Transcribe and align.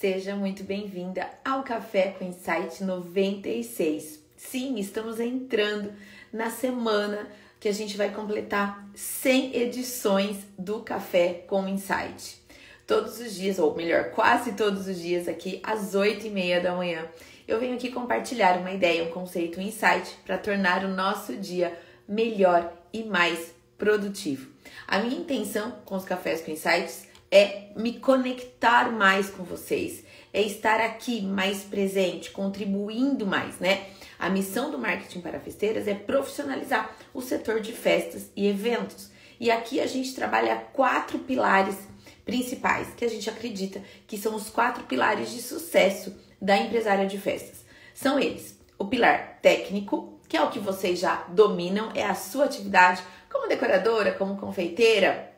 Seja 0.00 0.34
muito 0.34 0.64
bem-vinda 0.64 1.28
ao 1.44 1.62
Café 1.62 2.14
com 2.18 2.24
Insight 2.24 2.82
96. 2.82 4.18
Sim, 4.34 4.78
estamos 4.78 5.20
entrando 5.20 5.92
na 6.32 6.48
semana 6.48 7.28
que 7.60 7.68
a 7.68 7.72
gente 7.72 7.98
vai 7.98 8.08
completar 8.10 8.88
100 8.94 9.54
edições 9.54 10.38
do 10.58 10.80
Café 10.80 11.44
com 11.46 11.68
Insight. 11.68 12.40
Todos 12.86 13.20
os 13.20 13.34
dias, 13.34 13.58
ou 13.58 13.76
melhor, 13.76 14.04
quase 14.12 14.52
todos 14.52 14.86
os 14.86 14.98
dias, 14.98 15.28
aqui 15.28 15.60
às 15.62 15.94
8 15.94 16.28
e 16.28 16.30
meia 16.30 16.62
da 16.62 16.74
manhã, 16.74 17.06
eu 17.46 17.60
venho 17.60 17.74
aqui 17.74 17.92
compartilhar 17.92 18.56
uma 18.56 18.70
ideia, 18.70 19.04
um 19.04 19.10
conceito, 19.10 19.60
um 19.60 19.62
insight 19.62 20.16
para 20.24 20.38
tornar 20.38 20.82
o 20.82 20.88
nosso 20.88 21.36
dia 21.36 21.78
melhor 22.08 22.72
e 22.90 23.04
mais 23.04 23.54
produtivo. 23.76 24.50
A 24.88 24.98
minha 25.00 25.20
intenção 25.20 25.72
com 25.84 25.94
os 25.94 26.06
Cafés 26.06 26.40
com 26.40 26.50
Insights 26.50 27.09
é 27.30 27.68
me 27.76 27.98
conectar 27.98 28.90
mais 28.90 29.30
com 29.30 29.44
vocês, 29.44 30.04
é 30.32 30.42
estar 30.42 30.80
aqui 30.80 31.22
mais 31.22 31.62
presente, 31.62 32.30
contribuindo 32.30 33.26
mais, 33.26 33.58
né? 33.58 33.86
A 34.18 34.28
missão 34.28 34.70
do 34.70 34.78
marketing 34.78 35.20
para 35.20 35.40
festeiras 35.40 35.86
é 35.86 35.94
profissionalizar 35.94 36.94
o 37.14 37.22
setor 37.22 37.60
de 37.60 37.72
festas 37.72 38.30
e 38.36 38.46
eventos. 38.46 39.10
E 39.38 39.50
aqui 39.50 39.80
a 39.80 39.86
gente 39.86 40.14
trabalha 40.14 40.56
quatro 40.72 41.20
pilares 41.20 41.76
principais 42.24 42.88
que 42.94 43.04
a 43.04 43.08
gente 43.08 43.30
acredita 43.30 43.82
que 44.06 44.18
são 44.18 44.34
os 44.34 44.50
quatro 44.50 44.84
pilares 44.84 45.30
de 45.30 45.40
sucesso 45.40 46.14
da 46.40 46.56
empresária 46.56 47.06
de 47.06 47.18
festas. 47.18 47.64
São 47.94 48.18
eles: 48.18 48.58
o 48.78 48.86
pilar 48.86 49.38
técnico, 49.40 50.20
que 50.28 50.36
é 50.36 50.42
o 50.42 50.50
que 50.50 50.58
vocês 50.58 50.98
já 50.98 51.24
dominam, 51.28 51.90
é 51.94 52.04
a 52.04 52.14
sua 52.14 52.44
atividade 52.44 53.02
como 53.30 53.48
decoradora, 53.48 54.12
como 54.12 54.36
confeiteira, 54.36 55.29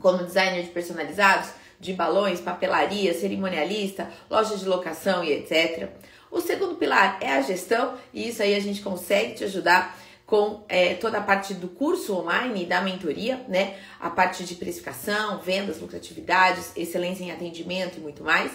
como 0.00 0.24
designer 0.24 0.62
de 0.62 0.70
personalizados, 0.70 1.50
de 1.78 1.92
balões, 1.92 2.40
papelaria, 2.40 3.14
cerimonialista, 3.14 4.10
loja 4.28 4.56
de 4.56 4.66
locação 4.66 5.22
e 5.24 5.32
etc. 5.32 5.90
O 6.30 6.40
segundo 6.40 6.76
pilar 6.76 7.18
é 7.20 7.32
a 7.32 7.42
gestão, 7.42 7.94
e 8.12 8.28
isso 8.28 8.42
aí 8.42 8.54
a 8.54 8.60
gente 8.60 8.82
consegue 8.82 9.34
te 9.34 9.44
ajudar 9.44 9.98
com 10.30 10.64
é, 10.68 10.94
toda 10.94 11.18
a 11.18 11.20
parte 11.20 11.54
do 11.54 11.66
curso 11.66 12.16
online 12.16 12.64
da 12.64 12.80
mentoria, 12.80 13.44
né? 13.48 13.76
A 13.98 14.08
parte 14.08 14.44
de 14.44 14.54
precificação, 14.54 15.40
vendas, 15.40 15.80
lucratividades, 15.80 16.70
excelência 16.76 17.24
em 17.24 17.32
atendimento 17.32 17.98
e 17.98 18.00
muito 18.00 18.22
mais. 18.22 18.52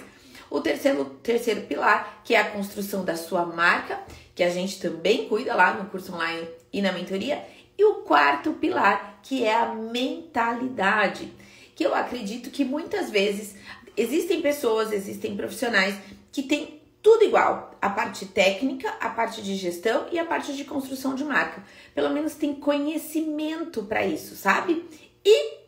O 0.49 0.61
terceiro, 0.61 1.03
terceiro 1.21 1.61
pilar, 1.63 2.21
que 2.23 2.33
é 2.33 2.39
a 2.39 2.49
construção 2.51 3.03
da 3.03 3.17
sua 3.17 3.45
marca, 3.45 3.99
que 4.33 4.41
a 4.41 4.49
gente 4.49 4.79
também 4.79 5.27
cuida 5.27 5.53
lá 5.53 5.73
no 5.73 5.89
curso 5.89 6.13
online 6.13 6.47
e 6.71 6.81
na 6.81 6.93
mentoria. 6.93 7.43
E 7.77 7.83
o 7.83 7.95
quarto 7.95 8.53
pilar, 8.53 9.19
que 9.21 9.43
é 9.43 9.53
a 9.53 9.73
mentalidade, 9.73 11.33
que 11.75 11.85
eu 11.85 11.93
acredito 11.93 12.49
que 12.49 12.63
muitas 12.63 13.11
vezes 13.11 13.55
existem 13.95 14.41
pessoas, 14.41 14.91
existem 14.91 15.35
profissionais 15.35 15.95
que 16.31 16.41
têm 16.41 16.81
tudo 17.03 17.23
igual, 17.23 17.77
a 17.79 17.87
parte 17.87 18.25
técnica, 18.25 18.89
a 18.99 19.09
parte 19.09 19.43
de 19.43 19.55
gestão 19.55 20.07
e 20.11 20.17
a 20.17 20.25
parte 20.25 20.55
de 20.55 20.65
construção 20.65 21.13
de 21.13 21.23
marca. 21.23 21.63
Pelo 21.93 22.09
menos 22.09 22.33
tem 22.33 22.55
conhecimento 22.55 23.83
para 23.83 24.03
isso, 24.03 24.35
sabe? 24.35 24.83
E 25.23 25.59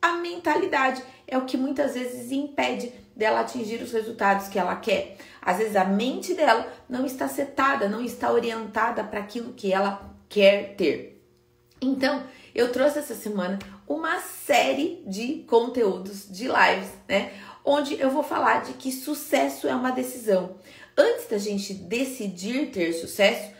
a 0.00 0.12
mentalidade 0.18 1.02
é 1.26 1.36
o 1.36 1.46
que 1.46 1.56
muitas 1.56 1.94
vezes 1.94 2.30
impede 2.30 2.92
dela 3.16 3.40
atingir 3.40 3.82
os 3.82 3.92
resultados 3.92 4.46
que 4.48 4.58
ela 4.58 4.76
quer. 4.76 5.16
Às 5.40 5.58
vezes 5.58 5.74
a 5.74 5.84
mente 5.84 6.34
dela 6.34 6.72
não 6.88 7.04
está 7.04 7.26
setada, 7.26 7.88
não 7.88 8.00
está 8.00 8.30
orientada 8.30 9.02
para 9.02 9.18
aquilo 9.18 9.52
que 9.54 9.72
ela 9.72 10.14
quer 10.28 10.76
ter. 10.76 11.20
Então, 11.80 12.22
eu 12.54 12.70
trouxe 12.70 13.00
essa 13.00 13.14
semana 13.14 13.58
uma 13.92 14.20
série 14.20 15.02
de 15.06 15.44
conteúdos, 15.46 16.26
de 16.30 16.44
lives, 16.44 16.90
né? 17.06 17.32
Onde 17.64 18.00
eu 18.00 18.10
vou 18.10 18.22
falar 18.22 18.62
de 18.62 18.72
que 18.72 18.90
sucesso 18.90 19.68
é 19.68 19.74
uma 19.74 19.92
decisão. 19.92 20.56
Antes 20.96 21.26
da 21.28 21.38
gente 21.38 21.74
decidir 21.74 22.70
ter 22.70 22.92
sucesso, 22.94 23.50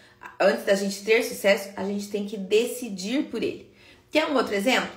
antes 0.40 0.64
da 0.64 0.74
gente 0.74 1.04
ter 1.04 1.22
sucesso, 1.22 1.70
a 1.76 1.84
gente 1.84 2.08
tem 2.08 2.26
que 2.26 2.36
decidir 2.36 3.24
por 3.24 3.42
ele. 3.42 3.70
Quer 4.10 4.26
um 4.26 4.34
outro 4.34 4.54
exemplo? 4.54 4.90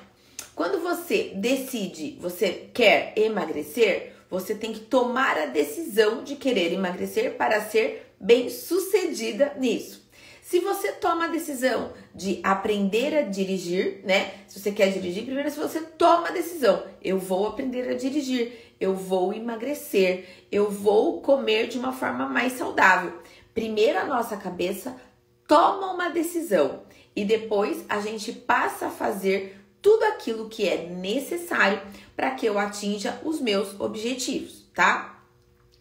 Quando 0.56 0.82
você 0.82 1.34
decide, 1.36 2.18
você 2.22 2.70
quer 2.74 3.14
emagrecer, 3.18 4.14
você 4.30 4.56
tem 4.56 4.72
que 4.72 4.80
tomar 4.80 5.38
a 5.38 5.48
decisão 5.48 6.24
de 6.24 6.36
querer 6.36 6.72
emagrecer 6.72 7.36
para 7.36 7.62
ser 7.62 8.14
bem 8.20 8.50
sucedida 8.50 9.54
nisso. 9.58 10.05
Se 10.46 10.60
você 10.60 10.92
toma 10.92 11.26
a 11.26 11.30
decisão 11.30 11.92
de 12.14 12.40
aprender 12.44 13.18
a 13.18 13.24
dirigir, 13.24 14.02
né? 14.04 14.32
Se 14.48 14.60
você 14.60 14.72
quer 14.72 14.92
dirigir, 14.92 15.26
primeiro 15.26 15.50
se 15.50 15.58
você 15.58 15.82
toma 15.82 16.28
a 16.28 16.32
decisão, 16.32 16.84
eu 17.02 17.18
vou 17.18 17.48
aprender 17.48 17.90
a 17.90 17.96
dirigir, 17.96 18.76
eu 18.80 18.94
vou 18.94 19.34
emagrecer, 19.34 20.46
eu 20.52 20.70
vou 20.70 21.20
comer 21.20 21.68
de 21.68 21.80
uma 21.80 21.92
forma 21.92 22.28
mais 22.28 22.54
saudável. 22.54 23.12
Primeiro 23.56 23.98
a 23.98 24.06
nossa 24.06 24.38
cabeça 24.38 24.96
toma 25.48 25.92
uma 25.92 26.10
decisão 26.10 26.84
e 27.16 27.26
depois 27.26 27.84
a 27.90 28.00
gente 28.00 28.32
passa 28.32 28.86
a 28.86 28.92
fazer 28.92 29.60
tudo 29.82 30.04
aquilo 30.04 30.48
que 30.48 30.70
é 30.70 30.86
necessário 30.86 31.82
para 32.16 32.30
que 32.30 32.46
eu 32.46 32.60
atinja 32.60 33.20
os 33.24 33.42
meus 33.42 33.80
objetivos, 33.80 34.70
tá? 34.76 35.24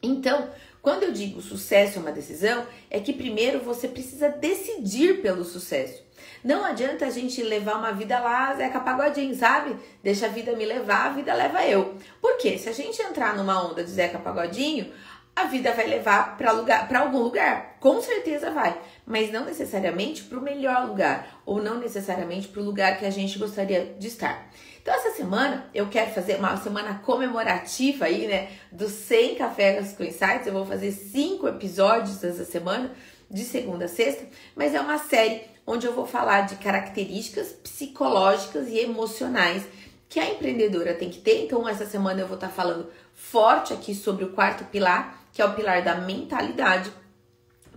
Então, 0.02 0.48
quando 0.84 1.04
eu 1.04 1.12
digo 1.12 1.40
sucesso 1.40 1.98
é 1.98 2.02
uma 2.02 2.12
decisão, 2.12 2.66
é 2.90 3.00
que 3.00 3.14
primeiro 3.14 3.60
você 3.60 3.88
precisa 3.88 4.28
decidir 4.28 5.22
pelo 5.22 5.42
sucesso. 5.42 6.04
Não 6.44 6.62
adianta 6.62 7.06
a 7.06 7.10
gente 7.10 7.42
levar 7.42 7.78
uma 7.78 7.90
vida 7.90 8.20
lá, 8.20 8.54
Zeca 8.54 8.78
Pagodinho, 8.80 9.34
sabe? 9.34 9.76
Deixa 10.02 10.26
a 10.26 10.28
vida 10.28 10.54
me 10.54 10.66
levar, 10.66 11.06
a 11.06 11.12
vida 11.14 11.32
leva 11.32 11.64
eu. 11.64 11.94
Por 12.20 12.36
quê? 12.36 12.58
Se 12.58 12.68
a 12.68 12.72
gente 12.72 13.00
entrar 13.00 13.34
numa 13.34 13.66
onda 13.66 13.82
de 13.82 13.90
Zeca 13.90 14.18
Pagodinho, 14.18 14.92
a 15.34 15.44
vida 15.44 15.72
vai 15.72 15.86
levar 15.86 16.36
para 16.36 17.00
algum 17.00 17.22
lugar. 17.22 17.78
Com 17.80 18.02
certeza 18.02 18.50
vai, 18.50 18.78
mas 19.06 19.32
não 19.32 19.46
necessariamente 19.46 20.24
para 20.24 20.38
o 20.38 20.42
melhor 20.42 20.86
lugar 20.86 21.40
ou 21.46 21.62
não 21.62 21.78
necessariamente 21.78 22.48
para 22.48 22.60
o 22.60 22.64
lugar 22.64 22.98
que 22.98 23.06
a 23.06 23.10
gente 23.10 23.38
gostaria 23.38 23.96
de 23.98 24.08
estar. 24.08 24.50
Então, 24.84 24.96
essa 24.96 25.12
semana 25.12 25.64
eu 25.72 25.88
quero 25.88 26.10
fazer 26.10 26.36
uma 26.36 26.58
semana 26.58 26.98
comemorativa 26.98 28.04
aí, 28.04 28.26
né? 28.26 28.50
Dos 28.70 28.92
100 28.92 29.36
Cafés 29.36 29.96
com 29.96 30.04
Insights. 30.04 30.46
Eu 30.46 30.52
vou 30.52 30.66
fazer 30.66 30.92
cinco 30.92 31.48
episódios 31.48 32.22
essa 32.22 32.44
semana, 32.44 32.92
de 33.30 33.44
segunda 33.44 33.86
a 33.86 33.88
sexta, 33.88 34.26
mas 34.54 34.74
é 34.74 34.80
uma 34.82 34.98
série 34.98 35.40
onde 35.66 35.86
eu 35.86 35.94
vou 35.94 36.06
falar 36.06 36.42
de 36.42 36.56
características 36.56 37.50
psicológicas 37.50 38.68
e 38.68 38.78
emocionais 38.78 39.62
que 40.06 40.20
a 40.20 40.28
empreendedora 40.30 40.92
tem 40.92 41.08
que 41.08 41.22
ter. 41.22 41.46
Então, 41.46 41.66
essa 41.66 41.86
semana 41.86 42.20
eu 42.20 42.26
vou 42.26 42.34
estar 42.36 42.50
falando 42.50 42.90
forte 43.14 43.72
aqui 43.72 43.94
sobre 43.94 44.26
o 44.26 44.32
quarto 44.32 44.64
pilar, 44.64 45.18
que 45.32 45.40
é 45.40 45.46
o 45.46 45.54
pilar 45.54 45.80
da 45.80 45.94
mentalidade, 45.94 46.92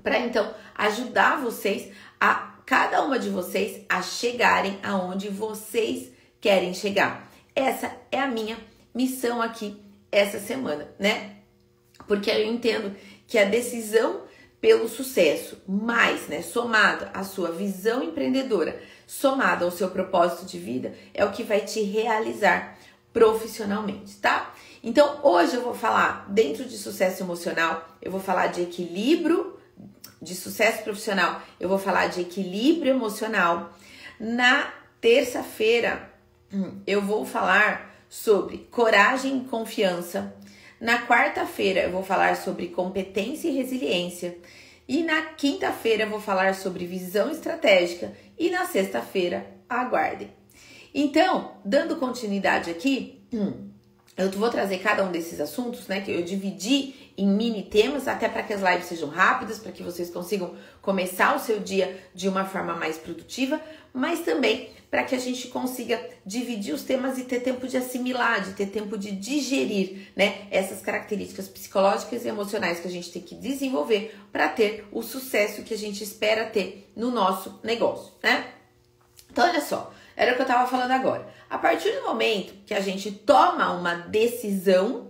para 0.03 0.19
então 0.19 0.53
ajudar 0.75 1.39
vocês 1.39 1.89
a 2.19 2.51
cada 2.65 3.01
uma 3.01 3.17
de 3.17 3.29
vocês 3.29 3.85
a 3.87 4.01
chegarem 4.01 4.77
aonde 4.83 5.29
vocês 5.29 6.16
querem 6.39 6.73
chegar. 6.73 7.31
Essa 7.55 7.91
é 8.11 8.19
a 8.19 8.27
minha 8.27 8.57
missão 8.93 9.41
aqui 9.41 9.81
essa 10.11 10.39
semana, 10.39 10.87
né? 10.99 11.37
Porque 12.07 12.29
eu 12.29 12.45
entendo 12.45 12.95
que 13.27 13.37
a 13.37 13.45
decisão 13.45 14.21
pelo 14.59 14.89
sucesso, 14.89 15.61
mais, 15.67 16.27
né, 16.27 16.41
somado 16.41 17.07
à 17.13 17.23
sua 17.23 17.51
visão 17.51 18.03
empreendedora, 18.03 18.81
somado 19.05 19.65
ao 19.65 19.71
seu 19.71 19.89
propósito 19.89 20.45
de 20.45 20.57
vida, 20.57 20.95
é 21.13 21.23
o 21.23 21.31
que 21.31 21.43
vai 21.43 21.61
te 21.61 21.81
realizar 21.81 22.77
profissionalmente, 23.13 24.17
tá? 24.17 24.53
Então, 24.83 25.19
hoje 25.23 25.55
eu 25.55 25.61
vou 25.61 25.73
falar 25.73 26.25
dentro 26.29 26.65
de 26.65 26.77
sucesso 26.77 27.23
emocional, 27.23 27.87
eu 28.01 28.11
vou 28.11 28.19
falar 28.19 28.47
de 28.47 28.61
equilíbrio, 28.61 29.57
de 30.21 30.35
sucesso 30.35 30.83
profissional, 30.83 31.41
eu 31.59 31.69
vou 31.69 31.79
falar 31.79 32.07
de 32.07 32.21
equilíbrio 32.21 32.91
emocional. 32.91 33.73
Na 34.19 34.73
terça-feira, 34.99 36.11
eu 36.85 37.01
vou 37.01 37.25
falar 37.25 37.95
sobre 38.09 38.67
coragem 38.71 39.37
e 39.37 39.47
confiança. 39.47 40.33
Na 40.79 41.05
quarta-feira 41.05 41.81
eu 41.81 41.91
vou 41.91 42.03
falar 42.03 42.37
sobre 42.37 42.67
competência 42.67 43.49
e 43.49 43.55
resiliência. 43.55 44.37
E 44.87 45.03
na 45.03 45.21
quinta-feira 45.21 46.03
eu 46.03 46.09
vou 46.09 46.21
falar 46.21 46.55
sobre 46.55 46.85
visão 46.85 47.29
estratégica. 47.29 48.13
E 48.37 48.49
na 48.49 48.65
sexta-feira, 48.65 49.45
aguardem. 49.67 50.29
Então, 50.93 51.51
dando 51.65 51.97
continuidade 51.97 52.69
aqui, 52.69 53.21
eu 54.15 54.31
vou 54.31 54.49
trazer 54.49 54.79
cada 54.79 55.03
um 55.03 55.11
desses 55.11 55.39
assuntos, 55.41 55.87
né, 55.87 56.01
que 56.01 56.11
eu 56.11 56.23
dividi 56.23 57.06
em 57.17 57.27
mini 57.27 57.63
temas, 57.63 58.07
até 58.07 58.29
para 58.29 58.43
que 58.43 58.53
as 58.53 58.61
lives 58.61 58.85
sejam 58.85 59.09
rápidas, 59.09 59.57
para 59.57 59.71
que 59.71 59.81
vocês 59.81 60.09
consigam 60.09 60.53
começar 60.81 61.35
o 61.35 61.39
seu 61.39 61.59
dia 61.59 61.99
de 62.13 62.29
uma 62.29 62.45
forma 62.45 62.75
mais 62.75 62.97
produtiva, 62.97 63.59
mas 63.91 64.19
também 64.19 64.69
para 64.89 65.03
que 65.03 65.15
a 65.15 65.19
gente 65.19 65.47
consiga 65.49 65.99
dividir 66.25 66.73
os 66.73 66.83
temas 66.83 67.17
e 67.17 67.23
ter 67.23 67.41
tempo 67.41 67.67
de 67.67 67.75
assimilar, 67.75 68.41
de 68.41 68.53
ter 68.53 68.67
tempo 68.67 68.97
de 68.97 69.11
digerir, 69.11 70.09
né, 70.15 70.47
essas 70.49 70.79
características 70.81 71.47
psicológicas 71.49 72.23
e 72.23 72.29
emocionais 72.29 72.79
que 72.79 72.87
a 72.87 72.91
gente 72.91 73.11
tem 73.11 73.21
que 73.21 73.35
desenvolver 73.35 74.17
para 74.31 74.47
ter 74.47 74.87
o 74.91 75.01
sucesso 75.01 75.63
que 75.63 75.73
a 75.73 75.77
gente 75.77 76.03
espera 76.03 76.45
ter 76.45 76.89
no 76.95 77.11
nosso 77.11 77.59
negócio, 77.63 78.13
né? 78.23 78.47
Então, 79.29 79.47
olha 79.47 79.61
só, 79.61 79.93
era 80.15 80.31
o 80.31 80.35
que 80.35 80.41
eu 80.41 80.47
estava 80.47 80.69
falando 80.69 80.91
agora. 80.91 81.27
A 81.49 81.57
partir 81.57 81.91
do 81.91 82.03
momento 82.03 82.53
que 82.65 82.73
a 82.73 82.79
gente 82.79 83.11
toma 83.11 83.73
uma 83.73 83.93
decisão, 83.93 85.06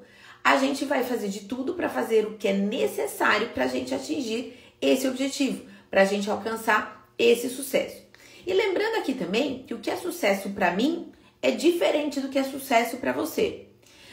a 0.48 0.58
gente 0.58 0.86
vai 0.86 1.04
fazer 1.04 1.28
de 1.28 1.42
tudo 1.42 1.74
para 1.74 1.90
fazer 1.90 2.26
o 2.26 2.38
que 2.38 2.48
é 2.48 2.54
necessário 2.54 3.50
para 3.50 3.66
a 3.66 3.68
gente 3.68 3.94
atingir 3.94 4.58
esse 4.82 5.06
objetivo, 5.06 5.66
para 5.92 6.04
a 6.04 6.06
gente 6.06 6.30
alcançar 6.30 7.12
esse 7.20 7.50
sucesso. 7.50 8.02
E 8.46 8.54
lembrando 8.54 8.96
aqui 8.96 9.14
também 9.14 9.64
que 9.68 9.74
o 9.74 9.80
que 9.80 9.90
é 9.90 9.98
sucesso 9.98 10.52
para 10.52 10.72
mim 10.72 11.12
é 11.42 11.52
diferente 11.52 12.22
do 12.22 12.30
que 12.30 12.40
é 12.40 12.46
sucesso 12.46 12.96
para 12.96 13.12
você. 13.12 13.66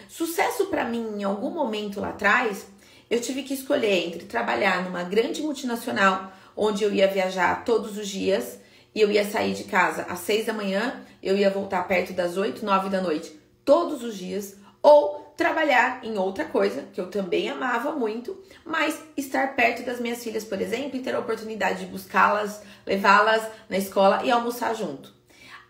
Sucesso 0.09 0.67
para 0.67 0.85
mim, 0.85 1.21
em 1.21 1.23
algum 1.23 1.51
momento 1.51 2.01
lá 2.01 2.09
atrás, 2.09 2.67
eu 3.09 3.21
tive 3.21 3.45
que 3.45 3.55
escolher 3.55 4.07
entre 4.07 4.25
trabalhar 4.25 4.83
numa 4.83 5.05
grande 5.05 5.41
multinacional, 5.41 6.33
onde 6.57 6.83
eu 6.83 6.93
ia 6.93 7.07
viajar 7.07 7.65
todos 7.65 7.97
os 7.97 8.09
dias, 8.09 8.59
e 8.93 9.01
eu 9.01 9.11
ia 9.11 9.25
sair 9.25 9.55
de 9.55 9.65
casa 9.65 10.03
às 10.03 10.19
seis 10.21 10.47
da 10.47 10.53
manhã, 10.53 11.01
eu 11.23 11.37
ia 11.37 11.51
voltar 11.51 11.87
perto 11.87 12.13
das 12.13 12.37
oito, 12.37 12.65
nove 12.65 12.89
da 12.89 13.01
noite, 13.01 13.39
todos 13.65 14.03
os 14.03 14.17
dias, 14.17 14.57
ou 14.83 15.24
trabalhar 15.37 16.05
em 16.05 16.17
outra 16.17 16.45
coisa, 16.45 16.83
que 16.93 17.01
eu 17.01 17.11
também 17.11 17.49
amava 17.49 17.93
muito, 17.93 18.41
mas 18.65 19.01
estar 19.17 19.57
perto 19.57 19.85
das 19.85 20.01
minhas 20.01 20.23
filhas, 20.23 20.45
por 20.45 20.61
exemplo, 20.61 20.97
e 20.97 21.03
ter 21.03 21.15
a 21.15 21.19
oportunidade 21.19 21.81
de 21.81 21.87
buscá-las, 21.87 22.63
levá-las 22.87 23.43
na 23.69 23.77
escola 23.77 24.23
e 24.25 24.31
almoçar 24.31 24.75
junto. 24.75 25.13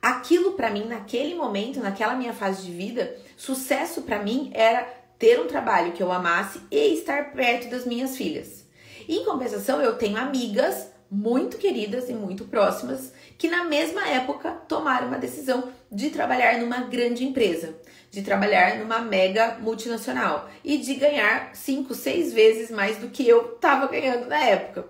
Aquilo 0.03 0.53
para 0.53 0.71
mim, 0.71 0.85
naquele 0.85 1.35
momento, 1.35 1.81
naquela 1.81 2.15
minha 2.15 2.35
fase 2.35 2.63
de 2.63 2.71
vida, 2.71 3.17
sucesso 3.39 4.03
para 4.03 4.23
mim 4.23 4.51
era 4.53 4.83
ter 5.19 5.41
um 5.41 5.47
trabalho 5.47 5.93
que 5.93 6.03
eu 6.03 6.13
amasse 6.13 6.61
e 6.71 6.93
estar 6.93 7.33
perto 7.33 7.71
das 7.71 7.87
minhas 7.87 8.15
filhas. 8.15 8.67
Em 9.09 9.25
compensação, 9.25 9.81
eu 9.81 9.97
tenho 9.97 10.19
amigas 10.19 10.89
muito 11.11 11.57
queridas 11.57 12.11
e 12.11 12.13
muito 12.13 12.45
próximas 12.45 13.14
que 13.39 13.49
na 13.49 13.65
mesma 13.65 14.07
época 14.09 14.51
tomaram 14.69 15.09
uma 15.09 15.19
decisão 15.19 15.73
de 15.91 16.11
trabalhar 16.11 16.59
numa 16.59 16.81
grande 16.83 17.25
empresa, 17.25 17.75
de 18.11 18.23
trabalhar 18.23 18.79
numa 18.79 19.01
mega 19.01 19.59
multinacional 19.61 20.49
e 20.63 20.79
de 20.79 20.95
ganhar 20.95 21.51
cinco, 21.55 21.95
seis 21.95 22.33
vezes 22.33 22.71
mais 22.71 22.97
do 22.97 23.09
que 23.09 23.27
eu 23.29 23.55
estava 23.55 23.89
ganhando 23.89 24.27
na 24.27 24.39
época. 24.39 24.89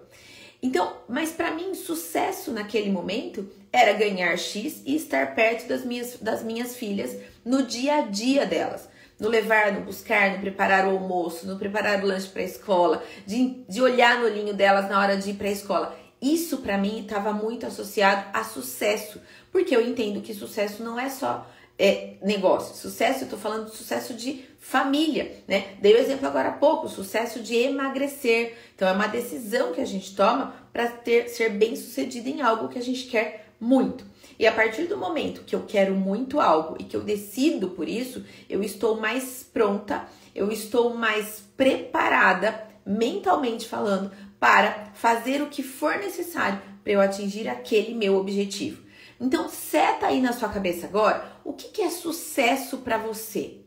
Então, 0.63 0.97
mas 1.07 1.31
para 1.31 1.51
mim, 1.51 1.75
sucesso 1.75 2.51
naquele 2.51 2.91
momento 2.91 3.47
era 3.71 3.93
ganhar 3.93 4.35
X 4.39 4.83
e 4.87 4.97
estar 4.97 5.35
perto 5.35 5.69
das 5.69 5.85
minhas, 5.85 6.17
das 6.21 6.43
minhas 6.43 6.75
filhas 6.75 7.15
no 7.45 7.65
dia 7.65 7.97
a 7.97 8.01
dia 8.01 8.47
delas. 8.47 8.89
No 9.21 9.29
levar, 9.29 9.73
no 9.73 9.83
buscar, 9.83 10.33
no 10.33 10.41
preparar 10.41 10.87
o 10.87 10.91
almoço, 10.91 11.47
no 11.47 11.59
preparar 11.59 12.03
o 12.03 12.07
lanche 12.07 12.29
para 12.29 12.41
a 12.41 12.47
escola, 12.47 13.05
de, 13.27 13.63
de 13.69 13.83
olhar 13.83 14.19
no 14.19 14.25
olhinho 14.25 14.55
delas 14.55 14.89
na 14.89 14.99
hora 14.99 15.17
de 15.17 15.31
ir 15.31 15.35
para 15.35 15.49
a 15.49 15.53
escola. 15.53 16.04
Isso 16.25 16.57
para 16.59 16.79
mim 16.79 17.01
estava 17.01 17.35
muito 17.35 17.67
associado 17.67 18.31
a 18.33 18.43
sucesso, 18.43 19.21
porque 19.53 19.77
eu 19.77 19.87
entendo 19.87 20.23
que 20.23 20.33
sucesso 20.33 20.83
não 20.83 20.99
é 20.99 21.11
só 21.11 21.47
é, 21.79 22.15
negócio. 22.23 22.75
Sucesso, 22.75 23.25
eu 23.25 23.29
tô 23.29 23.37
falando 23.37 23.67
de 23.67 23.77
sucesso 23.77 24.15
de 24.15 24.43
família, 24.59 25.43
né? 25.47 25.75
Dei 25.83 25.93
o 25.93 25.99
exemplo 25.99 26.27
agora 26.27 26.49
há 26.49 26.53
pouco, 26.53 26.89
sucesso 26.89 27.41
de 27.41 27.55
emagrecer. 27.55 28.57
Então 28.75 28.89
é 28.89 28.93
uma 28.93 29.07
decisão 29.07 29.75
que 29.75 29.83
a 29.83 29.85
gente 29.85 30.17
toma 30.17 30.55
para 30.73 30.89
ter 30.89 31.29
ser 31.29 31.51
bem 31.51 31.77
sucedido 31.77 32.27
em 32.27 32.41
algo 32.41 32.69
que 32.69 32.79
a 32.79 32.83
gente 32.83 33.05
quer 33.05 33.49
muito. 33.61 34.07
E 34.39 34.47
a 34.47 34.53
partir 34.53 34.85
do 34.85 34.97
momento 34.97 35.45
que 35.45 35.55
eu 35.55 35.65
quero 35.69 35.95
muito 35.95 36.41
algo 36.41 36.77
e 36.81 36.85
que 36.85 36.97
eu 36.97 37.03
decido 37.03 37.69
por 37.69 37.87
isso, 37.87 38.25
eu 38.49 38.63
estou 38.63 38.99
mais 38.99 39.47
pronta, 39.53 40.09
eu 40.35 40.51
estou 40.51 40.95
mais 40.95 41.45
preparada, 41.55 42.67
mentalmente 42.87 43.69
falando, 43.69 44.11
para 44.45 44.91
fazer 44.93 45.41
o 45.41 45.47
que 45.47 45.63
for 45.63 45.97
necessário 45.97 46.61
para 46.83 46.93
eu 46.93 47.01
atingir 47.01 47.49
aquele 47.49 47.95
meu 47.95 48.17
objetivo. 48.17 48.83
Então, 49.19 49.49
seta 49.49 50.09
aí 50.09 50.21
na 50.21 50.35
sua 50.35 50.51
cabeça 50.51 50.85
agora 50.87 51.33
o 51.43 51.55
que, 51.55 51.69
que 51.69 51.81
é 51.81 51.89
sucesso 51.89 52.77
para 52.77 52.99
você. 52.99 53.61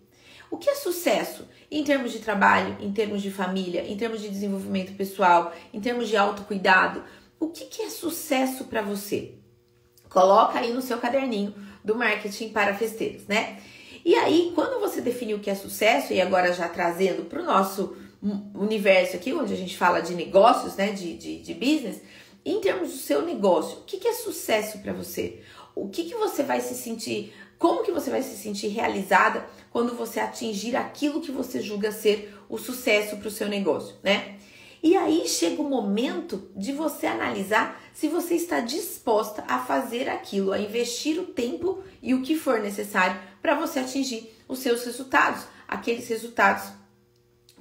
O 0.51 0.57
que 0.57 0.69
é 0.69 0.75
sucesso 0.75 1.47
em 1.71 1.83
termos 1.83 2.11
de 2.11 2.19
trabalho, 2.19 2.77
em 2.79 2.93
termos 2.93 3.23
de 3.23 3.31
família, 3.31 3.87
em 3.87 3.97
termos 3.97 4.21
de 4.21 4.29
desenvolvimento 4.29 4.95
pessoal, 4.95 5.51
em 5.73 5.81
termos 5.81 6.09
de 6.09 6.15
autocuidado? 6.15 7.03
O 7.39 7.47
que, 7.47 7.65
que 7.65 7.81
é 7.81 7.89
sucesso 7.89 8.65
para 8.65 8.83
você? 8.83 9.33
Coloca 10.07 10.59
aí 10.59 10.71
no 10.71 10.83
seu 10.83 10.99
caderninho 10.99 11.55
do 11.83 11.95
marketing 11.95 12.49
para 12.49 12.75
festeiros, 12.75 13.25
né? 13.25 13.57
E 14.05 14.13
aí, 14.13 14.51
quando 14.53 14.79
você 14.79 15.01
define 15.01 15.33
o 15.33 15.39
que 15.39 15.49
é 15.49 15.55
sucesso, 15.55 16.13
e 16.13 16.21
agora 16.21 16.53
já 16.53 16.69
trazendo 16.69 17.25
para 17.25 17.41
o 17.41 17.45
nosso 17.45 17.97
universo 18.21 19.15
aqui, 19.15 19.33
onde 19.33 19.53
a 19.53 19.57
gente 19.57 19.77
fala 19.77 20.01
de 20.01 20.15
negócios, 20.15 20.75
né, 20.75 20.91
de, 20.91 21.15
de, 21.15 21.39
de 21.39 21.53
business, 21.53 22.01
em 22.45 22.59
termos 22.61 22.91
do 22.91 22.97
seu 22.97 23.21
negócio, 23.21 23.79
o 23.79 23.83
que, 23.83 23.97
que 23.97 24.07
é 24.07 24.13
sucesso 24.13 24.79
para 24.79 24.93
você? 24.93 25.41
O 25.75 25.89
que, 25.89 26.05
que 26.05 26.15
você 26.15 26.43
vai 26.43 26.61
se 26.61 26.75
sentir, 26.75 27.33
como 27.59 27.83
que 27.83 27.91
você 27.91 28.09
vai 28.09 28.23
se 28.23 28.37
sentir 28.37 28.69
realizada 28.69 29.45
quando 29.71 29.95
você 29.95 30.19
atingir 30.19 30.75
aquilo 30.75 31.21
que 31.21 31.31
você 31.31 31.61
julga 31.61 31.91
ser 31.91 32.35
o 32.49 32.57
sucesso 32.57 33.17
para 33.17 33.27
o 33.27 33.31
seu 33.31 33.47
negócio, 33.47 33.95
né? 34.01 34.37
E 34.81 34.95
aí 34.95 35.27
chega 35.27 35.61
o 35.61 35.69
momento 35.69 36.49
de 36.55 36.71
você 36.71 37.07
analisar 37.07 37.81
se 37.93 38.07
você 38.07 38.35
está 38.35 38.59
disposta 38.59 39.43
a 39.47 39.59
fazer 39.59 40.07
aquilo, 40.07 40.53
a 40.53 40.59
investir 40.59 41.19
o 41.19 41.25
tempo 41.25 41.83
e 42.01 42.13
o 42.13 42.21
que 42.21 42.35
for 42.35 42.59
necessário 42.59 43.19
para 43.41 43.55
você 43.55 43.79
atingir 43.79 44.33
os 44.47 44.59
seus 44.59 44.85
resultados, 44.85 45.43
aqueles 45.67 46.07
resultados 46.07 46.69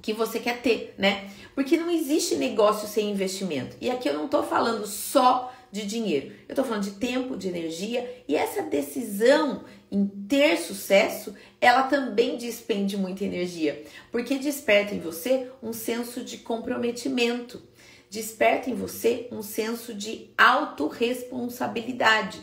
que 0.01 0.13
você 0.13 0.39
quer 0.39 0.61
ter, 0.61 0.93
né? 0.97 1.29
Porque 1.55 1.77
não 1.77 1.89
existe 1.89 2.35
negócio 2.35 2.87
sem 2.87 3.09
investimento. 3.09 3.75
E 3.81 3.89
aqui 3.89 4.07
eu 4.07 4.13
não 4.13 4.25
estou 4.25 4.43
falando 4.43 4.85
só 4.85 5.51
de 5.71 5.85
dinheiro, 5.85 6.27
eu 6.47 6.53
estou 6.53 6.63
falando 6.63 6.83
de 6.83 6.91
tempo, 6.91 7.35
de 7.35 7.49
energia 7.49 8.23
e 8.27 8.35
essa 8.35 8.61
decisão 8.61 9.65
em 9.91 10.07
ter 10.07 10.57
sucesso, 10.57 11.35
ela 11.59 11.83
também 11.83 12.37
despende 12.37 12.95
muita 12.97 13.23
energia, 13.23 13.83
porque 14.11 14.37
desperta 14.37 14.93
em 14.93 14.99
você 14.99 15.49
um 15.61 15.71
senso 15.73 16.23
de 16.23 16.37
comprometimento, 16.39 17.63
desperta 18.09 18.69
em 18.69 18.75
você 18.75 19.27
um 19.31 19.41
senso 19.41 19.93
de 19.93 20.29
autorresponsabilidade. 20.37 22.41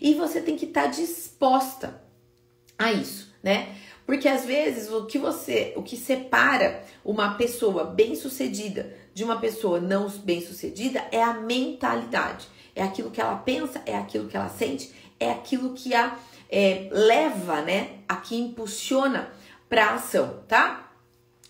E 0.00 0.14
você 0.14 0.40
tem 0.40 0.56
que 0.56 0.64
estar 0.66 0.84
tá 0.84 0.88
disposta 0.88 2.02
a 2.78 2.92
isso, 2.92 3.34
né? 3.42 3.74
Porque 4.06 4.28
às 4.28 4.44
vezes 4.44 4.90
o 4.90 5.04
que 5.04 5.18
você, 5.18 5.72
o 5.76 5.82
que 5.82 5.96
separa 5.96 6.82
uma 7.04 7.34
pessoa 7.34 7.84
bem-sucedida 7.84 8.94
de 9.12 9.24
uma 9.24 9.40
pessoa 9.40 9.80
não 9.80 10.08
bem-sucedida 10.08 11.04
é 11.10 11.22
a 11.22 11.34
mentalidade. 11.34 12.46
É 12.74 12.82
aquilo 12.82 13.10
que 13.10 13.20
ela 13.20 13.36
pensa, 13.36 13.82
é 13.84 13.96
aquilo 13.96 14.28
que 14.28 14.36
ela 14.36 14.48
sente, 14.48 14.94
é 15.18 15.30
aquilo 15.30 15.74
que 15.74 15.92
a 15.92 16.16
é, 16.48 16.88
leva, 16.92 17.62
né, 17.62 17.98
a 18.08 18.16
que 18.16 18.36
impulsiona 18.36 19.28
para 19.68 19.94
ação, 19.94 20.42
tá? 20.46 20.92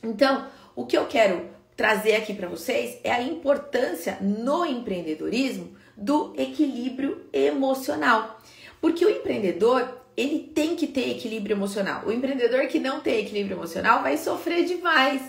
Então, 0.03 0.47
o 0.75 0.87
que 0.87 0.97
eu 0.97 1.07
quero 1.07 1.51
trazer 1.77 2.15
aqui 2.15 2.33
para 2.33 2.49
vocês 2.49 2.99
é 3.05 3.13
a 3.13 3.23
importância 3.23 4.17
no 4.21 4.65
empreendedorismo 4.65 5.77
do 5.97 6.33
equilíbrio 6.37 7.27
emocional. 7.33 8.41
Porque 8.81 9.05
o 9.05 9.11
empreendedor, 9.11 10.01
ele 10.17 10.51
tem 10.55 10.75
que 10.75 10.87
ter 10.87 11.11
equilíbrio 11.11 11.55
emocional. 11.55 12.05
O 12.07 12.13
empreendedor 12.13 12.67
que 12.69 12.79
não 12.79 13.01
tem 13.01 13.21
equilíbrio 13.21 13.57
emocional 13.57 14.03
vai 14.03 14.17
sofrer 14.17 14.65
demais. 14.65 15.21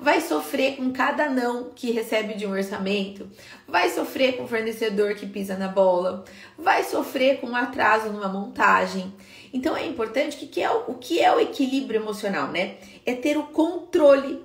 Vai 0.00 0.20
sofrer 0.20 0.76
com 0.76 0.92
cada 0.92 1.28
não 1.28 1.70
que 1.70 1.90
recebe 1.90 2.34
de 2.34 2.46
um 2.46 2.52
orçamento, 2.52 3.28
vai 3.66 3.90
sofrer 3.90 4.36
com 4.36 4.44
o 4.44 4.48
fornecedor 4.48 5.14
que 5.14 5.26
pisa 5.26 5.56
na 5.56 5.66
bola, 5.66 6.24
vai 6.56 6.84
sofrer 6.84 7.40
com 7.40 7.48
um 7.48 7.56
atraso 7.56 8.10
numa 8.10 8.28
montagem. 8.28 9.12
Então 9.52 9.76
é 9.76 9.84
importante 9.86 10.36
que, 10.36 10.46
que 10.46 10.62
é 10.62 10.70
o, 10.70 10.92
o 10.92 10.94
que 10.94 11.20
é 11.20 11.34
o 11.34 11.40
equilíbrio 11.40 12.00
emocional, 12.00 12.48
né? 12.48 12.76
É 13.04 13.14
ter 13.14 13.36
o 13.36 13.44
controle 13.44 14.44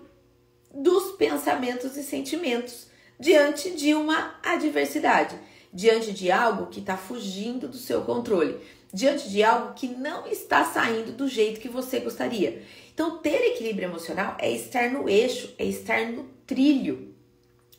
dos 0.73 1.15
pensamentos 1.15 1.95
e 1.97 2.03
sentimentos 2.03 2.87
diante 3.19 3.71
de 3.71 3.93
uma 3.93 4.35
adversidade, 4.43 5.35
diante 5.71 6.11
de 6.11 6.31
algo 6.31 6.67
que 6.67 6.79
está 6.79 6.97
fugindo 6.97 7.67
do 7.67 7.77
seu 7.77 8.01
controle 8.01 8.57
diante 8.93 9.29
de 9.29 9.43
algo 9.43 9.73
que 9.73 9.87
não 9.87 10.27
está 10.27 10.63
saindo 10.65 11.11
do 11.11 11.27
jeito 11.27 11.59
que 11.59 11.69
você 11.69 11.99
gostaria. 11.99 12.61
Então, 12.93 13.19
ter 13.19 13.53
equilíbrio 13.53 13.87
emocional 13.87 14.35
é 14.39 14.51
estar 14.51 14.89
no 14.91 15.09
eixo, 15.09 15.53
é 15.57 15.65
estar 15.65 16.07
no 16.07 16.23
trilho, 16.45 17.13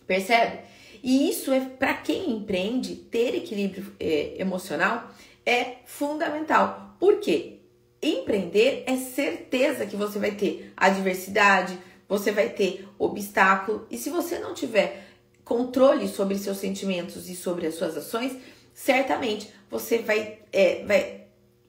percebe? 0.06 0.60
E 1.02 1.28
isso 1.28 1.52
é 1.52 1.60
para 1.60 1.94
quem 1.94 2.30
empreende, 2.30 2.94
ter 2.94 3.34
equilíbrio 3.34 3.94
é, 3.98 4.34
emocional 4.38 5.10
é 5.44 5.76
fundamental. 5.86 6.96
Por 7.00 7.20
quê? 7.20 7.60
Empreender 8.02 8.84
é 8.86 8.96
certeza 8.96 9.86
que 9.86 9.96
você 9.96 10.18
vai 10.18 10.32
ter 10.32 10.72
adversidade, 10.76 11.78
você 12.08 12.30
vai 12.30 12.50
ter 12.50 12.86
obstáculo, 12.98 13.86
e 13.90 13.96
se 13.96 14.10
você 14.10 14.38
não 14.38 14.54
tiver 14.54 15.08
controle 15.44 16.06
sobre 16.06 16.36
seus 16.38 16.58
sentimentos 16.58 17.28
e 17.30 17.34
sobre 17.34 17.66
as 17.66 17.74
suas 17.74 17.96
ações, 17.96 18.36
certamente 18.78 19.52
você 19.68 19.98
vai, 19.98 20.38
é, 20.52 20.84
vai, 20.84 21.24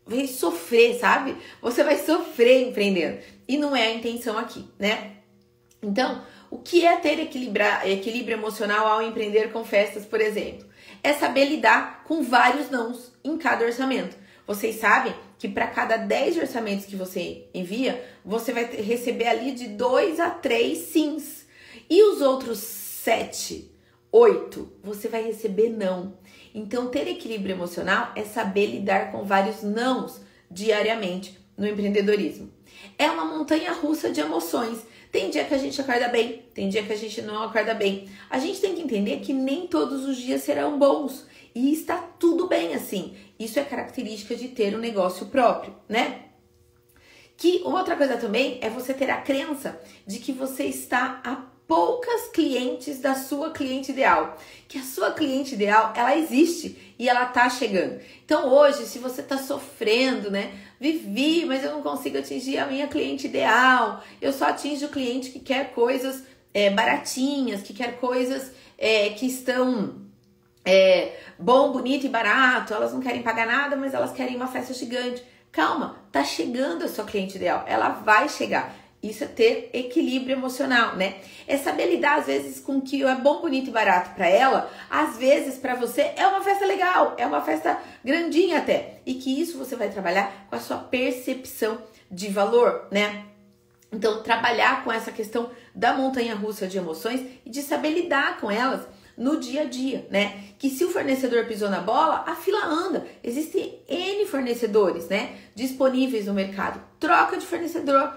vai 0.05 0.27
sofrer, 0.27 0.99
sabe? 0.99 1.35
Você 1.59 1.83
vai 1.83 1.97
sofrer 1.97 2.67
empreendendo. 2.67 3.17
E 3.47 3.57
não 3.57 3.75
é 3.75 3.87
a 3.87 3.93
intenção 3.93 4.37
aqui, 4.37 4.69
né? 4.77 5.15
Então, 5.81 6.23
o 6.51 6.59
que 6.59 6.85
é 6.85 6.97
ter 6.97 7.19
equilíbrio 7.19 8.37
emocional 8.37 8.85
ao 8.85 9.01
empreender 9.01 9.51
com 9.51 9.65
festas, 9.65 10.05
por 10.05 10.21
exemplo? 10.21 10.67
É 11.01 11.11
saber 11.11 11.45
lidar 11.45 12.03
com 12.03 12.21
vários 12.21 12.69
nãos 12.69 13.11
em 13.23 13.37
cada 13.39 13.65
orçamento. 13.65 14.15
Vocês 14.45 14.75
sabem 14.75 15.13
que 15.39 15.47
para 15.47 15.65
cada 15.65 15.97
10 15.97 16.37
orçamentos 16.37 16.85
que 16.85 16.95
você 16.95 17.47
envia, 17.55 18.07
você 18.23 18.53
vai 18.53 18.65
receber 18.65 19.27
ali 19.27 19.51
de 19.51 19.67
2 19.67 20.19
a 20.19 20.29
3 20.29 20.77
sims. 20.77 21.47
E 21.89 22.03
os 22.03 22.21
outros 22.21 22.59
7, 22.59 23.71
8, 24.11 24.73
você 24.83 25.07
vai 25.07 25.23
receber 25.23 25.69
não. 25.69 26.18
Então, 26.53 26.89
ter 26.89 27.07
equilíbrio 27.07 27.55
emocional 27.55 28.11
é 28.15 28.23
saber 28.23 28.67
lidar 28.67 29.11
com 29.11 29.23
vários 29.23 29.63
nãos 29.63 30.21
diariamente 30.49 31.37
no 31.57 31.67
empreendedorismo. 31.67 32.51
É 32.97 33.09
uma 33.09 33.25
montanha 33.25 33.71
russa 33.73 34.09
de 34.09 34.21
emoções. 34.21 34.79
Tem 35.11 35.29
dia 35.29 35.43
que 35.43 35.53
a 35.53 35.57
gente 35.57 35.79
acorda 35.81 36.07
bem, 36.07 36.43
tem 36.53 36.69
dia 36.69 36.83
que 36.83 36.93
a 36.93 36.97
gente 36.97 37.21
não 37.21 37.43
acorda 37.43 37.73
bem. 37.73 38.07
A 38.29 38.39
gente 38.39 38.61
tem 38.61 38.75
que 38.75 38.81
entender 38.81 39.19
que 39.19 39.33
nem 39.33 39.67
todos 39.67 40.05
os 40.05 40.17
dias 40.17 40.43
serão 40.43 40.77
bons 40.77 41.25
e 41.53 41.73
está 41.73 41.97
tudo 41.97 42.47
bem 42.47 42.73
assim. 42.73 43.15
Isso 43.37 43.59
é 43.59 43.63
característica 43.63 44.35
de 44.35 44.49
ter 44.49 44.75
um 44.75 44.79
negócio 44.79 45.25
próprio, 45.27 45.75
né? 45.87 46.25
Que 47.35 47.61
outra 47.63 47.95
coisa 47.95 48.17
também 48.17 48.59
é 48.61 48.69
você 48.69 48.93
ter 48.93 49.09
a 49.09 49.21
crença 49.21 49.81
de 50.05 50.19
que 50.19 50.31
você 50.31 50.65
está 50.65 51.21
poucas 51.69 52.29
clientes 52.29 52.97
da 52.97 53.13
sua 53.13 53.51
cliente 53.51 53.91
ideal. 53.91 54.35
Que 54.67 54.79
a 54.79 54.83
sua 54.83 55.11
cliente 55.11 55.53
ideal, 55.53 55.93
ela 55.95 56.17
existe 56.17 56.95
e 56.97 57.07
ela 57.07 57.25
tá 57.27 57.47
chegando. 57.47 58.01
Então 58.25 58.49
hoje, 58.51 58.87
se 58.87 58.97
você 58.97 59.21
tá 59.21 59.37
sofrendo, 59.37 60.31
né? 60.31 60.51
Vivi, 60.79 61.45
mas 61.45 61.63
eu 61.63 61.71
não 61.71 61.83
consigo 61.83 62.17
atingir 62.17 62.57
a 62.57 62.65
minha 62.65 62.87
cliente 62.87 63.27
ideal. 63.27 64.03
Eu 64.19 64.33
só 64.33 64.45
atingo 64.45 64.83
o 64.85 64.89
cliente 64.89 65.29
que 65.29 65.39
quer 65.39 65.71
coisas 65.71 66.23
é, 66.51 66.71
baratinhas, 66.71 67.61
que 67.61 67.73
quer 67.73 67.99
coisas 67.99 68.51
é, 68.75 69.09
que 69.09 69.27
estão 69.27 70.01
é, 70.65 71.19
bom, 71.37 71.71
bonito 71.71 72.07
e 72.07 72.09
barato. 72.09 72.73
Elas 72.73 72.91
não 72.91 72.99
querem 72.99 73.21
pagar 73.21 73.45
nada, 73.45 73.75
mas 73.75 73.93
elas 73.93 74.11
querem 74.11 74.35
uma 74.35 74.47
festa 74.47 74.73
gigante. 74.73 75.23
Calma, 75.51 75.97
tá 76.11 76.23
chegando 76.23 76.83
a 76.83 76.87
sua 76.87 77.05
cliente 77.05 77.37
ideal. 77.37 77.63
Ela 77.67 77.89
vai 77.89 78.27
chegar. 78.27 78.75
Isso 79.01 79.23
é 79.23 79.27
ter 79.27 79.69
equilíbrio 79.71 80.33
emocional, 80.33 80.95
né? 80.97 81.15
É 81.47 81.57
saber 81.57 81.85
lidar 81.89 82.19
às 82.19 82.25
vezes 82.25 82.59
com 82.59 82.77
o 82.77 82.81
que 82.81 83.01
é 83.01 83.15
bom, 83.15 83.41
bonito 83.41 83.69
e 83.69 83.71
barato 83.71 84.13
para 84.13 84.27
ela, 84.27 84.69
às 84.89 85.17
vezes 85.17 85.57
para 85.57 85.73
você 85.75 86.11
é 86.17 86.27
uma 86.27 86.41
festa 86.41 86.65
legal, 86.65 87.15
é 87.17 87.25
uma 87.25 87.41
festa 87.41 87.79
grandinha 88.03 88.57
até, 88.57 88.99
e 89.05 89.13
que 89.15 89.41
isso 89.41 89.57
você 89.57 89.75
vai 89.75 89.89
trabalhar 89.89 90.47
com 90.49 90.55
a 90.55 90.59
sua 90.59 90.77
percepção 90.77 91.81
de 92.11 92.27
valor, 92.27 92.87
né? 92.91 93.25
Então, 93.91 94.21
trabalhar 94.21 94.83
com 94.83 94.91
essa 94.91 95.11
questão 95.11 95.49
da 95.73 95.93
montanha 95.93 96.35
russa 96.35 96.67
de 96.67 96.77
emoções 96.77 97.21
e 97.45 97.49
de 97.49 97.61
saber 97.61 97.89
lidar 97.89 98.39
com 98.39 98.51
elas 98.51 98.81
no 99.17 99.39
dia 99.39 99.61
a 99.61 99.65
dia, 99.65 100.07
né? 100.11 100.43
Que 100.59 100.69
se 100.69 100.85
o 100.85 100.91
fornecedor 100.91 101.45
pisou 101.45 101.69
na 101.69 101.81
bola, 101.81 102.23
a 102.27 102.35
fila 102.35 102.63
anda. 102.65 103.05
Existem 103.23 103.79
N 103.87 104.25
fornecedores, 104.25 105.07
né? 105.07 105.37
Disponíveis 105.55 106.27
no 106.27 106.33
mercado. 106.33 106.81
Troca 106.99 107.37
de 107.37 107.45
fornecedor 107.45 108.15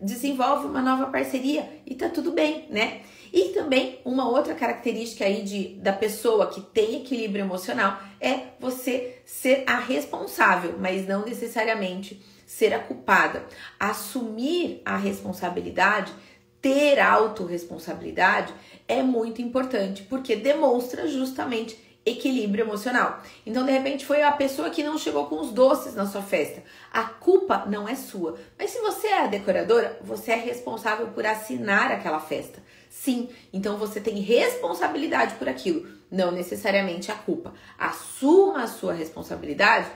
desenvolve 0.00 0.66
uma 0.66 0.82
nova 0.82 1.06
parceria 1.06 1.68
e 1.86 1.94
tá 1.94 2.08
tudo 2.08 2.32
bem, 2.32 2.66
né? 2.68 3.02
E 3.32 3.50
também 3.54 3.98
uma 4.04 4.28
outra 4.28 4.54
característica 4.54 5.24
aí 5.24 5.42
de, 5.42 5.68
da 5.76 5.92
pessoa 5.92 6.48
que 6.48 6.60
tem 6.60 6.96
equilíbrio 6.96 7.44
emocional 7.44 7.98
é 8.20 8.48
você 8.60 9.22
ser 9.24 9.64
a 9.66 9.78
responsável, 9.78 10.76
mas 10.78 11.06
não 11.06 11.24
necessariamente 11.24 12.22
ser 12.46 12.74
a 12.74 12.78
culpada. 12.78 13.46
Assumir 13.80 14.82
a 14.84 14.96
responsabilidade, 14.96 16.12
ter 16.60 17.00
autorresponsabilidade 17.00 18.52
é 18.86 19.02
muito 19.02 19.40
importante, 19.40 20.02
porque 20.02 20.36
demonstra 20.36 21.08
justamente 21.08 21.78
equilíbrio 22.04 22.64
emocional. 22.64 23.22
Então, 23.46 23.64
de 23.64 23.70
repente, 23.70 24.04
foi 24.04 24.22
a 24.22 24.32
pessoa 24.32 24.70
que 24.70 24.82
não 24.82 24.98
chegou 24.98 25.26
com 25.26 25.40
os 25.40 25.52
doces 25.52 25.94
na 25.94 26.06
sua 26.06 26.22
festa. 26.22 26.62
A 26.92 27.04
culpa 27.04 27.64
não 27.66 27.88
é 27.88 27.94
sua. 27.94 28.38
Mas 28.58 28.70
se 28.70 28.80
você 28.80 29.06
é 29.08 29.22
a 29.22 29.26
decoradora, 29.28 29.98
você 30.02 30.32
é 30.32 30.36
responsável 30.36 31.08
por 31.08 31.24
assinar 31.24 31.92
aquela 31.92 32.20
festa. 32.20 32.62
Sim, 32.90 33.30
então 33.52 33.78
você 33.78 34.00
tem 34.00 34.20
responsabilidade 34.20 35.36
por 35.36 35.48
aquilo, 35.48 35.88
não 36.10 36.30
necessariamente 36.30 37.10
a 37.10 37.14
culpa. 37.14 37.54
Assuma 37.78 38.64
a 38.64 38.66
sua 38.66 38.92
responsabilidade 38.92 39.90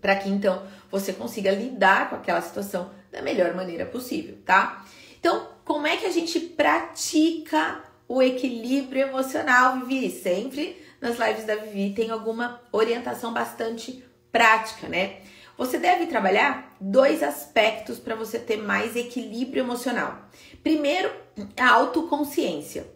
para 0.00 0.16
que 0.16 0.28
então 0.28 0.62
você 0.90 1.12
consiga 1.12 1.50
lidar 1.50 2.10
com 2.10 2.16
aquela 2.16 2.40
situação 2.40 2.90
da 3.10 3.22
melhor 3.22 3.54
maneira 3.54 3.86
possível, 3.86 4.36
tá? 4.44 4.84
Então, 5.18 5.48
como 5.64 5.86
é 5.86 5.96
que 5.96 6.06
a 6.06 6.10
gente 6.10 6.38
pratica 6.40 7.82
o 8.06 8.22
equilíbrio 8.22 9.02
emocional, 9.02 9.80
Vivi? 9.80 10.10
Sempre 10.10 10.87
nas 11.00 11.18
lives 11.18 11.44
da 11.44 11.56
Vivi 11.56 11.94
tem 11.94 12.10
alguma 12.10 12.60
orientação 12.72 13.32
bastante 13.32 14.04
prática, 14.32 14.88
né? 14.88 15.20
Você 15.56 15.78
deve 15.78 16.06
trabalhar 16.06 16.76
dois 16.80 17.22
aspectos 17.22 17.98
para 17.98 18.14
você 18.14 18.38
ter 18.38 18.58
mais 18.58 18.94
equilíbrio 18.94 19.64
emocional. 19.64 20.28
Primeiro, 20.62 21.10
a 21.56 21.70
autoconsciência. 21.70 22.86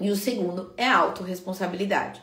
E 0.00 0.10
o 0.10 0.16
segundo 0.16 0.72
é 0.76 0.86
a 0.86 0.98
autorresponsabilidade. 0.98 2.22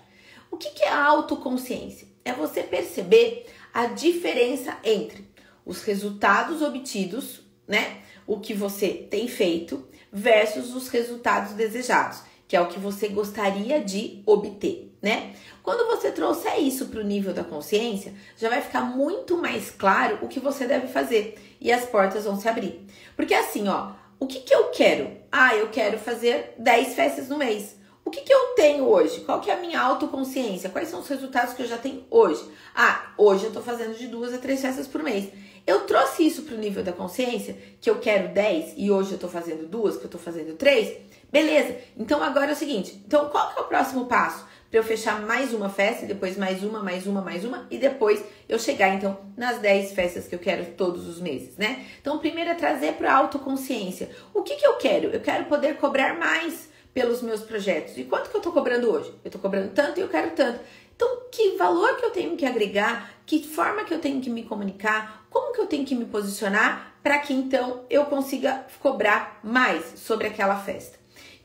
O 0.52 0.58
que, 0.58 0.84
é 0.84 0.90
a 0.90 1.04
autoconsciência? 1.04 2.08
É 2.24 2.32
você 2.32 2.64
perceber 2.64 3.48
a 3.74 3.88
diferença 3.88 4.78
entre 4.84 5.28
os 5.66 5.82
resultados 5.84 6.62
obtidos, 6.62 7.42
né? 7.68 7.98
O 8.28 8.40
que 8.40 8.54
você 8.54 8.90
tem 8.90 9.28
feito 9.28 9.88
versus 10.12 10.74
os 10.74 10.88
resultados 10.88 11.54
desejados, 11.54 12.22
que 12.56 12.58
é 12.58 12.62
o 12.62 12.68
que 12.68 12.80
você 12.80 13.10
gostaria 13.10 13.82
de 13.82 14.24
obter 14.26 14.96
né? 15.02 15.36
Quando 15.62 15.86
você 15.86 16.12
trouxer 16.12 16.60
isso 16.60 16.88
para 16.88 17.00
o 17.00 17.04
nível 17.04 17.32
da 17.32 17.44
consciência, 17.44 18.12
já 18.36 18.50
vai 18.50 18.60
ficar 18.60 18.82
muito 18.82 19.38
mais 19.38 19.70
claro 19.70 20.18
o 20.24 20.28
que 20.28 20.40
você 20.40 20.66
deve 20.66 20.88
fazer 20.88 21.38
e 21.62 21.72
as 21.72 21.86
portas 21.86 22.24
vão 22.24 22.40
se 22.40 22.50
abrir. 22.50 22.88
Porque 23.16 23.36
assim, 23.36 23.68
ó, 23.68 23.92
o 24.20 24.26
que, 24.26 24.40
que 24.40 24.56
eu 24.56 24.70
quero? 24.70 25.12
Ah, 25.32 25.56
eu 25.56 25.68
quero 25.68 26.00
fazer 26.00 26.56
10 26.58 26.96
festas 26.96 27.30
no 27.30 27.38
mês. 27.38 27.76
O 28.04 28.10
que, 28.10 28.22
que 28.22 28.34
eu 28.34 28.56
tenho 28.56 28.86
hoje? 28.86 29.22
Qual 29.22 29.40
que 29.40 29.52
é 29.52 29.54
a 29.54 29.60
minha 29.60 29.80
autoconsciência? 29.80 30.72
Quais 30.72 30.88
são 30.88 31.02
os 31.02 31.08
resultados 31.08 31.54
que 31.54 31.62
eu 31.62 31.68
já 31.68 31.78
tenho 31.78 32.04
hoje? 32.10 32.44
Ah, 32.74 33.14
hoje 33.16 33.46
eu 33.46 33.52
tô 33.52 33.62
fazendo 33.62 33.96
de 33.96 34.08
duas 34.08 34.34
a 34.34 34.40
três 34.40 34.60
festas 34.60 34.88
por 34.88 35.04
mês. 35.04 35.30
Eu 35.68 35.82
trouxe 35.82 36.26
isso 36.26 36.44
pro 36.44 36.58
nível 36.58 36.84
da 36.84 36.94
consciência, 36.94 37.56
que 37.80 37.90
eu 37.90 38.00
quero 38.00 38.34
10 38.34 38.74
e 38.78 38.90
hoje 38.90 39.12
eu 39.12 39.20
tô 39.20 39.28
fazendo 39.28 39.68
duas, 39.68 39.98
que 39.98 40.06
eu 40.06 40.10
tô 40.10 40.18
fazendo 40.18 40.56
três. 40.56 40.98
Beleza. 41.32 41.78
Então 41.98 42.22
agora 42.24 42.52
é 42.52 42.54
o 42.54 42.58
seguinte. 42.58 43.02
Então 43.06 43.30
qual 43.30 43.54
que 43.54 43.60
é 43.60 43.62
o 43.62 43.68
próximo 43.68 44.06
passo? 44.06 44.46
para 44.76 44.82
eu 44.82 44.84
fechar 44.84 45.22
mais 45.22 45.54
uma 45.54 45.70
festa, 45.70 46.06
depois 46.06 46.36
mais 46.36 46.62
uma, 46.62 46.84
mais 46.84 47.08
uma, 47.08 47.22
mais 47.22 47.46
uma, 47.46 47.66
e 47.72 47.78
depois 47.78 48.22
eu 48.50 48.60
chegar 48.60 48.90
então 48.90 49.18
nas 49.38 49.60
10 49.60 49.94
festas 49.94 50.28
que 50.28 50.36
eu 50.36 50.40
quero 50.40 50.66
todos 50.74 51.08
os 51.08 51.22
meses, 51.22 51.56
né? 51.56 51.86
Então, 52.02 52.20
primeiro 52.20 52.50
é 52.50 52.56
trazer 52.56 52.94
para 52.96 53.14
a 53.14 53.16
autoconsciência. 53.16 54.10
O 54.34 54.42
que, 54.42 54.58
que 54.58 54.68
eu 54.68 54.74
quero? 54.76 55.08
Eu 55.12 55.22
quero 55.22 55.46
poder 55.46 55.78
cobrar 55.78 56.18
mais 56.18 56.70
pelos 56.94 57.22
meus 57.22 57.42
projetos. 57.42 57.98
E 57.98 58.04
quanto 58.04 58.30
que 58.30 58.36
eu 58.36 58.42
tô 58.42 58.52
cobrando 58.52 58.92
hoje? 58.92 59.14
Eu 59.24 59.32
tô 59.32 59.40
cobrando 59.40 59.72
tanto 59.72 59.98
e 59.98 60.04
eu 60.04 60.10
quero 60.10 60.32
tanto. 60.32 60.60
Então, 60.94 61.22
que 61.32 61.58
valor 61.58 61.96
que 61.98 62.06
eu 62.06 62.12
tenho 62.12 62.36
que 62.36 62.46
agregar? 62.46 63.12
Que 63.26 63.48
forma 63.48 63.86
que 63.86 63.94
eu 63.94 64.00
tenho 64.00 64.20
que 64.20 64.30
me 64.30 64.44
comunicar? 64.44 65.26
Como 65.30 65.54
que 65.54 65.62
eu 65.62 65.68
tenho 65.68 65.86
que 65.86 65.96
me 65.96 66.06
posicionar 66.06 66.96
para 67.02 67.20
que 67.20 67.34
então 67.34 67.86
eu 67.90 68.06
consiga 68.08 68.66
cobrar 68.82 69.40
mais 69.42 69.94
sobre 70.00 70.28
aquela 70.28 70.58
festa? 70.58 70.95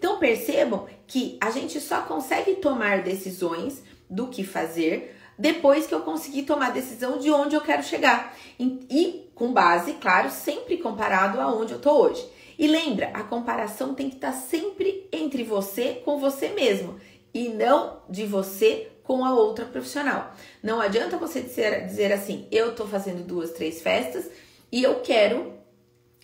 Então 0.01 0.19
percebam 0.19 0.87
que 1.07 1.37
a 1.43 1.51
gente 1.51 1.79
só 1.79 2.01
consegue 2.01 2.55
tomar 2.55 3.03
decisões 3.03 3.83
do 4.09 4.29
que 4.29 4.43
fazer 4.43 5.15
depois 5.39 5.87
que 5.87 5.95
eu 5.95 6.01
conseguir 6.01 6.45
tomar 6.45 6.69
a 6.69 6.71
decisão 6.71 7.19
de 7.19 7.31
onde 7.31 7.55
eu 7.55 7.61
quero 7.61 7.83
chegar. 7.83 8.35
E 8.59 9.31
com 9.35 9.53
base, 9.53 9.93
claro, 9.95 10.31
sempre 10.31 10.79
comparado 10.79 11.39
aonde 11.39 11.75
eu 11.75 11.79
tô 11.79 11.93
hoje. 11.93 12.27
E 12.59 12.67
lembra, 12.67 13.11
a 13.13 13.23
comparação 13.23 13.95
tem 13.95 14.09
que 14.09 14.17
estar 14.17 14.33
sempre 14.33 15.07
entre 15.13 15.45
você 15.45 16.01
com 16.03 16.19
você 16.19 16.49
mesmo 16.49 16.99
e 17.33 17.51
não 17.51 18.01
de 18.09 18.25
você 18.25 18.91
com 19.03 19.23
a 19.23 19.35
outra 19.35 19.67
profissional. 19.67 20.33
Não 20.63 20.81
adianta 20.81 21.19
você 21.19 21.43
dizer, 21.43 21.85
dizer 21.85 22.11
assim, 22.11 22.49
eu 22.51 22.75
tô 22.75 22.87
fazendo 22.87 23.23
duas, 23.23 23.51
três 23.51 23.83
festas 23.83 24.31
e 24.73 24.83
eu 24.83 25.01
quero 25.01 25.55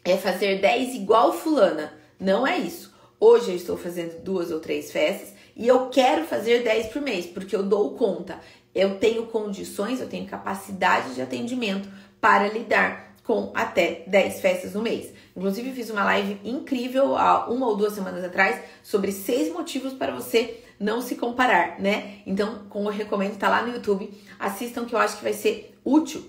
é 0.03 0.17
fazer 0.17 0.63
dez 0.63 0.95
igual 0.95 1.33
fulana. 1.35 1.93
Não 2.19 2.47
é 2.47 2.57
isso. 2.57 2.96
Hoje 3.19 3.51
eu 3.51 3.57
estou 3.57 3.79
fazendo 3.79 4.23
duas 4.23 4.51
ou 4.51 4.61
três 4.61 4.93
festas 4.93 5.33
e 5.57 5.67
eu 5.67 5.89
quero 5.89 6.25
fazer 6.25 6.63
10 6.63 6.89
por 6.89 7.01
mês, 7.01 7.25
porque 7.25 7.57
eu 7.57 7.63
dou 7.63 7.95
conta. 7.95 8.39
Eu 8.75 8.99
tenho 8.99 9.27
condições, 9.27 10.01
eu 10.01 10.09
tenho 10.09 10.27
capacidade 10.27 11.15
de 11.15 11.23
atendimento 11.23 11.89
para 12.21 12.49
lidar 12.49 13.17
com 13.25 13.51
até 13.55 14.05
10 14.07 14.41
festas 14.41 14.75
no 14.75 14.83
mês. 14.83 15.13
Inclusive, 15.35 15.73
fiz 15.73 15.89
uma 15.89 16.05
live 16.05 16.39
incrível 16.45 17.17
há 17.17 17.49
uma 17.49 17.67
ou 17.67 17.77
duas 17.77 17.95
semanas 17.95 18.23
atrás 18.23 18.63
sobre 18.83 19.11
seis 19.11 19.53
motivos 19.53 19.95
para 19.95 20.15
você 20.15 20.63
não 20.79 21.01
se 21.01 21.15
comparar, 21.17 21.81
né? 21.81 22.19
Então, 22.27 22.67
como 22.69 22.91
eu 22.91 22.93
recomendo, 22.93 23.39
tá 23.39 23.49
lá 23.49 23.63
no 23.63 23.75
YouTube, 23.75 24.13
assistam 24.39 24.85
que 24.85 24.95
eu 24.95 24.99
acho 24.99 25.17
que 25.17 25.25
vai 25.25 25.33
ser 25.33 25.75
útil 25.83 26.23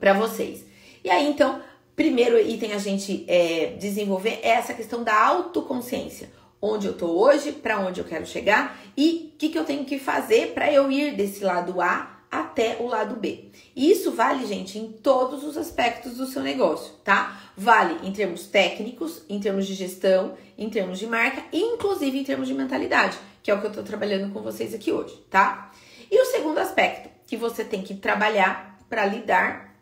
para 0.00 0.14
vocês. 0.14 0.64
E 1.04 1.10
aí, 1.10 1.28
então, 1.28 1.60
primeiro 1.98 2.38
item 2.38 2.72
a 2.74 2.78
gente 2.78 3.24
é, 3.26 3.74
desenvolver 3.76 4.38
é 4.44 4.50
essa 4.50 4.72
questão 4.72 5.02
da 5.02 5.20
autoconsciência. 5.20 6.30
Onde 6.62 6.86
eu 6.86 6.94
tô 6.94 7.06
hoje, 7.06 7.50
para 7.50 7.80
onde 7.80 8.00
eu 8.00 8.04
quero 8.04 8.24
chegar 8.24 8.78
e 8.96 9.32
o 9.34 9.36
que, 9.36 9.48
que 9.48 9.58
eu 9.58 9.64
tenho 9.64 9.84
que 9.84 9.98
fazer 9.98 10.52
para 10.54 10.72
eu 10.72 10.90
ir 10.92 11.16
desse 11.16 11.42
lado 11.42 11.80
A 11.80 12.20
até 12.30 12.76
o 12.78 12.86
lado 12.86 13.16
B. 13.16 13.46
E 13.74 13.90
isso 13.90 14.12
vale, 14.12 14.46
gente, 14.46 14.78
em 14.78 14.92
todos 14.92 15.42
os 15.42 15.56
aspectos 15.56 16.18
do 16.18 16.26
seu 16.26 16.40
negócio, 16.40 16.94
tá? 17.02 17.50
Vale 17.56 18.06
em 18.06 18.12
termos 18.12 18.46
técnicos, 18.46 19.22
em 19.28 19.40
termos 19.40 19.66
de 19.66 19.74
gestão, 19.74 20.34
em 20.56 20.70
termos 20.70 21.00
de 21.00 21.06
marca 21.06 21.42
e 21.52 21.60
inclusive 21.60 22.16
em 22.16 22.24
termos 22.24 22.46
de 22.46 22.54
mentalidade, 22.54 23.18
que 23.42 23.50
é 23.50 23.54
o 23.54 23.60
que 23.60 23.66
eu 23.66 23.72
tô 23.72 23.82
trabalhando 23.82 24.32
com 24.32 24.40
vocês 24.40 24.72
aqui 24.72 24.92
hoje, 24.92 25.16
tá? 25.28 25.72
E 26.08 26.20
o 26.20 26.26
segundo 26.26 26.58
aspecto 26.58 27.08
que 27.26 27.36
você 27.36 27.64
tem 27.64 27.82
que 27.82 27.94
trabalhar 27.94 28.78
para 28.88 29.04
lidar 29.04 29.74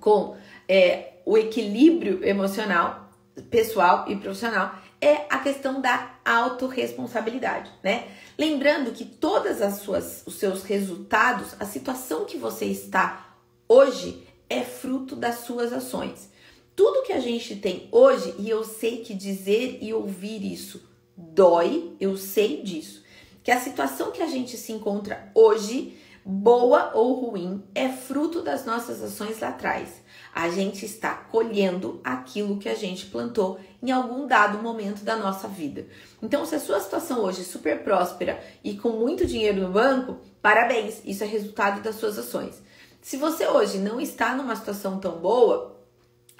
com 0.00 0.36
é, 0.66 1.11
o 1.24 1.36
equilíbrio 1.38 2.24
emocional, 2.24 3.10
pessoal 3.50 4.04
e 4.08 4.16
profissional 4.16 4.74
é 5.00 5.26
a 5.28 5.38
questão 5.38 5.80
da 5.80 6.12
autorresponsabilidade, 6.24 7.70
né? 7.82 8.08
Lembrando 8.38 8.92
que 8.92 9.04
todas 9.04 9.60
as 9.60 9.78
suas 9.78 10.22
os 10.26 10.34
seus 10.36 10.62
resultados, 10.62 11.56
a 11.58 11.64
situação 11.64 12.24
que 12.24 12.36
você 12.36 12.66
está 12.66 13.36
hoje 13.68 14.26
é 14.48 14.60
fruto 14.60 15.16
das 15.16 15.40
suas 15.40 15.72
ações. 15.72 16.30
Tudo 16.76 17.02
que 17.02 17.12
a 17.12 17.20
gente 17.20 17.56
tem 17.56 17.88
hoje, 17.90 18.34
e 18.38 18.48
eu 18.48 18.64
sei 18.64 18.98
que 18.98 19.12
dizer 19.12 19.78
e 19.80 19.92
ouvir 19.92 20.44
isso 20.44 20.88
dói, 21.16 21.94
eu 22.00 22.16
sei 22.16 22.62
disso. 22.62 23.02
Que 23.42 23.50
a 23.50 23.60
situação 23.60 24.10
que 24.10 24.22
a 24.22 24.26
gente 24.26 24.56
se 24.56 24.72
encontra 24.72 25.30
hoje, 25.34 25.98
boa 26.24 26.92
ou 26.94 27.14
ruim, 27.14 27.62
é 27.74 27.88
fruto 27.88 28.40
das 28.40 28.64
nossas 28.64 29.02
ações 29.02 29.40
lá 29.40 29.48
atrás 29.48 30.01
a 30.34 30.48
gente 30.48 30.86
está 30.86 31.14
colhendo 31.14 32.00
aquilo 32.02 32.58
que 32.58 32.68
a 32.68 32.74
gente 32.74 33.06
plantou 33.06 33.60
em 33.82 33.90
algum 33.90 34.26
dado 34.26 34.62
momento 34.62 35.04
da 35.04 35.16
nossa 35.16 35.46
vida. 35.46 35.86
Então, 36.22 36.46
se 36.46 36.54
a 36.54 36.60
sua 36.60 36.80
situação 36.80 37.20
hoje 37.20 37.42
é 37.42 37.44
super 37.44 37.82
próspera 37.82 38.42
e 38.64 38.74
com 38.74 38.90
muito 38.90 39.26
dinheiro 39.26 39.60
no 39.60 39.68
banco, 39.68 40.18
parabéns, 40.40 41.02
isso 41.04 41.22
é 41.22 41.26
resultado 41.26 41.82
das 41.82 41.96
suas 41.96 42.18
ações. 42.18 42.62
Se 43.02 43.16
você 43.16 43.46
hoje 43.46 43.78
não 43.78 44.00
está 44.00 44.34
numa 44.34 44.56
situação 44.56 44.98
tão 44.98 45.18
boa, 45.18 45.76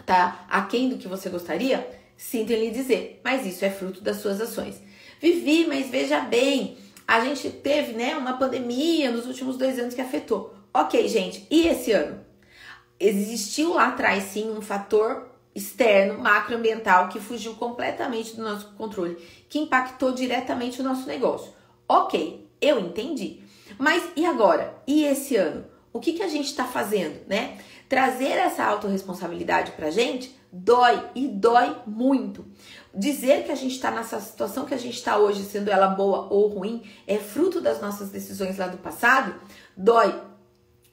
tá 0.06 0.46
aquém 0.48 0.88
do 0.88 0.96
que 0.96 1.08
você 1.08 1.28
gostaria, 1.28 1.86
sinto 2.16 2.52
lhe 2.52 2.70
dizer, 2.70 3.20
mas 3.22 3.44
isso 3.44 3.64
é 3.64 3.70
fruto 3.70 4.00
das 4.00 4.18
suas 4.18 4.40
ações. 4.40 4.80
Vivi, 5.20 5.66
mas 5.66 5.90
veja 5.90 6.20
bem, 6.20 6.78
a 7.06 7.20
gente 7.20 7.50
teve 7.50 7.92
né, 7.92 8.16
uma 8.16 8.38
pandemia 8.38 9.10
nos 9.10 9.26
últimos 9.26 9.58
dois 9.58 9.78
anos 9.78 9.94
que 9.94 10.00
afetou. 10.00 10.54
Ok, 10.72 11.06
gente, 11.08 11.46
e 11.50 11.66
esse 11.66 11.92
ano? 11.92 12.31
Existiu 13.02 13.74
lá 13.74 13.88
atrás 13.88 14.24
sim 14.24 14.50
um 14.50 14.62
fator 14.62 15.28
externo, 15.54 16.22
macroambiental, 16.22 17.08
que 17.08 17.20
fugiu 17.20 17.54
completamente 17.54 18.34
do 18.36 18.42
nosso 18.42 18.72
controle, 18.72 19.16
que 19.48 19.58
impactou 19.58 20.12
diretamente 20.12 20.80
o 20.80 20.84
nosso 20.84 21.06
negócio. 21.06 21.52
Ok, 21.88 22.48
eu 22.60 22.80
entendi. 22.80 23.40
Mas 23.78 24.02
e 24.16 24.24
agora? 24.24 24.74
E 24.86 25.04
esse 25.04 25.36
ano? 25.36 25.66
O 25.92 26.00
que, 26.00 26.14
que 26.14 26.22
a 26.22 26.28
gente 26.28 26.46
está 26.46 26.64
fazendo, 26.64 27.20
né? 27.26 27.58
Trazer 27.88 28.32
essa 28.32 28.64
autorresponsabilidade 28.64 29.72
pra 29.72 29.90
gente 29.90 30.34
dói 30.52 31.02
e 31.14 31.26
dói 31.26 31.76
muito. 31.86 32.44
Dizer 32.94 33.44
que 33.44 33.52
a 33.52 33.54
gente 33.54 33.74
está 33.74 33.90
nessa 33.90 34.20
situação 34.20 34.66
que 34.66 34.74
a 34.74 34.78
gente 34.78 34.96
está 34.96 35.16
hoje, 35.16 35.44
sendo 35.44 35.70
ela 35.70 35.88
boa 35.88 36.28
ou 36.30 36.48
ruim, 36.48 36.82
é 37.06 37.16
fruto 37.16 37.60
das 37.60 37.80
nossas 37.80 38.10
decisões 38.10 38.58
lá 38.58 38.66
do 38.66 38.76
passado, 38.76 39.34
dói 39.74 40.20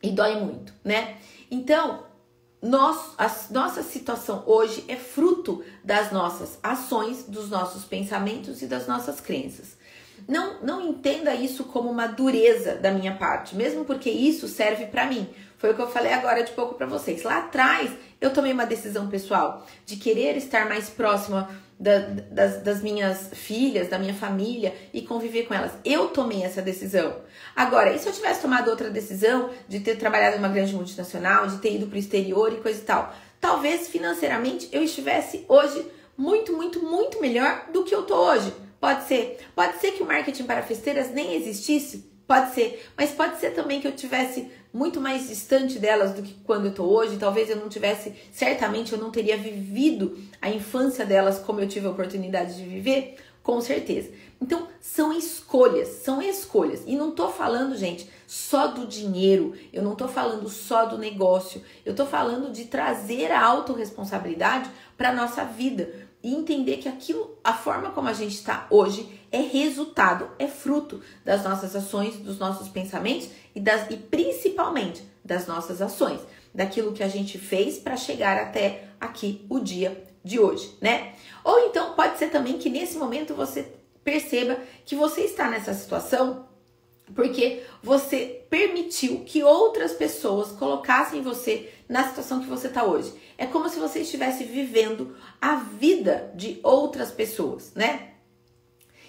e 0.02 0.12
dói 0.12 0.40
muito, 0.40 0.74
né? 0.84 1.18
Então, 1.50 2.04
nós, 2.62 3.14
a 3.18 3.32
nossa 3.52 3.82
situação 3.84 4.44
hoje 4.46 4.84
é 4.88 4.96
fruto 4.96 5.64
das 5.84 6.12
nossas 6.12 6.60
ações, 6.62 7.24
dos 7.24 7.50
nossos 7.50 7.86
pensamentos 7.86 8.62
e 8.62 8.68
das 8.68 8.88
nossas 8.88 9.22
crenças. 9.22 9.78
Não, 10.28 10.62
não 10.62 10.82
entenda 10.82 11.34
isso 11.34 11.64
como 11.64 11.90
uma 11.90 12.08
dureza 12.08 12.76
da 12.76 12.92
minha 12.92 13.16
parte, 13.16 13.56
mesmo 13.56 13.86
porque 13.86 14.10
isso 14.10 14.48
serve 14.48 14.88
para 14.88 15.06
mim. 15.06 15.28
Foi 15.58 15.72
o 15.72 15.76
que 15.76 15.82
eu 15.82 15.90
falei 15.90 16.14
agora 16.14 16.44
de 16.44 16.52
pouco 16.52 16.76
para 16.76 16.86
vocês. 16.86 17.24
Lá 17.24 17.40
atrás, 17.40 17.92
eu 18.20 18.32
tomei 18.32 18.52
uma 18.52 18.66
decisão 18.66 19.08
pessoal 19.08 19.66
de 19.86 19.96
querer 19.96 20.38
estar 20.38 20.68
mais 20.68 20.90
próxima 20.90 21.50
da, 21.80 22.00
das, 22.00 22.62
das 22.62 22.82
minhas 22.82 23.30
filhas, 23.34 23.88
da 23.88 23.98
minha 23.98 24.14
família 24.14 24.76
e 24.94 25.02
conviver 25.02 25.44
com 25.44 25.54
elas. 25.54 25.72
Eu 25.86 26.10
tomei 26.10 26.44
essa 26.44 26.62
decisão. 26.62 27.16
Agora, 27.56 27.94
e 27.94 28.00
se 28.00 28.08
eu 28.08 28.14
tivesse 28.14 28.42
tomado 28.42 28.70
outra 28.70 28.90
decisão 28.90 29.50
de 29.68 29.80
ter 29.80 29.96
trabalhado 29.96 30.36
em 30.36 30.40
uma 30.40 30.50
grande 30.50 30.76
multinacional, 30.76 31.48
de 31.48 31.58
ter 31.60 31.76
ido 31.76 31.88
para 31.88 31.96
o 31.96 32.00
exterior 32.00 32.52
e 32.52 32.58
coisa 32.58 32.80
e 32.80 32.84
tal? 32.84 33.16
Talvez 33.40 33.88
financeiramente 33.88 34.68
eu 34.74 34.84
estivesse 34.84 35.46
hoje 35.48 35.86
muito, 36.18 36.52
muito, 36.52 36.84
muito 36.84 37.22
melhor 37.22 37.68
do 37.72 37.86
que 37.86 37.96
eu 37.96 38.04
tô 38.04 38.16
hoje. 38.16 38.54
Pode 38.80 39.06
ser. 39.06 39.40
Pode 39.56 39.80
ser 39.80 39.94
que 39.94 40.04
o 40.04 40.06
marketing 40.06 40.44
para 40.44 40.62
festeiras 40.62 41.12
nem 41.12 41.36
existisse. 41.36 42.10
Pode 42.28 42.54
ser. 42.54 42.86
Mas 42.98 43.12
pode 43.12 43.40
ser 43.40 43.52
também 43.52 43.80
que 43.80 43.88
eu 43.88 43.96
tivesse 43.96 44.52
muito 44.72 45.02
mais 45.02 45.28
distante 45.28 45.80
delas 45.80 46.14
do 46.14 46.22
que 46.22 46.34
quando 46.44 46.68
eu 46.68 46.74
tô 46.74 46.84
hoje. 46.84 47.18
Talvez 47.18 47.50
eu 47.50 47.56
não 47.56 47.70
tivesse, 47.70 48.14
certamente 48.32 48.94
eu 48.94 49.00
não 49.00 49.12
teria 49.12 49.38
vivido 49.38 50.18
a 50.42 50.50
infância 50.50 51.06
delas 51.06 51.40
como 51.40 51.60
eu 51.60 51.68
tive 51.68 51.88
a 51.88 51.92
oportunidade 51.92 52.56
de 52.56 52.64
viver, 52.64 53.16
com 53.42 53.60
certeza. 53.62 54.12
Então, 54.42 54.68
são 54.80 55.12
escolhas, 55.12 55.88
são 55.88 56.22
escolhas. 56.22 56.84
E 56.86 56.96
não 56.96 57.12
tô 57.12 57.30
falando, 57.30 57.76
gente, 57.76 58.10
só 58.26 58.68
do 58.68 58.88
dinheiro, 58.88 59.54
eu 59.74 59.84
não 59.84 59.96
tô 59.96 60.08
falando 60.08 60.48
só 60.48 60.86
do 60.86 60.98
negócio, 60.98 61.62
eu 61.86 61.94
tô 61.94 62.06
falando 62.06 62.52
de 62.52 62.66
trazer 62.66 63.32
a 63.32 63.44
autorresponsabilidade 63.44 64.70
para 64.96 65.14
nossa 65.14 65.44
vida 65.44 66.09
e 66.22 66.34
entender 66.34 66.78
que 66.78 66.90
aquilo, 66.90 67.38
a 67.44 67.54
forma 67.54 67.92
como 67.92 68.08
a 68.08 68.14
gente 68.14 68.36
está 68.36 68.68
hoje 68.70 69.20
é 69.32 69.40
resultado, 69.40 70.30
é 70.38 70.48
fruto 70.48 71.02
das 71.24 71.44
nossas 71.44 71.76
ações, 71.76 72.16
dos 72.18 72.38
nossos 72.38 72.68
pensamentos 72.68 73.30
e, 73.56 73.60
das, 73.60 73.90
e 73.90 73.96
principalmente 73.96 75.04
das 75.24 75.48
nossas 75.48 75.82
ações, 75.82 76.20
daquilo 76.54 76.94
que 76.94 77.04
a 77.04 77.08
gente 77.08 77.38
fez 77.38 77.78
para 77.78 77.96
chegar 77.96 78.38
até 78.38 78.90
aqui 79.00 79.46
o 79.50 79.60
dia 79.60 80.04
de 80.24 80.40
hoje, 80.40 80.76
né? 80.82 81.14
Ou 81.44 81.68
então 81.68 81.94
pode 81.94 82.18
ser 82.18 82.30
também 82.30 82.58
que 82.58 82.70
nesse 82.70 82.98
momento 82.98 83.34
você 83.34 83.72
perceba 84.04 84.58
que 84.86 84.96
você 84.96 85.22
está 85.22 85.50
nessa 85.50 85.74
situação 85.74 86.49
porque 87.16 87.64
você 87.82 88.46
permitiu 88.50 89.24
que 89.26 89.44
outras 89.44 89.94
pessoas 89.94 90.52
colocassem 90.52 91.22
você 91.22 91.70
na 91.88 92.08
situação 92.08 92.40
que 92.40 92.48
você 92.48 92.68
está 92.68 92.84
hoje. 92.84 93.14
É 93.38 93.46
como 93.46 93.70
se 93.70 93.80
você 93.80 94.00
estivesse 94.00 94.44
vivendo 94.44 95.16
a 95.42 95.56
vida 95.56 96.32
de 96.36 96.60
outras 96.64 97.12
pessoas, 97.12 97.74
né? 97.74 98.10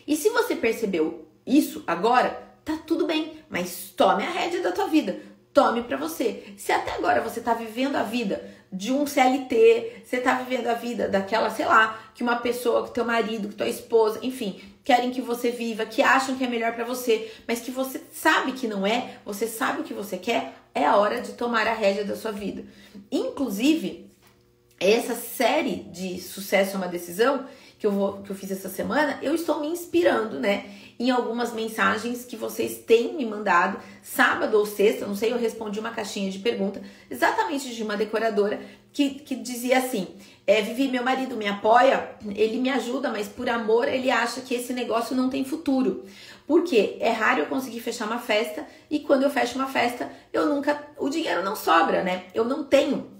E 0.07 0.17
se 0.17 0.31
você 0.31 0.57
percebeu 0.57 1.27
isso 1.47 1.83
agora, 1.87 2.31
tá 2.65 2.79
tudo 2.87 3.07
bem, 3.07 3.39
mas 3.49 3.93
tome 3.97 4.25
a 4.25 4.31
rédea 4.31 4.63
da 4.63 4.73
tua 4.73 4.87
vida. 4.87 5.21
Tome 5.53 5.83
para 5.83 5.97
você. 5.97 6.55
Se 6.57 6.71
até 6.71 6.93
agora 6.93 7.21
você 7.21 7.41
tá 7.41 7.55
vivendo 7.55 7.97
a 7.97 8.05
vida 8.05 8.49
de 8.73 8.93
um 8.93 9.05
CLT, 9.05 10.03
você 10.05 10.19
tá 10.19 10.35
vivendo 10.35 10.69
a 10.69 10.75
vida 10.75 11.09
daquela, 11.09 11.51
sei 11.51 11.67
lá, 11.67 12.01
que 12.15 12.23
uma 12.23 12.37
pessoa, 12.37 12.87
que 12.87 12.95
teu 12.95 13.05
marido, 13.05 13.49
que 13.49 13.57
tua 13.57 13.69
esposa, 13.69 14.21
enfim, 14.23 14.61
querem 14.85 15.11
que 15.11 15.21
você 15.21 15.51
viva, 15.51 15.85
que 15.85 16.03
acham 16.03 16.37
que 16.37 16.45
é 16.45 16.49
melhor 16.49 16.73
para 16.75 16.85
você, 16.85 17.31
mas 17.47 17.61
que 17.61 17.71
você 17.71 18.01
sabe 18.13 18.53
que 18.53 18.67
não 18.67 18.87
é, 18.87 19.19
você 19.25 19.47
sabe 19.47 19.81
o 19.81 19.85
que 19.85 19.95
você 19.95 20.17
quer, 20.17 20.55
é 20.75 20.85
a 20.85 20.97
hora 20.97 21.21
de 21.21 21.33
tomar 21.33 21.67
a 21.67 21.75
rédea 21.75 22.05
da 22.05 22.17
sua 22.17 22.33
vida. 22.33 22.65
Inclusive, 23.11 24.11
essa 24.79 25.15
série 25.15 25.77
de 25.93 26.21
sucesso 26.21 26.75
é 26.75 26.77
uma 26.77 26.89
decisão 26.89 27.47
que 27.79 27.87
eu 27.87 27.93
vou 27.93 28.23
que 28.23 28.31
eu 28.31 28.37
fiz 28.37 28.51
essa 28.51 28.69
semana, 28.69 29.19
eu 29.23 29.35
estou 29.35 29.61
me 29.61 29.67
inspirando, 29.67 30.39
né, 30.39 30.71
em 31.01 31.11
algumas 31.11 31.55
mensagens 31.55 32.27
que 32.27 32.37
vocês 32.37 32.77
têm 32.77 33.15
me 33.15 33.25
mandado, 33.25 33.81
sábado 34.03 34.59
ou 34.59 34.67
sexta, 34.67 35.07
não 35.07 35.17
sei, 35.17 35.33
eu 35.33 35.39
respondi 35.39 35.81
uma 35.81 35.93
caixinha 35.93 36.31
de 36.31 36.39
pergunta, 36.39 36.83
exatamente 37.11 37.75
de 37.75 37.83
uma 37.83 37.97
decoradora 37.97 38.61
que, 38.93 39.15
que 39.15 39.35
dizia 39.35 39.79
assim: 39.79 40.09
é, 40.47 40.61
Vivi, 40.61 40.89
meu 40.89 41.03
marido 41.03 41.37
me 41.37 41.49
apoia, 41.49 42.11
ele 42.37 42.59
me 42.59 42.69
ajuda, 42.69 43.09
mas 43.09 43.27
por 43.27 43.49
amor 43.49 43.89
ele 43.89 44.11
acha 44.11 44.43
que 44.43 44.55
esse 44.55 44.75
negócio 44.75 45.17
não 45.17 45.31
tem 45.31 45.43
futuro. 45.43 46.05
Porque 46.47 46.97
é 47.01 47.11
raro 47.11 47.41
eu 47.41 47.47
conseguir 47.47 47.81
fechar 47.81 48.07
uma 48.07 48.19
festa 48.19 48.67
e 48.91 48.99
quando 48.99 49.23
eu 49.23 49.31
fecho 49.31 49.55
uma 49.55 49.69
festa, 49.69 50.11
eu 50.33 50.47
nunca. 50.47 50.85
O 50.99 51.09
dinheiro 51.09 51.43
não 51.43 51.57
sobra, 51.57 52.03
né? 52.03 52.25
Eu 52.35 52.45
não 52.45 52.65
tenho 52.65 53.20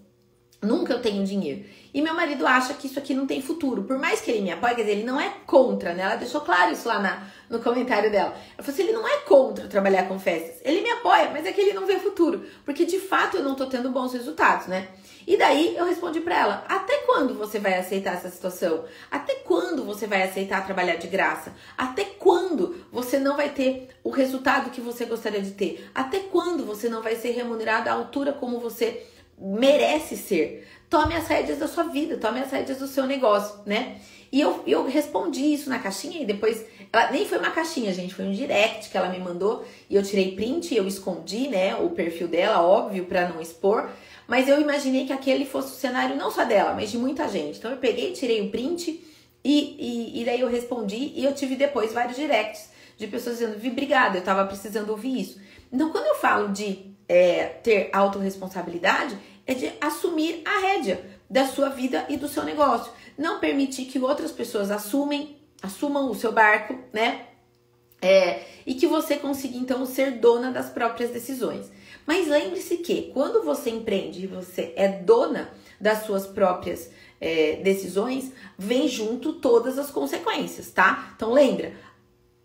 Nunca 0.63 0.93
eu 0.93 1.01
tenho 1.01 1.25
dinheiro. 1.25 1.65
E 1.93 2.03
meu 2.03 2.15
marido 2.15 2.47
acha 2.47 2.75
que 2.75 2.87
isso 2.87 2.99
aqui 2.99 3.15
não 3.15 3.27
tem 3.27 3.41
futuro. 3.41 3.83
Por 3.85 3.99
mais 3.99 4.21
que 4.21 4.31
ele 4.31 4.43
me 4.43 4.53
apoie, 4.53 4.75
quer 4.75 4.83
dizer, 4.83 4.93
ele 4.93 5.05
não 5.05 5.19
é 5.19 5.33
contra, 5.47 5.95
né? 5.95 6.03
Ela 6.03 6.17
deixou 6.17 6.43
claro 6.43 6.73
isso 6.73 6.87
lá 6.87 6.99
na, 6.99 7.27
no 7.49 7.61
comentário 7.61 8.11
dela. 8.11 8.29
Ela 8.29 8.63
falou 8.63 8.73
assim: 8.73 8.83
ele 8.83 8.93
não 8.93 9.09
é 9.09 9.17
contra 9.21 9.67
trabalhar 9.67 10.07
com 10.07 10.19
festas. 10.19 10.61
Ele 10.63 10.83
me 10.83 10.91
apoia, 10.91 11.31
mas 11.31 11.47
é 11.47 11.53
que 11.53 11.61
ele 11.61 11.73
não 11.73 11.87
vê 11.87 11.99
futuro. 11.99 12.45
Porque 12.65 12.85
de 12.85 12.99
fato 12.99 13.39
eu 13.39 13.43
não 13.43 13.55
tô 13.55 13.67
tendo 13.67 13.91
bons 13.91 14.13
resultados, 14.13 14.67
né? 14.67 14.89
E 15.27 15.37
daí 15.37 15.77
eu 15.77 15.87
respondi 15.87 16.21
para 16.21 16.39
ela: 16.39 16.65
até 16.69 16.99
quando 17.07 17.35
você 17.35 17.59
vai 17.59 17.79
aceitar 17.79 18.15
essa 18.15 18.29
situação? 18.29 18.85
Até 19.11 19.37
quando 19.37 19.83
você 19.83 20.07
vai 20.07 20.23
aceitar 20.23 20.67
trabalhar 20.67 20.97
de 20.97 21.09
graça? 21.09 21.55
Até 21.77 22.05
quando 22.05 22.85
você 22.93 23.19
não 23.19 23.35
vai 23.35 23.49
ter 23.49 23.89
o 24.05 24.11
resultado 24.11 24.71
que 24.71 24.81
você 24.81 25.07
gostaria 25.07 25.41
de 25.41 25.53
ter? 25.53 25.91
Até 25.95 26.19
quando 26.21 26.67
você 26.67 26.89
não 26.89 27.03
vai 27.03 27.17
ser 27.17 27.31
remunerado 27.31 27.89
à 27.89 27.93
altura 27.93 28.33
como 28.33 28.61
você 28.61 29.07
merece 29.41 30.17
ser. 30.17 30.69
tome 30.89 31.15
as 31.15 31.27
rédeas 31.27 31.59
da 31.59 31.69
sua 31.69 31.85
vida, 31.85 32.17
tome 32.17 32.41
as 32.41 32.51
rédeas 32.51 32.79
do 32.79 32.87
seu 32.87 33.07
negócio, 33.07 33.61
né? 33.65 33.97
E 34.33 34.41
eu, 34.41 34.63
eu 34.67 34.87
respondi 34.87 35.53
isso 35.55 35.69
na 35.69 35.79
caixinha 35.79 36.23
e 36.23 36.25
depois. 36.25 36.65
Ela 36.93 37.11
nem 37.13 37.25
foi 37.27 37.39
uma 37.39 37.51
caixinha, 37.51 37.93
gente, 37.93 38.15
foi 38.15 38.25
um 38.25 38.33
direct 38.33 38.91
que 38.91 38.97
ela 38.97 39.09
me 39.09 39.19
mandou 39.19 39.65
e 39.89 39.95
eu 39.95 40.03
tirei 40.03 40.35
print, 40.35 40.75
eu 40.75 40.87
escondi, 40.89 41.49
né, 41.49 41.77
o 41.77 41.91
perfil 41.91 42.27
dela, 42.27 42.63
óbvio, 42.63 43.07
para 43.07 43.29
não 43.29 43.41
expor. 43.41 43.89
Mas 44.27 44.49
eu 44.49 44.61
imaginei 44.61 45.07
que 45.07 45.13
aquele 45.13 45.45
fosse 45.45 45.73
o 45.73 45.77
cenário 45.77 46.17
não 46.17 46.31
só 46.31 46.45
dela, 46.45 46.75
mas 46.75 46.91
de 46.91 46.99
muita 46.99 47.29
gente. 47.29 47.59
Então 47.59 47.71
eu 47.71 47.77
peguei, 47.77 48.13
tirei 48.13 48.41
o 48.41 48.51
print 48.51 49.05
e, 49.45 49.77
e, 50.15 50.21
e 50.21 50.25
daí 50.25 50.41
eu 50.41 50.49
respondi 50.49 51.13
e 51.15 51.25
eu 51.25 51.35
tive 51.35 51.57
depois 51.57 51.93
vários 51.93 52.17
directs 52.17 52.71
de 52.97 53.07
pessoas 53.07 53.39
dizendo, 53.39 53.59
Vi, 53.59 53.71
obrigada, 53.71 54.19
eu 54.19 54.23
tava 54.23 54.45
precisando 54.45 54.91
ouvir 54.91 55.21
isso. 55.21 55.41
Então, 55.73 55.91
quando 55.91 56.07
eu 56.07 56.17
falo 56.17 56.49
de 56.49 56.91
é, 57.09 57.45
ter 57.47 57.89
autorresponsabilidade, 57.93 59.17
é 59.51 59.55
de 59.55 59.73
assumir 59.81 60.43
a 60.45 60.61
rédea 60.61 61.05
da 61.29 61.45
sua 61.45 61.69
vida 61.69 62.07
e 62.09 62.17
do 62.17 62.29
seu 62.29 62.45
negócio. 62.45 62.93
Não 63.19 63.41
permitir 63.41 63.87
que 63.87 63.99
outras 63.99 64.31
pessoas 64.31 64.71
assumem, 64.71 65.39
assumam 65.61 66.09
o 66.09 66.15
seu 66.15 66.31
barco, 66.31 66.79
né? 66.93 67.27
É, 68.01 68.45
e 68.65 68.75
que 68.75 68.87
você 68.87 69.17
consiga 69.17 69.59
então 69.59 69.85
ser 69.85 70.13
dona 70.13 70.53
das 70.53 70.71
próprias 70.71 71.11
decisões. 71.11 71.71
Mas 72.07 72.29
lembre-se 72.29 72.79
que 72.79 73.11
quando 73.13 73.45
você 73.45 73.71
empreende 73.71 74.23
e 74.23 74.27
você 74.29 74.73
é 74.77 74.87
dona 74.89 75.51
das 75.81 76.05
suas 76.05 76.27
próprias 76.27 76.91
é, 77.21 77.57
decisões, 77.57 78.33
vem 78.57 78.87
junto 78.87 79.35
todas 79.35 79.79
as 79.79 79.91
consequências, 79.91 80.71
tá? 80.71 81.13
Então 81.17 81.33
lembra, 81.33 81.75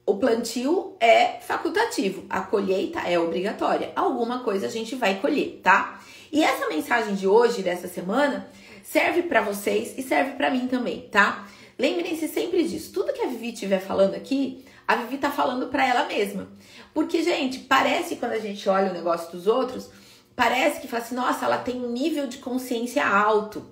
o 0.06 0.18
plantio 0.18 0.96
é 1.00 1.40
facultativo, 1.40 2.26
a 2.30 2.42
colheita 2.42 3.00
é 3.02 3.18
obrigatória. 3.20 3.92
Alguma 3.96 4.40
coisa 4.40 4.66
a 4.66 4.70
gente 4.70 4.96
vai 4.96 5.20
colher, 5.20 5.62
tá? 5.64 6.02
E 6.36 6.44
essa 6.44 6.68
mensagem 6.68 7.16
de 7.16 7.26
hoje, 7.26 7.64
dessa 7.64 7.88
semana, 7.88 8.46
serve 8.84 9.22
para 9.22 9.40
vocês 9.40 9.98
e 9.98 10.04
serve 10.04 10.32
para 10.32 10.50
mim 10.50 10.68
também, 10.68 11.08
tá? 11.10 11.48
Lembrem-se 11.80 12.28
sempre 12.28 12.68
disso. 12.68 12.92
Tudo 12.92 13.14
que 13.14 13.22
a 13.22 13.28
Vivi 13.28 13.54
estiver 13.54 13.80
falando 13.80 14.16
aqui, 14.16 14.66
a 14.86 14.98
Vivi 14.98 15.18
tá 15.18 15.32
falando 15.32 15.68
para 15.68 15.88
ela 15.88 16.06
mesma. 16.08 16.50
Porque, 16.94 17.24
gente, 17.24 17.60
parece 17.60 18.18
quando 18.18 18.34
a 18.34 18.40
gente 18.40 18.68
olha 18.68 18.92
o 18.92 18.94
negócio 18.94 19.32
dos 19.32 19.48
outros, 19.48 19.90
parece 20.36 20.82
que 20.82 20.90
fala 20.90 21.04
assim, 21.04 21.16
nossa, 21.16 21.46
ela 21.46 21.58
tem 21.58 21.78
um 21.78 21.90
nível 21.90 22.28
de 22.28 22.40
consciência 22.40 23.08
alto. 23.08 23.66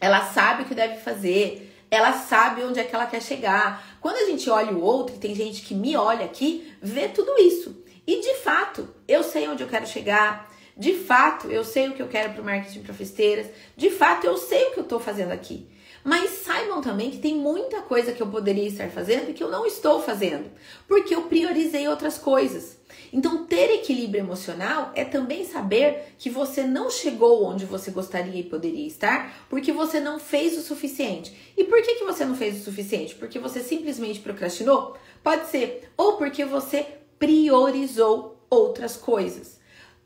Ela 0.00 0.24
sabe 0.32 0.62
o 0.62 0.64
que 0.64 0.74
deve 0.74 0.96
fazer, 0.96 1.76
ela 1.90 2.14
sabe 2.14 2.62
onde 2.62 2.80
é 2.80 2.84
que 2.84 2.94
ela 2.94 3.04
quer 3.04 3.20
chegar. 3.20 3.98
Quando 4.00 4.16
a 4.16 4.30
gente 4.30 4.48
olha 4.48 4.72
o 4.72 4.80
outro, 4.80 5.16
e 5.16 5.18
tem 5.18 5.34
gente 5.34 5.60
que 5.60 5.74
me 5.74 5.94
olha 5.94 6.24
aqui, 6.24 6.72
vê 6.80 7.06
tudo 7.08 7.38
isso. 7.38 7.84
E 8.06 8.22
de 8.22 8.36
fato, 8.36 8.88
eu 9.06 9.22
sei 9.22 9.46
onde 9.46 9.62
eu 9.62 9.68
quero 9.68 9.86
chegar. 9.86 10.50
De 10.76 10.94
fato, 10.94 11.48
eu 11.48 11.64
sei 11.64 11.88
o 11.88 11.94
que 11.94 12.02
eu 12.02 12.08
quero 12.08 12.32
para 12.32 12.42
o 12.42 12.44
marketing 12.44 12.82
para 12.82 12.94
festeiras. 12.94 13.46
De 13.76 13.90
fato, 13.90 14.26
eu 14.26 14.36
sei 14.36 14.64
o 14.64 14.70
que 14.72 14.80
eu 14.80 14.84
estou 14.84 15.00
fazendo 15.00 15.32
aqui. 15.32 15.68
Mas 16.04 16.30
saibam 16.30 16.80
também 16.80 17.10
que 17.10 17.18
tem 17.18 17.36
muita 17.36 17.80
coisa 17.82 18.12
que 18.12 18.20
eu 18.20 18.26
poderia 18.26 18.66
estar 18.66 18.90
fazendo 18.90 19.30
e 19.30 19.34
que 19.34 19.42
eu 19.42 19.50
não 19.50 19.64
estou 19.64 20.02
fazendo, 20.02 20.50
porque 20.88 21.14
eu 21.14 21.22
priorizei 21.22 21.86
outras 21.86 22.18
coisas. 22.18 22.76
Então, 23.12 23.44
ter 23.44 23.70
equilíbrio 23.70 24.24
emocional 24.24 24.90
é 24.94 25.04
também 25.04 25.44
saber 25.44 26.14
que 26.18 26.28
você 26.28 26.64
não 26.64 26.90
chegou 26.90 27.44
onde 27.44 27.64
você 27.64 27.90
gostaria 27.90 28.40
e 28.40 28.44
poderia 28.44 28.86
estar 28.86 29.46
porque 29.48 29.70
você 29.70 30.00
não 30.00 30.18
fez 30.18 30.58
o 30.58 30.62
suficiente. 30.62 31.52
E 31.56 31.62
por 31.64 31.80
que, 31.82 31.96
que 31.96 32.04
você 32.04 32.24
não 32.24 32.34
fez 32.34 32.60
o 32.60 32.64
suficiente? 32.64 33.14
Porque 33.14 33.38
você 33.38 33.60
simplesmente 33.60 34.18
procrastinou? 34.18 34.96
Pode 35.22 35.48
ser. 35.48 35.88
Ou 35.96 36.16
porque 36.16 36.44
você 36.44 36.86
priorizou 37.18 38.44
outras 38.50 38.96
coisas. 38.96 39.61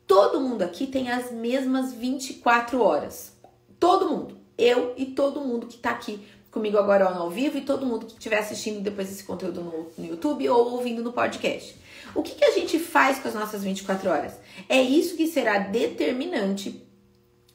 Todo 0.07 0.39
mundo 0.39 0.61
aqui 0.61 0.87
tem 0.87 1.11
as 1.11 1.31
mesmas 1.31 1.93
24 1.93 2.81
horas. 2.81 3.33
Todo 3.77 4.09
mundo. 4.09 4.37
Eu 4.57 4.93
e 4.97 5.05
todo 5.05 5.41
mundo 5.41 5.67
que 5.67 5.75
está 5.75 5.91
aqui 5.91 6.25
comigo 6.49 6.77
agora 6.77 7.05
ao 7.05 7.29
vivo 7.29 7.57
e 7.57 7.61
todo 7.61 7.85
mundo 7.85 8.05
que 8.05 8.13
estiver 8.13 8.39
assistindo 8.39 8.81
depois 8.81 9.11
esse 9.11 9.23
conteúdo 9.23 9.61
no, 9.61 9.91
no 9.97 10.09
YouTube 10.09 10.49
ou 10.49 10.71
ouvindo 10.71 11.03
no 11.03 11.13
podcast. 11.13 11.75
O 12.15 12.23
que, 12.23 12.35
que 12.35 12.45
a 12.45 12.51
gente 12.51 12.79
faz 12.79 13.19
com 13.19 13.27
as 13.27 13.35
nossas 13.35 13.63
24 13.63 14.09
horas? 14.09 14.39
É 14.67 14.81
isso 14.81 15.15
que 15.15 15.27
será 15.27 15.59
determinante 15.59 16.83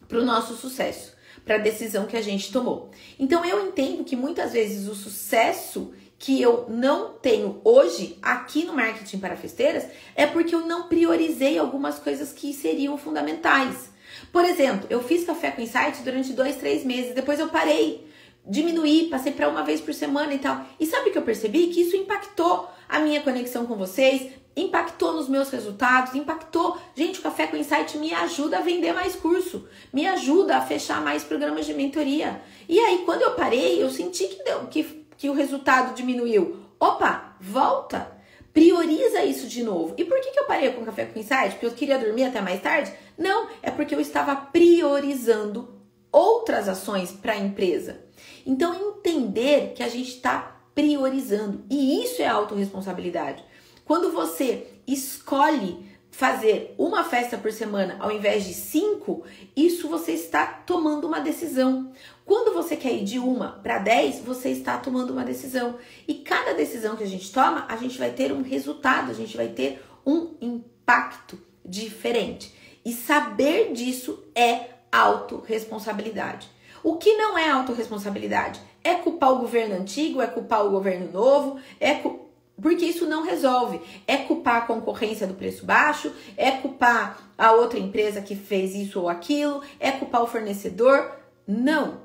para 0.07 0.19
o 0.19 0.25
nosso 0.25 0.55
sucesso, 0.55 1.15
para 1.45 1.57
a 1.57 1.59
decisão 1.59 2.07
que 2.07 2.17
a 2.17 2.23
gente 2.23 2.53
tomou. 2.53 2.91
Então 3.19 3.45
eu 3.45 3.67
entendo 3.67 4.05
que 4.05 4.15
muitas 4.15 4.53
vezes 4.53 4.87
o 4.87 4.95
sucesso 4.95 5.93
que 6.23 6.41
eu 6.41 6.67
não 6.69 7.15
tenho 7.15 7.61
hoje 7.65 8.17
aqui 8.23 8.65
no 8.65 8.73
marketing 8.73 9.19
para 9.19 9.37
festeiras 9.37 9.87
é 10.15 10.25
porque 10.25 10.55
eu 10.55 10.65
não 10.65 10.85
priorizei 10.85 11.59
algumas 11.59 11.99
coisas 11.99 12.33
que 12.33 12.55
seriam 12.55 12.97
fundamentais. 12.97 13.91
Por 14.31 14.45
exemplo, 14.45 14.87
eu 14.89 15.03
fiz 15.03 15.25
café 15.25 15.51
com 15.51 15.61
insight 15.61 16.01
durante 16.05 16.33
dois, 16.33 16.55
três 16.55 16.85
meses, 16.85 17.13
depois 17.13 17.41
eu 17.41 17.49
parei, 17.49 18.07
diminuí, 18.47 19.09
passei 19.09 19.33
para 19.33 19.49
uma 19.49 19.65
vez 19.65 19.81
por 19.81 19.93
semana 19.93 20.33
e 20.33 20.39
tal. 20.39 20.65
E 20.79 20.87
sabe 20.87 21.11
o 21.11 21.13
que 21.13 21.19
eu 21.19 21.23
percebi? 21.23 21.67
Que 21.67 21.81
isso 21.81 21.97
impactou 21.97 22.71
a 22.89 23.01
minha 23.01 23.21
conexão 23.21 23.67
com 23.67 23.75
vocês, 23.75 24.31
impactou 24.57 25.15
nos 25.15 25.29
meus 25.29 25.51
resultados, 25.51 26.15
impactou. 26.15 26.79
Gente, 26.95 27.19
o 27.19 27.23
Café 27.23 27.49
com 27.49 27.57
Insight 27.57 27.99
me 27.99 28.15
ajuda 28.15 28.59
a 28.59 28.63
vender 28.63 28.93
mais 28.93 29.17
curso, 29.17 29.67
me 29.93 30.07
ajuda 30.07 30.57
a 30.57 30.61
fechar 30.61 31.03
mais 31.03 31.25
programas 31.25 31.67
de 31.67 31.75
mentoria. 31.75 32.41
E 32.69 32.79
aí, 32.79 32.99
quando 33.05 33.23
eu 33.23 33.33
parei, 33.33 33.83
eu 33.83 33.91
senti 33.91 34.29
que, 34.29 34.45
deu, 34.45 34.67
que, 34.69 35.02
que 35.23 35.31
o 35.31 35.35
resultado 35.35 35.95
diminuiu. 35.95 36.57
Opa, 36.81 37.37
volta! 37.41 38.11
Prioriza 38.53 39.23
isso 39.23 39.47
de 39.47 39.63
novo. 39.63 39.95
E 39.97 40.05
por 40.05 40.21
que, 40.21 40.33
que 40.33 40.41
eu 40.41 40.47
parei 40.47 40.73
com 40.73 40.83
o 40.83 40.85
Café 40.85 41.07
com 41.07 41.17
Insight? 41.17 41.51
Porque 41.51 41.67
eu 41.67 41.71
queria 41.71 41.97
dormir 41.97 42.25
até 42.25 42.41
mais 42.41 42.61
tarde? 42.61 42.93
Não, 43.17 43.49
é 43.63 43.71
porque 43.71 43.95
eu 43.95 44.01
estava 44.01 44.35
priorizando 44.35 45.81
outras 46.11 46.69
ações 46.69 47.13
para 47.13 47.35
a 47.35 47.39
empresa. 47.39 48.05
Então, 48.45 48.75
entender 48.75 49.75
que 49.77 49.85
a 49.85 49.89
gente 49.89 50.09
está 50.09 50.61
priorizando. 50.75 51.65
E 51.71 52.03
isso 52.03 52.21
é 52.21 52.27
autorresponsabilidade. 52.27 53.45
Quando 53.85 54.11
você 54.11 54.67
escolhe 54.89 55.87
fazer 56.13 56.75
uma 56.77 57.03
festa 57.03 57.39
por 57.39 57.51
semana 57.51 57.97
ao 57.99 58.13
invés 58.13 58.45
de 58.45 58.53
cinco, 58.53 59.25
isso 59.57 59.89
você 59.89 60.13
está 60.13 60.47
tomando 60.47 61.07
uma 61.09 61.21
decisão. 61.21 61.91
Quando 62.25 62.55
você 62.55 62.77
quer 62.77 62.93
ir 62.93 63.05
de 63.05 63.19
uma 63.19 63.49
para 63.63 63.79
dez, 63.79 64.21
você 64.21 64.51
está 64.51 64.77
tomando 64.77 65.11
uma 65.11 65.25
decisão. 65.25 65.79
E 66.07 66.15
cada 66.17 66.53
decisão 66.53 66.97
que 66.97 67.03
a 67.03 67.09
gente 67.09 67.33
toma, 67.33 67.65
a 67.67 67.77
gente 67.77 67.99
vai 67.99 68.11
ter 68.11 68.31
um 68.31 68.43
resultado, 68.43 69.11
a 69.11 69.15
gente 69.15 69.37
vai 69.37 69.49
ter 69.49 69.83
um 70.07 70.35
impacto 70.41 71.39
diferente. 71.65 72.55
E 72.85 72.93
saber 72.93 73.73
disso 73.73 74.23
é 74.35 74.67
autorresponsabilidade. 74.93 76.47
O 76.85 76.97
que 76.97 77.17
não 77.17 77.39
é 77.39 77.49
autorresponsabilidade? 77.49 78.61
É 78.85 78.95
culpar 78.95 79.33
o 79.33 79.39
governo 79.39 79.77
antigo, 79.77 80.21
é 80.21 80.27
culpar 80.27 80.67
o 80.67 80.71
governo 80.71 81.11
novo, 81.11 81.59
é 81.81 81.95
culpar 81.95 82.22
porque 82.63 82.85
isso 82.85 83.05
não 83.07 83.25
resolve. 83.25 83.81
É 84.07 84.17
culpar 84.17 84.57
a 84.57 84.67
concorrência 84.67 85.27
do 85.27 85.35
preço 85.35 85.67
baixo, 85.67 86.13
é 86.37 86.53
culpar 86.53 87.33
a 87.37 87.53
outra 87.53 87.79
empresa 87.79 88.23
que 88.23 88.37
fez 88.37 88.75
isso 88.75 89.01
ou 89.01 89.09
aquilo, 89.09 89.63
é 89.81 89.91
culpar 89.91 90.23
o 90.23 90.29
fornecedor. 90.29 91.11
Não. 91.47 92.01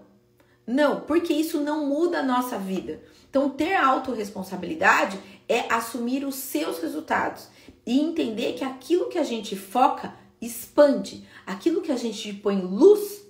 Não, 0.65 1.01
porque 1.01 1.31
isso 1.31 1.61
não 1.61 1.85
muda 1.85 2.19
a 2.19 2.23
nossa 2.23 2.57
vida. 2.57 3.01
Então, 3.29 3.49
ter 3.49 3.75
autorresponsabilidade 3.75 5.17
é 5.47 5.71
assumir 5.71 6.25
os 6.25 6.35
seus 6.35 6.79
resultados 6.79 7.47
e 7.85 7.99
entender 7.99 8.53
que 8.53 8.65
aquilo 8.65 9.07
que 9.07 9.17
a 9.17 9.23
gente 9.23 9.55
foca 9.55 10.13
expande, 10.41 11.25
aquilo 11.45 11.81
que 11.81 11.91
a 11.91 11.95
gente 11.95 12.33
põe 12.33 12.59
luz 12.59 13.21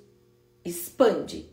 expande. 0.66 1.50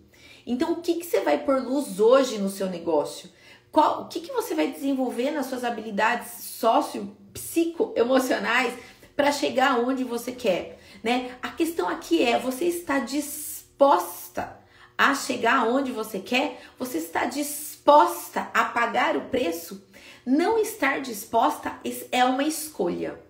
Então, 0.47 0.73
o 0.73 0.77
que, 0.77 0.95
que 0.95 1.07
você 1.07 1.21
vai 1.21 1.45
pôr 1.45 1.63
luz 1.63 2.01
hoje 2.01 2.39
no 2.39 2.49
seu 2.49 2.69
negócio? 2.69 3.29
Qual, 3.75 4.03
o 4.03 4.05
que, 4.07 4.21
que 4.21 4.33
você 4.33 4.55
vai 4.55 4.69
desenvolver 4.69 5.33
nas 5.33 5.47
suas 5.47 5.65
habilidades 5.65 6.31
sócio, 6.31 7.17
psicoemocionais 7.33 8.73
para 9.17 9.33
chegar 9.33 9.81
onde 9.81 10.05
você 10.05 10.31
quer, 10.31 10.79
né? 11.03 11.37
A 11.43 11.49
questão 11.49 11.89
aqui 11.89 12.23
é, 12.23 12.39
você 12.39 12.67
está 12.67 13.01
disposta 13.01 14.61
a 14.97 15.13
chegar 15.17 15.67
onde 15.67 15.91
você 15.91 16.21
quer? 16.21 16.63
Você 16.79 16.99
está 16.99 17.25
disposta 17.25 18.49
a 18.55 18.67
pagar 18.67 19.17
o 19.17 19.23
preço? 19.23 19.85
Não 20.25 20.57
estar 20.57 21.01
disposta 21.01 21.77
é 22.13 22.25
uma 22.25 22.45
escolha. 22.45 23.21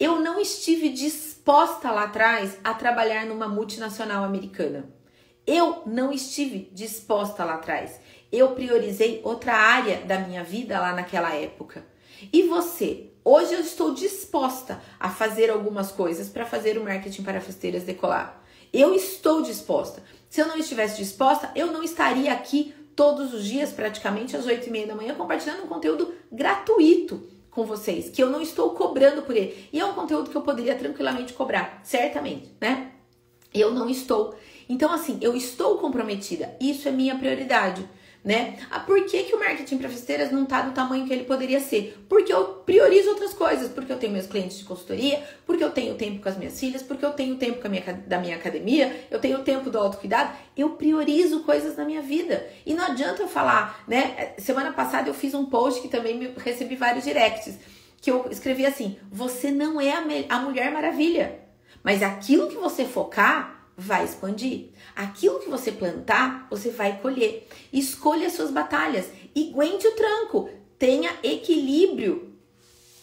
Eu 0.00 0.20
não 0.20 0.40
estive 0.40 0.88
disposta 0.88 1.90
lá 1.90 2.04
atrás 2.04 2.56
a 2.64 2.72
trabalhar 2.72 3.26
numa 3.26 3.46
multinacional 3.46 4.24
americana. 4.24 4.88
Eu 5.46 5.82
não 5.84 6.10
estive 6.12 6.70
disposta 6.72 7.44
lá 7.44 7.56
atrás 7.56 8.00
eu 8.32 8.52
priorizei 8.52 9.20
outra 9.22 9.52
área 9.52 9.98
da 10.06 10.18
minha 10.18 10.42
vida 10.42 10.80
lá 10.80 10.94
naquela 10.94 11.34
época. 11.34 11.84
E 12.32 12.44
você? 12.44 13.10
Hoje 13.22 13.52
eu 13.52 13.60
estou 13.60 13.92
disposta 13.92 14.80
a 14.98 15.10
fazer 15.10 15.50
algumas 15.50 15.92
coisas 15.92 16.30
para 16.30 16.46
fazer 16.46 16.78
o 16.78 16.84
marketing 16.84 17.22
para 17.22 17.40
festeiras 17.40 17.84
decolar. 17.84 18.42
Eu 18.72 18.94
estou 18.94 19.42
disposta. 19.42 20.02
Se 20.30 20.40
eu 20.40 20.46
não 20.46 20.56
estivesse 20.56 20.96
disposta, 20.96 21.52
eu 21.54 21.66
não 21.66 21.82
estaria 21.82 22.32
aqui 22.32 22.74
todos 22.96 23.34
os 23.34 23.44
dias, 23.44 23.70
praticamente 23.70 24.34
às 24.34 24.46
8 24.46 24.66
e 24.66 24.70
meia 24.70 24.86
da 24.86 24.94
manhã, 24.94 25.14
compartilhando 25.14 25.64
um 25.64 25.68
conteúdo 25.68 26.14
gratuito 26.30 27.28
com 27.50 27.66
vocês, 27.66 28.08
que 28.08 28.22
eu 28.22 28.30
não 28.30 28.40
estou 28.40 28.70
cobrando 28.70 29.22
por 29.22 29.36
ele. 29.36 29.68
E 29.70 29.78
é 29.78 29.84
um 29.84 29.92
conteúdo 29.92 30.30
que 30.30 30.36
eu 30.36 30.42
poderia 30.42 30.74
tranquilamente 30.74 31.34
cobrar, 31.34 31.80
certamente, 31.84 32.50
né? 32.58 32.92
Eu 33.52 33.72
não 33.72 33.90
estou. 33.90 34.34
Então, 34.68 34.90
assim, 34.90 35.18
eu 35.20 35.36
estou 35.36 35.76
comprometida, 35.76 36.56
isso 36.58 36.88
é 36.88 36.90
minha 36.90 37.14
prioridade 37.14 37.86
né? 38.24 38.56
Ah, 38.70 38.78
por 38.78 39.04
que, 39.04 39.24
que 39.24 39.34
o 39.34 39.38
marketing 39.38 39.78
para 39.78 39.88
festeiras 39.88 40.30
não 40.30 40.44
está 40.44 40.62
do 40.62 40.72
tamanho 40.72 41.06
que 41.06 41.12
ele 41.12 41.24
poderia 41.24 41.58
ser? 41.58 42.04
Porque 42.08 42.32
eu 42.32 42.44
priorizo 42.44 43.10
outras 43.10 43.34
coisas, 43.34 43.68
porque 43.68 43.92
eu 43.92 43.98
tenho 43.98 44.12
meus 44.12 44.26
clientes 44.26 44.58
de 44.58 44.64
consultoria, 44.64 45.22
porque 45.44 45.62
eu 45.64 45.70
tenho 45.70 45.96
tempo 45.96 46.22
com 46.22 46.28
as 46.28 46.36
minhas 46.36 46.58
filhas, 46.58 46.82
porque 46.82 47.04
eu 47.04 47.12
tenho 47.12 47.36
tempo 47.36 47.60
com 47.60 47.66
a 47.66 47.70
minha, 47.70 47.82
da 48.06 48.18
minha 48.18 48.36
academia, 48.36 49.06
eu 49.10 49.18
tenho 49.18 49.40
tempo 49.40 49.70
do 49.70 49.78
autocuidado, 49.78 50.32
eu 50.56 50.70
priorizo 50.70 51.40
coisas 51.40 51.76
na 51.76 51.84
minha 51.84 52.00
vida. 52.00 52.46
E 52.64 52.74
não 52.74 52.84
adianta 52.84 53.22
eu 53.22 53.28
falar, 53.28 53.82
né? 53.88 54.34
Semana 54.38 54.72
passada 54.72 55.08
eu 55.08 55.14
fiz 55.14 55.34
um 55.34 55.46
post 55.46 55.82
que 55.82 55.88
também 55.88 56.16
me, 56.16 56.32
recebi 56.36 56.76
vários 56.76 57.04
directs, 57.04 57.58
que 58.00 58.10
eu 58.10 58.28
escrevi 58.30 58.64
assim: 58.64 58.98
você 59.10 59.50
não 59.50 59.80
é 59.80 59.92
a, 59.92 60.36
a 60.36 60.38
Mulher 60.38 60.70
Maravilha, 60.70 61.40
mas 61.82 62.04
aquilo 62.04 62.48
que 62.48 62.56
você 62.56 62.84
focar 62.84 63.61
vai 63.76 64.04
expandir. 64.04 64.68
Aquilo 64.94 65.40
que 65.40 65.48
você 65.48 65.72
plantar, 65.72 66.46
você 66.50 66.70
vai 66.70 66.98
colher. 67.00 67.48
Escolha 67.72 68.26
as 68.26 68.34
suas 68.34 68.50
batalhas 68.50 69.08
e 69.34 69.50
aguente 69.50 69.86
o 69.86 69.92
tranco. 69.92 70.50
Tenha 70.78 71.10
equilíbrio 71.22 72.32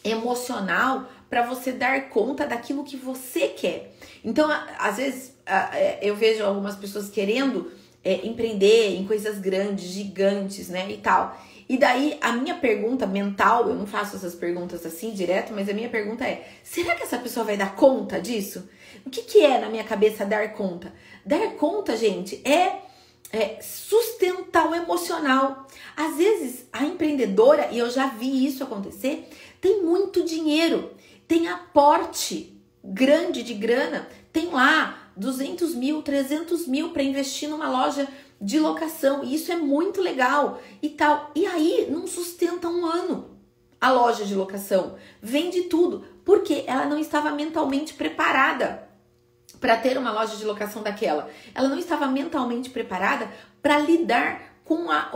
emocional 0.04 1.10
para 1.30 1.46
você 1.46 1.72
dar 1.72 2.10
conta 2.10 2.46
daquilo 2.46 2.84
que 2.84 2.98
você 2.98 3.50
quer. 3.50 3.94
Então, 4.24 4.50
às 4.78 4.98
vezes, 4.98 5.34
é, 5.46 6.00
eu 6.02 6.16
vejo 6.16 6.44
algumas 6.44 6.76
pessoas 6.76 7.10
querendo 7.10 7.72
é, 8.04 8.26
empreender 8.26 8.96
em 8.96 9.06
coisas 9.06 9.40
grandes, 9.40 9.86
gigantes, 9.86 10.70
né, 10.70 10.90
e 10.92 10.98
tal. 10.98 11.40
E 11.68 11.78
daí 11.78 12.18
a 12.20 12.32
minha 12.32 12.56
pergunta 12.56 13.06
mental, 13.06 13.70
eu 13.70 13.76
não 13.76 13.86
faço 13.86 14.16
essas 14.16 14.34
perguntas 14.34 14.84
assim 14.88 15.12
direto, 15.12 15.54
mas 15.54 15.70
a 15.70 15.74
minha 15.74 15.90
pergunta 15.90 16.26
é: 16.26 16.48
será 16.64 16.96
que 16.96 17.04
essa 17.04 17.20
pessoa 17.20 17.46
vai 17.46 17.56
dar 17.56 17.76
conta 17.76 18.20
disso? 18.20 18.68
O 19.06 19.10
que, 19.10 19.22
que 19.24 19.40
é 19.40 19.60
na 19.60 19.70
minha 19.70 19.84
cabeça 19.84 20.26
dar 20.26 20.54
conta? 20.54 20.94
Dar 21.26 21.56
conta, 21.56 21.96
gente, 21.96 22.42
é, 22.48 22.82
é 23.32 23.62
sustentar 23.62 24.70
o 24.70 24.76
emocional. 24.76 25.68
Às 25.96 26.18
vezes 26.18 26.66
a 26.72 26.86
empreendedora, 26.86 27.70
e 27.72 27.80
eu 27.80 27.90
já 27.90 28.08
vi 28.08 28.46
isso 28.46 28.64
acontecer, 28.64 29.30
tem 29.60 29.84
muito 29.84 30.24
dinheiro, 30.24 30.92
tem 31.28 31.48
aporte 31.48 32.56
grande 32.84 33.44
de 33.44 33.54
grana, 33.54 34.08
tem 34.32 34.50
lá 34.50 35.12
200 35.16 35.76
mil, 35.76 36.02
300 36.02 36.68
mil 36.68 36.92
para 36.92 37.04
investir 37.04 37.50
numa 37.50 37.70
loja 37.70 38.08
de 38.42 38.60
locação. 38.60 39.24
E 39.24 39.36
isso 39.36 39.52
é 39.52 39.56
muito 39.56 40.02
legal 40.02 40.62
e 40.82 40.90
tal. 40.90 41.32
E 41.36 41.46
aí 41.46 41.88
não 41.90 42.08
sustenta 42.08 42.70
um 42.70 42.86
ano 42.86 43.39
a 43.80 43.92
loja 43.92 44.26
de 44.26 44.36
locação. 44.36 44.96
Vende 45.22 45.64
tudo. 45.64 46.06
Porque 46.26 46.64
ela 46.68 46.86
não 46.86 47.00
estava 47.00 47.32
mentalmente 47.32 47.94
preparada 47.94 48.88
para 49.60 49.78
ter 49.78 49.98
uma 49.98 50.12
loja 50.12 50.36
de 50.36 50.46
locação 50.46 50.82
daquela. 50.82 51.30
Ela 51.54 51.68
não 51.68 51.78
estava 51.78 52.08
mentalmente 52.08 52.70
preparada 52.70 53.30
para 53.62 53.80
lidar 53.80 54.50
com 54.64 54.92
a. 54.92 55.12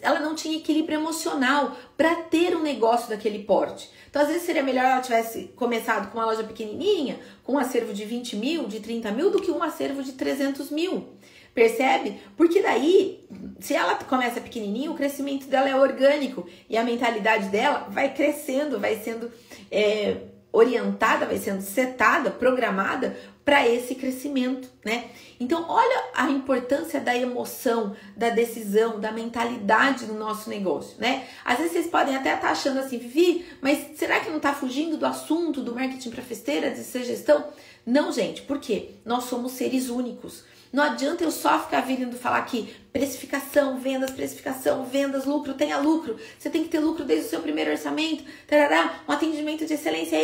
Ela 0.00 0.20
não 0.20 0.34
tinha 0.34 0.56
equilíbrio 0.56 1.00
emocional 1.00 1.76
para 1.96 2.14
ter 2.14 2.56
um 2.56 2.62
negócio 2.62 3.08
daquele 3.08 3.40
porte. 3.40 3.90
Então, 4.08 4.22
às 4.22 4.28
vezes, 4.28 4.44
seria 4.44 4.62
melhor 4.62 4.84
ela 4.84 5.00
tivesse 5.00 5.52
começado 5.56 6.10
com 6.12 6.18
uma 6.18 6.26
loja 6.26 6.44
pequenininha, 6.44 7.18
com 7.42 7.54
um 7.54 7.58
acervo 7.58 7.92
de 7.92 8.04
20 8.04 8.36
mil, 8.36 8.68
de 8.68 8.78
30 8.78 9.10
mil, 9.10 9.30
do 9.30 9.40
que 9.40 9.50
um 9.50 9.62
acervo 9.62 10.02
de 10.02 10.12
300 10.12 10.70
mil. 10.70 11.08
Percebe? 11.54 12.18
Porque 12.36 12.62
daí, 12.62 13.24
se 13.60 13.74
ela 13.74 13.96
começa 13.96 14.40
pequenininha, 14.40 14.90
o 14.90 14.94
crescimento 14.94 15.46
dela 15.46 15.68
é 15.68 15.76
orgânico 15.76 16.46
e 16.68 16.76
a 16.78 16.84
mentalidade 16.84 17.48
dela 17.48 17.88
vai 17.90 18.14
crescendo, 18.14 18.80
vai 18.80 18.96
sendo 18.96 19.30
é, 19.70 20.16
orientada, 20.50 21.26
vai 21.26 21.36
sendo 21.36 21.60
setada, 21.60 22.30
programada 22.30 23.16
para 23.44 23.68
esse 23.68 23.96
crescimento, 23.96 24.68
né? 24.84 25.06
Então, 25.40 25.66
olha 25.68 26.04
a 26.14 26.30
importância 26.30 27.00
da 27.00 27.16
emoção, 27.16 27.96
da 28.16 28.30
decisão, 28.30 29.00
da 29.00 29.10
mentalidade 29.10 30.06
no 30.06 30.14
nosso 30.14 30.48
negócio, 30.48 30.96
né? 31.00 31.26
Às 31.44 31.58
vezes 31.58 31.72
vocês 31.72 31.86
podem 31.88 32.14
até 32.14 32.34
estar 32.34 32.46
tá 32.46 32.52
achando 32.52 32.78
assim, 32.78 32.98
Vivi, 32.98 33.44
mas 33.60 33.98
será 33.98 34.20
que 34.20 34.30
não 34.30 34.36
está 34.36 34.54
fugindo 34.54 34.96
do 34.96 35.04
assunto 35.04 35.60
do 35.60 35.74
marketing 35.74 36.10
para 36.10 36.22
festeira, 36.22 36.70
de 36.70 36.84
ser 36.84 37.02
gestão? 37.04 37.44
Não, 37.84 38.12
gente, 38.12 38.42
por 38.42 38.60
quê? 38.60 38.90
Nós 39.04 39.24
somos 39.24 39.52
seres 39.52 39.88
únicos. 39.88 40.44
Não 40.72 40.82
adianta 40.82 41.22
eu 41.22 41.30
só 41.30 41.62
ficar 41.62 41.82
vindo 41.82 42.16
falar 42.16 42.38
aqui 42.38 42.74
precificação, 42.92 43.78
vendas, 43.78 44.10
precificação, 44.10 44.84
vendas, 44.84 45.26
lucro, 45.26 45.54
tenha 45.54 45.78
lucro. 45.78 46.16
Você 46.38 46.48
tem 46.48 46.62
que 46.62 46.70
ter 46.70 46.78
lucro 46.78 47.04
desde 47.04 47.26
o 47.26 47.28
seu 47.28 47.40
primeiro 47.40 47.70
orçamento, 47.70 48.24
tarará, 48.46 49.00
um 49.06 49.12
atendimento 49.12 49.66
de 49.66 49.74
excelência 49.74 50.16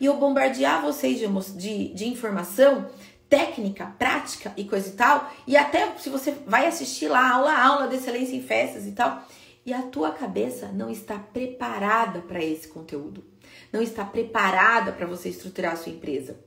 e 0.00 0.06
eu 0.06 0.16
bombardear 0.16 0.82
vocês 0.82 1.18
de, 1.18 1.26
de, 1.56 1.94
de 1.94 2.08
informação 2.08 2.88
técnica, 3.28 3.86
prática 3.98 4.52
e 4.56 4.64
coisa 4.64 4.88
e 4.88 4.92
tal, 4.92 5.32
e 5.46 5.56
até 5.56 5.92
se 5.98 6.08
você 6.08 6.30
vai 6.46 6.66
assistir 6.66 7.08
lá 7.08 7.30
aula, 7.32 7.52
aula 7.52 7.88
de 7.88 7.96
excelência 7.96 8.36
em 8.36 8.42
festas 8.42 8.86
e 8.86 8.92
tal, 8.92 9.26
e 9.66 9.72
a 9.72 9.82
tua 9.82 10.12
cabeça 10.12 10.68
não 10.68 10.88
está 10.88 11.18
preparada 11.18 12.20
para 12.20 12.42
esse 12.44 12.68
conteúdo, 12.68 13.24
não 13.72 13.82
está 13.82 14.04
preparada 14.04 14.92
para 14.92 15.06
você 15.06 15.30
estruturar 15.30 15.72
a 15.72 15.76
sua 15.76 15.90
empresa. 15.90 16.38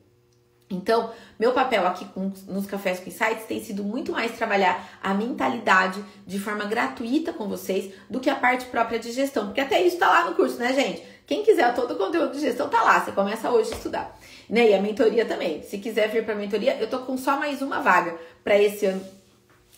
Então, 0.70 1.12
meu 1.40 1.54
papel 1.54 1.88
aqui 1.88 2.06
com, 2.06 2.32
nos 2.48 2.66
Cafés 2.66 3.00
com 3.00 3.10
Insights 3.10 3.46
tem 3.48 3.64
sido 3.64 3.84
muito 3.84 4.12
mais 4.12 4.34
trabalhar 4.34 5.00
a 5.02 5.14
mentalidade 5.14 6.04
de 6.26 6.40
forma 6.40 6.66
gratuita 6.66 7.32
com 7.32 7.48
vocês 7.48 7.94
do 8.10 8.20
que 8.20 8.30
a 8.30 8.36
parte 8.36 8.66
própria 8.66 9.00
de 9.00 9.12
gestão. 9.12 9.46
Porque 9.46 9.62
até 9.62 9.82
isso 9.82 9.98
tá 9.98 10.08
lá 10.08 10.30
no 10.30 10.36
curso, 10.36 10.58
né, 10.58 10.74
gente? 10.74 11.02
Quem 11.26 11.44
quiser 11.44 11.74
todo 11.74 11.94
o 11.94 11.98
conteúdo 11.98 12.34
de 12.34 12.40
gestão 12.40 12.70
tá 12.70 12.82
lá, 12.82 13.00
você 13.00 13.12
começa 13.12 13.50
hoje 13.50 13.72
a 13.72 13.76
estudar. 13.76 14.20
Né? 14.50 14.70
E 14.70 14.74
a 14.74 14.82
mentoria 14.82 15.26
também. 15.26 15.62
Se 15.64 15.78
quiser 15.78 16.10
vir 16.10 16.26
para 16.26 16.36
mentoria, 16.36 16.78
eu 16.80 16.90
tô 16.90 17.00
com 17.00 17.18
só 17.18 17.38
mais 17.38 17.62
uma 17.62 17.82
vaga 17.82 18.18
para 18.44 18.58
esse 18.58 18.86
ano 18.86 19.02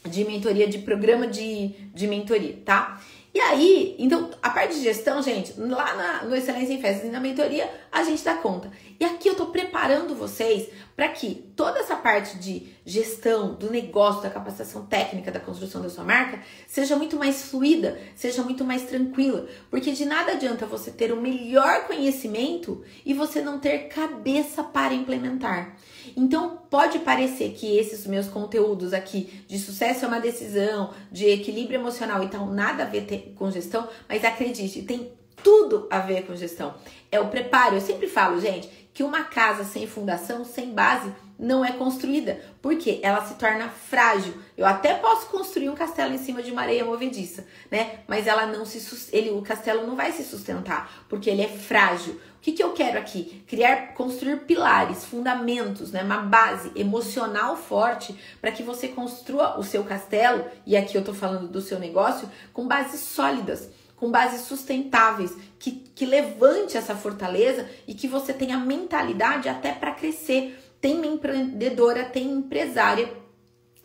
de 0.08 0.24
mentoria, 0.24 0.68
de 0.68 0.80
programa 0.80 1.28
de, 1.28 1.70
de 1.94 2.08
mentoria, 2.08 2.58
tá? 2.64 3.02
E 3.40 3.42
aí, 3.42 3.96
então, 3.98 4.32
a 4.44 4.50
parte 4.50 4.74
de 4.74 4.84
gestão, 4.84 5.24
gente, 5.24 5.58
lá 5.58 5.96
na, 5.96 6.24
no 6.26 6.36
Excelência 6.36 6.74
em 6.74 6.82
Festas 6.82 7.06
e 7.06 7.10
na 7.10 7.22
mentoria, 7.22 7.72
a 7.90 8.04
gente 8.04 8.22
dá 8.22 8.36
conta. 8.36 8.70
E 9.00 9.06
aqui 9.06 9.30
eu 9.30 9.36
tô 9.36 9.46
preparando 9.46 10.14
vocês 10.14 10.68
para 10.94 11.08
que 11.08 11.50
toda 11.56 11.80
essa 11.80 11.96
parte 11.96 12.38
de 12.38 12.68
gestão, 12.86 13.56
do 13.56 13.72
negócio, 13.72 14.22
da 14.22 14.30
capacitação 14.30 14.86
técnica, 14.86 15.32
da 15.32 15.40
construção 15.40 15.82
da 15.82 15.90
sua 15.90 16.04
marca, 16.04 16.42
seja 16.68 16.98
muito 16.98 17.16
mais 17.16 17.44
fluida, 17.44 17.98
seja 18.14 18.44
muito 18.44 18.66
mais 18.66 18.84
tranquila. 18.84 19.48
Porque 19.72 19.94
de 19.94 20.04
nada 20.04 20.34
adianta 20.34 20.66
você 20.66 20.92
ter 20.92 21.14
o 21.14 21.22
melhor 21.22 21.88
conhecimento 21.88 22.84
e 23.06 23.14
você 23.14 23.40
não 23.40 23.58
ter 23.58 23.88
cabeça 23.88 24.66
para 24.66 24.94
implementar. 24.94 25.78
Então, 26.16 26.62
pode 26.70 27.00
parecer 27.00 27.52
que 27.52 27.78
esses 27.78 28.06
meus 28.06 28.28
conteúdos 28.28 28.94
aqui 28.94 29.44
de 29.48 29.58
sucesso 29.60 30.06
é 30.06 30.08
uma 30.08 30.20
decisão, 30.20 30.94
de 31.12 31.28
equilíbrio 31.28 31.80
emocional 31.80 32.24
e 32.24 32.28
tal, 32.28 32.46
nada 32.48 32.84
a 32.84 32.86
ver 32.86 33.34
com 33.36 33.52
gestão, 33.52 33.88
mas 34.08 34.24
acredite, 34.24 34.82
tem 34.84 35.12
tudo 35.44 35.88
a 35.90 36.00
ver 36.00 36.26
com 36.26 36.36
gestão. 36.36 36.76
É 37.12 37.20
o 37.20 37.28
preparo. 37.28 37.76
Eu 37.76 37.82
sempre 37.82 38.08
falo, 38.08 38.40
gente, 38.40 38.70
que 38.94 39.04
uma 39.04 39.24
casa 39.24 39.64
sem 39.64 39.88
fundação, 39.88 40.44
sem 40.44 40.74
base, 40.74 41.12
não 41.40 41.64
é 41.64 41.72
construída, 41.72 42.42
porque 42.62 43.00
ela 43.02 43.26
se 43.26 43.36
torna 43.36 43.70
frágil. 43.70 44.34
Eu 44.58 44.66
até 44.66 44.94
posso 44.96 45.28
construir 45.28 45.70
um 45.70 45.76
castelo 45.76 46.14
em 46.14 46.18
cima 46.18 46.44
de 46.44 46.52
uma 46.52 46.62
areia 46.64 46.84
movediça, 46.84 47.46
né? 47.72 48.00
Mas 48.08 48.28
ela 48.28 48.46
não 48.46 48.66
se 48.66 49.10
ele 49.16 49.30
o 49.30 49.42
castelo 49.42 49.88
não 49.88 49.96
vai 49.96 50.12
se 50.12 50.24
sustentar, 50.24 51.06
porque 51.08 51.30
ele 51.30 51.42
é 51.42 51.48
frágil. 51.48 52.20
O 52.40 52.42
que, 52.42 52.54
que 52.54 52.64
eu 52.64 52.72
quero 52.72 52.98
aqui? 52.98 53.44
Criar, 53.46 53.94
construir 53.94 54.38
pilares, 54.46 55.04
fundamentos, 55.04 55.92
né? 55.92 56.02
Uma 56.02 56.22
base 56.22 56.72
emocional 56.74 57.58
forte 57.58 58.18
para 58.40 58.52
que 58.52 58.64
você 58.64 58.88
construa 58.88 59.60
o 59.60 59.64
seu 59.64 59.84
castelo, 59.84 60.46
e 60.66 60.78
aqui 60.78 60.98
eu 60.98 61.04
tô 61.04 61.14
falando 61.14 61.50
do 61.50 61.62
seu 61.62 61.78
negócio, 61.78 62.30
com 62.54 62.66
bases 62.66 63.02
sólidas 63.02 63.70
com 64.00 64.10
bases 64.10 64.42
sustentáveis, 64.42 65.36
que, 65.60 65.72
que 65.94 66.06
levante 66.06 66.78
essa 66.78 66.96
fortaleza 66.96 67.70
e 67.86 67.94
que 67.94 68.08
você 68.08 68.32
tenha 68.32 68.58
mentalidade 68.58 69.50
até 69.50 69.74
para 69.74 69.92
crescer. 69.92 70.58
Tem 70.80 71.06
empreendedora, 71.06 72.06
tem 72.06 72.32
empresária 72.32 73.12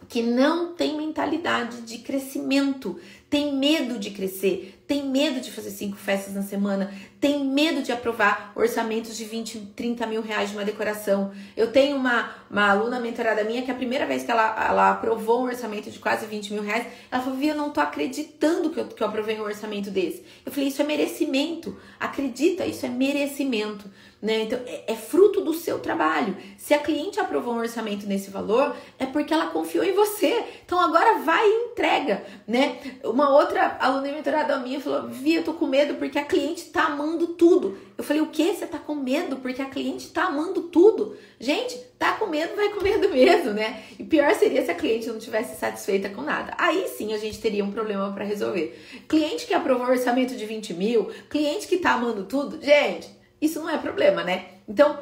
que 0.08 0.22
não 0.22 0.74
tem 0.74 0.96
mentalidade 0.96 1.80
de 1.80 1.98
crescimento, 1.98 3.00
tem 3.28 3.56
medo 3.56 3.98
de 3.98 4.10
crescer, 4.10 4.73
tem 4.86 5.08
medo 5.08 5.40
de 5.40 5.50
fazer 5.50 5.70
cinco 5.70 5.96
festas 5.96 6.34
na 6.34 6.42
semana, 6.42 6.92
tem 7.18 7.42
medo 7.42 7.82
de 7.82 7.90
aprovar 7.90 8.52
orçamentos 8.54 9.16
de 9.16 9.24
20, 9.24 9.72
30 9.74 10.06
mil 10.06 10.20
reais 10.20 10.50
de 10.50 10.56
uma 10.56 10.64
decoração. 10.64 11.32
Eu 11.56 11.72
tenho 11.72 11.96
uma, 11.96 12.34
uma 12.50 12.68
aluna 12.68 13.00
mentorada 13.00 13.42
minha 13.44 13.62
que 13.62 13.70
a 13.70 13.74
primeira 13.74 14.04
vez 14.04 14.24
que 14.24 14.30
ela, 14.30 14.66
ela 14.68 14.90
aprovou 14.90 15.40
um 15.40 15.44
orçamento 15.44 15.90
de 15.90 15.98
quase 15.98 16.26
20 16.26 16.52
mil 16.52 16.62
reais, 16.62 16.86
ela 17.10 17.22
falou: 17.22 17.38
Vi, 17.38 17.48
eu 17.48 17.56
não 17.56 17.70
tô 17.70 17.80
acreditando 17.80 18.68
que 18.70 18.78
eu, 18.78 18.86
que 18.86 19.02
eu 19.02 19.06
aprovei 19.06 19.40
um 19.40 19.44
orçamento 19.44 19.90
desse. 19.90 20.22
Eu 20.44 20.52
falei: 20.52 20.68
Isso 20.68 20.82
é 20.82 20.84
merecimento. 20.84 21.78
Acredita, 21.98 22.66
isso 22.66 22.84
é 22.84 22.88
merecimento. 22.90 23.90
Né? 24.24 24.40
Então, 24.40 24.58
é, 24.66 24.84
é, 24.86 24.96
fruto 24.96 25.42
do 25.42 25.52
seu 25.52 25.78
trabalho. 25.78 26.34
Se 26.56 26.72
a 26.72 26.78
cliente 26.78 27.20
aprovou 27.20 27.52
um 27.52 27.58
orçamento 27.58 28.06
nesse 28.06 28.30
valor, 28.30 28.74
é 28.98 29.04
porque 29.04 29.34
ela 29.34 29.48
confiou 29.48 29.84
em 29.84 29.92
você. 29.92 30.42
Então, 30.64 30.80
agora 30.80 31.18
vai 31.18 31.46
e 31.46 31.66
entrega, 31.66 32.24
né? 32.48 32.78
Uma 33.04 33.28
outra 33.36 33.76
aluna 33.78 34.10
mentorada 34.10 34.56
minha 34.60 34.80
falou: 34.80 35.10
Via, 35.10 35.40
eu 35.40 35.44
tô 35.44 35.52
com 35.52 35.66
medo 35.66 35.96
porque 35.96 36.18
a 36.18 36.24
cliente 36.24 36.64
tá 36.70 36.84
amando 36.86 37.28
tudo. 37.28 37.76
Eu 37.98 38.02
falei: 38.02 38.22
O 38.22 38.28
que? 38.28 38.54
Você 38.54 38.66
tá 38.66 38.78
com 38.78 38.94
medo 38.94 39.36
porque 39.36 39.60
a 39.60 39.66
cliente 39.66 40.08
tá 40.08 40.24
amando 40.24 40.62
tudo? 40.62 41.14
Gente, 41.38 41.76
tá 41.98 42.12
com 42.12 42.24
medo, 42.24 42.56
vai 42.56 42.70
com 42.70 42.82
medo 42.82 43.10
mesmo, 43.10 43.50
né? 43.50 43.82
E 43.98 44.04
pior 44.04 44.34
seria 44.34 44.64
se 44.64 44.70
a 44.70 44.74
cliente 44.74 45.06
não 45.06 45.18
tivesse 45.18 45.60
satisfeita 45.60 46.08
com 46.08 46.22
nada. 46.22 46.54
Aí 46.56 46.88
sim 46.88 47.12
a 47.12 47.18
gente 47.18 47.38
teria 47.38 47.62
um 47.62 47.70
problema 47.70 48.10
para 48.14 48.24
resolver. 48.24 48.74
Cliente 49.06 49.44
que 49.44 49.52
aprovou 49.52 49.86
orçamento 49.86 50.34
de 50.34 50.46
20 50.46 50.72
mil, 50.72 51.10
cliente 51.28 51.68
que 51.68 51.76
tá 51.76 51.92
amando 51.92 52.24
tudo, 52.24 52.58
gente 52.64 53.22
isso 53.44 53.60
não 53.60 53.70
é 53.70 53.78
problema, 53.78 54.24
né? 54.24 54.46
Então, 54.68 54.98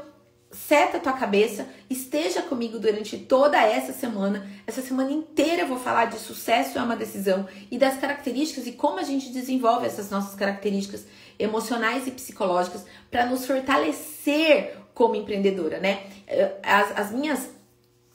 seta 0.50 0.98
a 0.98 1.00
tua 1.00 1.14
cabeça, 1.14 1.66
esteja 1.88 2.42
comigo 2.42 2.78
durante 2.78 3.16
toda 3.16 3.60
essa 3.62 3.92
semana. 3.92 4.46
Essa 4.66 4.82
semana 4.82 5.10
inteira 5.10 5.62
eu 5.62 5.68
vou 5.68 5.78
falar 5.78 6.06
de 6.06 6.18
sucesso 6.18 6.78
é 6.78 6.82
uma 6.82 6.96
decisão 6.96 7.48
e 7.70 7.78
das 7.78 7.96
características 7.98 8.66
e 8.66 8.72
como 8.72 8.98
a 8.98 9.02
gente 9.02 9.30
desenvolve 9.32 9.86
essas 9.86 10.10
nossas 10.10 10.34
características 10.34 11.06
emocionais 11.38 12.06
e 12.06 12.10
psicológicas 12.10 12.84
para 13.10 13.26
nos 13.26 13.46
fortalecer 13.46 14.76
como 14.92 15.16
empreendedora, 15.16 15.78
né? 15.78 16.04
As, 16.62 16.98
as 16.98 17.12
minhas 17.12 17.48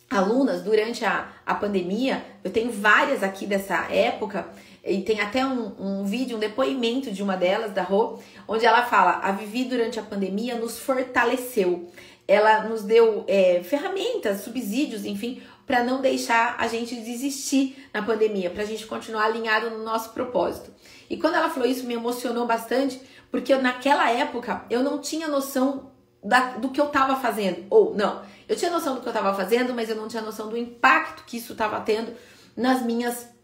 alunas 0.09 0.61
durante 0.61 1.03
a, 1.03 1.29
a 1.45 1.55
pandemia, 1.55 2.23
eu 2.43 2.51
tenho 2.51 2.71
várias 2.71 3.23
aqui 3.23 3.45
dessa 3.45 3.91
época, 3.91 4.47
e 4.87 5.01
tem 5.01 5.19
até 5.19 5.45
um, 5.45 5.73
um 5.77 6.05
vídeo, 6.05 6.37
um 6.37 6.39
depoimento 6.39 7.11
de 7.11 7.21
uma 7.21 7.35
delas, 7.35 7.73
da 7.73 7.83
Rô, 7.83 8.19
onde 8.47 8.65
ela 8.65 8.83
fala: 8.85 9.19
a 9.21 9.31
Vivi 9.31 9.65
durante 9.65 9.99
a 9.99 10.03
pandemia 10.03 10.55
nos 10.55 10.79
fortaleceu. 10.79 11.91
Ela 12.27 12.63
nos 12.63 12.83
deu 12.83 13.23
é, 13.27 13.61
ferramentas, 13.63 14.41
subsídios, 14.41 15.05
enfim, 15.05 15.41
para 15.65 15.83
não 15.83 16.01
deixar 16.01 16.55
a 16.57 16.67
gente 16.67 16.95
desistir 16.95 17.89
na 17.93 18.01
pandemia, 18.01 18.49
para 18.49 18.63
a 18.63 18.65
gente 18.65 18.85
continuar 18.85 19.25
alinhado 19.25 19.69
no 19.69 19.83
nosso 19.83 20.11
propósito. 20.11 20.73
E 21.09 21.17
quando 21.17 21.35
ela 21.35 21.49
falou 21.49 21.67
isso, 21.67 21.85
me 21.85 21.93
emocionou 21.93 22.45
bastante, 22.45 22.99
porque 23.31 23.53
eu, 23.53 23.61
naquela 23.61 24.09
época 24.09 24.65
eu 24.69 24.83
não 24.83 24.99
tinha 24.99 25.27
noção 25.27 25.91
da, 26.23 26.57
do 26.57 26.69
que 26.69 26.81
eu 26.81 26.87
estava 26.87 27.15
fazendo. 27.15 27.65
Ou 27.69 27.93
não, 27.95 28.21
eu 28.47 28.55
tinha 28.55 28.71
noção 28.71 28.95
do 28.95 29.01
que 29.01 29.07
eu 29.07 29.11
estava 29.11 29.33
fazendo, 29.33 29.73
mas 29.73 29.89
eu 29.89 29.95
não 29.95 30.07
tinha 30.07 30.21
noção 30.21 30.49
do 30.49 30.57
impacto 30.57 31.23
que 31.25 31.37
isso 31.37 31.53
estava 31.53 31.79
tendo 31.81 32.13
nas 32.55 32.81
minhas 32.81 33.36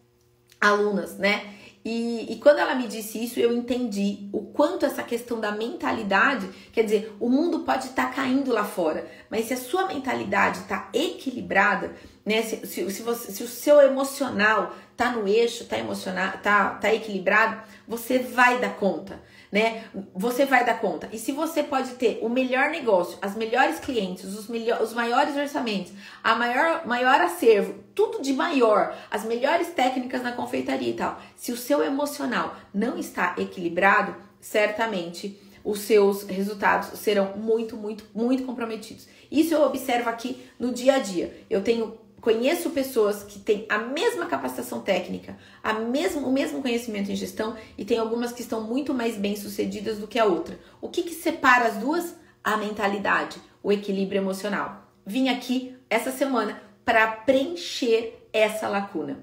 alunas, 0.63 1.17
né? 1.17 1.53
E, 1.85 2.31
e, 2.31 2.35
quando 2.37 2.59
ela 2.59 2.75
me 2.75 2.87
disse 2.87 3.21
isso, 3.21 3.37
eu 3.41 3.51
entendi 3.51 4.29
o 4.31 4.39
quanto 4.39 4.85
essa 4.85 5.03
questão 5.03 5.41
da 5.41 5.51
mentalidade, 5.51 6.49
quer 6.71 6.83
dizer, 6.83 7.13
o 7.19 7.29
mundo 7.29 7.59
pode 7.59 7.87
estar 7.87 8.05
tá 8.05 8.13
caindo 8.13 8.53
lá 8.53 8.63
fora, 8.63 9.05
mas 9.29 9.47
se 9.47 9.53
a 9.53 9.57
sua 9.57 9.85
mentalidade 9.87 10.59
está 10.59 10.87
equilibrada, 10.93 11.93
né? 12.25 12.41
Se, 12.41 12.65
se, 12.65 12.89
se, 12.89 13.03
você, 13.03 13.33
se 13.33 13.43
o 13.43 13.47
seu 13.47 13.81
emocional 13.81 14.73
tá 14.95 15.11
no 15.11 15.27
eixo, 15.27 15.65
tá 15.65 15.77
emocionado, 15.77 16.37
tá, 16.41 16.69
tá 16.69 16.93
equilibrado, 16.93 17.61
você 17.85 18.19
vai 18.19 18.59
dar 18.59 18.77
conta 18.77 19.19
né? 19.53 19.83
Você 20.15 20.47
vai 20.47 20.65
dar 20.65 20.81
conta. 20.81 21.07
E 21.13 21.19
se 21.19 21.31
você 21.31 21.61
pode 21.61 21.91
ter 21.91 22.17
o 22.23 22.27
melhor 22.27 22.71
negócio, 22.71 23.19
as 23.21 23.35
melhores 23.35 23.79
clientes, 23.79 24.25
os, 24.25 24.47
melhor, 24.47 24.81
os 24.81 24.95
maiores 24.95 25.37
orçamentos, 25.37 25.93
a 26.23 26.33
maior, 26.33 26.87
maior 26.87 27.21
acervo, 27.21 27.75
tudo 27.93 28.19
de 28.19 28.33
maior, 28.33 28.97
as 29.11 29.23
melhores 29.23 29.67
técnicas 29.67 30.23
na 30.23 30.31
confeitaria 30.31 30.89
e 30.89 30.95
tal. 30.95 31.21
Se 31.35 31.51
o 31.51 31.57
seu 31.57 31.83
emocional 31.83 32.55
não 32.73 32.97
está 32.97 33.35
equilibrado, 33.37 34.15
certamente 34.41 35.39
os 35.63 35.81
seus 35.81 36.23
resultados 36.23 36.99
serão 36.99 37.37
muito, 37.37 37.77
muito, 37.77 38.05
muito 38.11 38.43
comprometidos. 38.45 39.07
Isso 39.31 39.53
eu 39.53 39.61
observo 39.61 40.09
aqui 40.09 40.43
no 40.57 40.73
dia 40.73 40.95
a 40.95 40.99
dia. 40.99 41.45
Eu 41.47 41.61
tenho 41.61 41.95
Conheço 42.23 42.69
pessoas 42.69 43.21
que 43.21 43.37
têm 43.37 43.65
a 43.67 43.77
mesma 43.77 44.27
capacitação 44.27 44.79
técnica, 44.79 45.37
a 45.61 45.73
mesmo, 45.73 46.25
o 46.25 46.31
mesmo 46.31 46.61
conhecimento 46.61 47.11
em 47.11 47.17
gestão 47.17 47.57
e 47.77 47.83
tem 47.83 47.97
algumas 47.97 48.31
que 48.31 48.41
estão 48.41 48.61
muito 48.61 48.93
mais 48.93 49.17
bem 49.17 49.35
sucedidas 49.35 49.97
do 49.97 50.07
que 50.07 50.17
a 50.17 50.23
outra. 50.23 50.57
O 50.79 50.87
que, 50.87 51.03
que 51.03 51.13
separa 51.13 51.65
as 51.67 51.75
duas? 51.75 52.15
A 52.41 52.55
mentalidade, 52.55 53.41
o 53.61 53.73
equilíbrio 53.73 54.21
emocional. 54.21 54.89
Vim 55.05 55.27
aqui 55.27 55.75
essa 55.89 56.13
semana 56.13 56.63
para 56.85 57.07
preencher 57.07 58.25
essa 58.31 58.69
lacuna. 58.69 59.19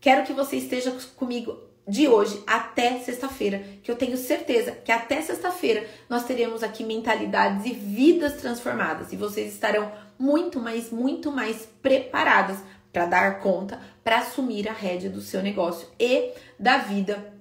Quero 0.00 0.26
que 0.26 0.32
você 0.32 0.56
esteja 0.56 0.90
comigo 1.14 1.56
de 1.86 2.06
hoje 2.06 2.42
até 2.46 2.98
sexta-feira, 3.00 3.62
que 3.82 3.90
eu 3.90 3.96
tenho 3.96 4.16
certeza 4.16 4.72
que 4.72 4.92
até 4.92 5.20
sexta-feira 5.20 5.86
nós 6.08 6.24
teremos 6.24 6.62
aqui 6.62 6.84
mentalidades 6.84 7.66
e 7.66 7.72
vidas 7.72 8.34
transformadas 8.34 9.12
e 9.12 9.16
vocês 9.16 9.52
estarão 9.52 9.90
muito 10.18 10.60
mais, 10.60 10.90
muito 10.90 11.32
mais 11.32 11.68
preparadas 11.82 12.58
para 12.92 13.06
dar 13.06 13.40
conta, 13.40 13.80
para 14.04 14.18
assumir 14.18 14.68
a 14.68 14.72
rédea 14.72 15.10
do 15.10 15.20
seu 15.20 15.42
negócio 15.42 15.88
e 15.98 16.32
da 16.58 16.78
vida 16.78 17.32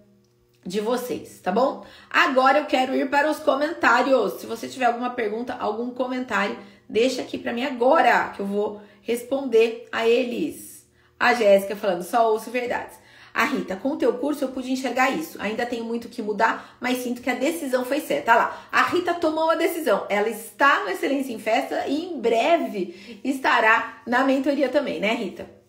de 0.65 0.79
vocês, 0.79 1.39
tá 1.41 1.51
bom? 1.51 1.85
Agora 2.09 2.59
eu 2.59 2.65
quero 2.65 2.95
ir 2.95 3.09
para 3.09 3.29
os 3.29 3.39
comentários. 3.39 4.33
Se 4.33 4.45
você 4.45 4.67
tiver 4.67 4.85
alguma 4.85 5.09
pergunta, 5.09 5.55
algum 5.55 5.89
comentário, 5.91 6.57
deixa 6.87 7.21
aqui 7.21 7.37
para 7.37 7.53
mim 7.53 7.63
agora 7.63 8.29
que 8.29 8.41
eu 8.41 8.45
vou 8.45 8.81
responder 9.01 9.87
a 9.91 10.07
eles. 10.07 10.87
A 11.19 11.33
Jéssica 11.33 11.75
falando, 11.75 12.03
só 12.03 12.31
ouço 12.31 12.49
verdades. 12.49 13.00
A 13.33 13.45
Rita, 13.45 13.75
com 13.75 13.91
o 13.91 13.97
teu 13.97 14.13
curso 14.13 14.43
eu 14.43 14.49
pude 14.49 14.71
enxergar 14.71 15.11
isso. 15.11 15.41
Ainda 15.41 15.65
tenho 15.65 15.85
muito 15.85 16.09
que 16.09 16.21
mudar, 16.21 16.75
mas 16.79 16.97
sinto 16.97 17.21
que 17.21 17.29
a 17.29 17.35
decisão 17.35 17.85
foi 17.85 18.01
certa. 18.01 18.31
Olha 18.31 18.41
lá, 18.41 18.67
a 18.71 18.81
Rita 18.83 19.13
tomou 19.13 19.49
a 19.49 19.55
decisão. 19.55 20.05
Ela 20.09 20.29
está 20.29 20.83
no 20.83 20.89
Excelência 20.89 21.33
em 21.33 21.39
Festa 21.39 21.85
e 21.87 22.05
em 22.05 22.19
breve 22.19 23.19
estará 23.23 24.01
na 24.05 24.23
mentoria 24.23 24.69
também, 24.69 24.99
né, 24.99 25.13
Rita? 25.13 25.61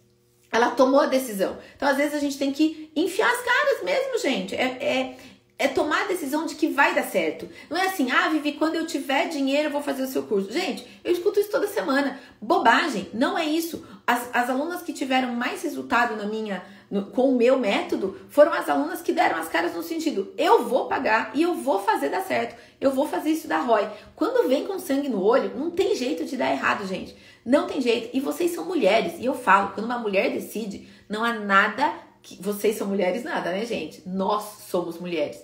Ela 0.51 0.71
tomou 0.71 1.01
a 1.01 1.07
decisão. 1.07 1.57
Então, 1.75 1.89
às 1.89 1.97
vezes, 1.97 2.15
a 2.15 2.19
gente 2.19 2.37
tem 2.37 2.53
que 2.53 2.93
enfiar 2.95 3.31
as 3.31 3.41
caras 3.41 3.83
mesmo, 3.83 4.19
gente. 4.19 4.55
É, 4.55 4.65
é, 4.65 5.17
é 5.59 5.69
tomar 5.69 6.03
a 6.03 6.09
decisão 6.09 6.45
de 6.45 6.57
que 6.57 6.69
vai 6.69 6.95
dar 6.95 7.05
certo. 7.05 7.49
Não 7.71 7.79
é 7.79 7.87
assim, 7.87 8.11
ah, 8.11 8.29
Vivi, 8.29 8.53
quando 8.53 8.75
eu 8.75 8.87
tiver 8.87 9.29
dinheiro 9.29 9.69
eu 9.69 9.73
vou 9.73 9.81
fazer 9.81 10.03
o 10.03 10.09
seu 10.09 10.25
curso. 10.25 10.53
Gente, 10.53 10.87
eu 11.03 11.13
escuto 11.13 11.41
isso 11.41 11.51
toda 11.51 11.67
semana. 11.67 12.21
Bobagem, 12.41 13.09
não 13.15 13.39
é 13.39 13.47
isso. 13.47 13.87
As, 14.07 14.29
as 14.35 14.51
alunas 14.51 14.83
que 14.83 14.93
tiveram 14.93 15.33
mais 15.35 15.63
resultado 15.63 16.17
na 16.17 16.27
minha 16.27 16.63
no, 16.93 17.07
com 17.07 17.31
o 17.31 17.37
meu 17.37 17.59
método 17.59 18.21
foram 18.29 18.53
as 18.53 18.69
alunas 18.69 19.01
que 19.01 19.15
deram 19.15 19.39
as 19.39 19.49
caras 19.49 19.75
no 19.75 19.83
sentido: 19.83 20.35
eu 20.37 20.69
vou 20.69 20.89
pagar 20.89 21.31
e 21.33 21.41
eu 21.41 21.55
vou 21.55 21.79
fazer 21.79 22.11
dar 22.11 22.21
certo, 22.21 22.55
eu 22.79 22.91
vou 22.91 23.09
fazer 23.09 23.31
isso 23.31 23.49
dar 23.49 23.61
ROI. 23.61 23.89
Quando 24.15 24.47
vem 24.47 24.67
com 24.67 24.79
sangue 24.79 25.09
no 25.09 25.23
olho, 25.23 25.57
não 25.57 25.71
tem 25.71 25.97
jeito 25.97 26.27
de 26.27 26.37
dar 26.37 26.53
errado, 26.53 26.87
gente. 26.87 27.17
Não 27.47 27.67
tem 27.67 27.81
jeito. 27.81 28.15
E 28.15 28.21
vocês 28.21 28.51
são 28.51 28.67
mulheres, 28.67 29.15
e 29.19 29.25
eu 29.25 29.33
falo: 29.33 29.71
quando 29.71 29.87
uma 29.87 29.99
mulher 29.99 30.31
decide, 30.33 30.87
não 31.09 31.25
há 31.25 31.33
nada 31.33 31.95
que. 32.23 32.37
Vocês 32.43 32.77
são 32.77 32.87
mulheres, 32.87 33.25
nada, 33.25 33.51
né, 33.51 33.65
gente? 33.65 34.03
Nós 34.07 34.67
somos 34.69 34.99
mulheres. 34.99 35.43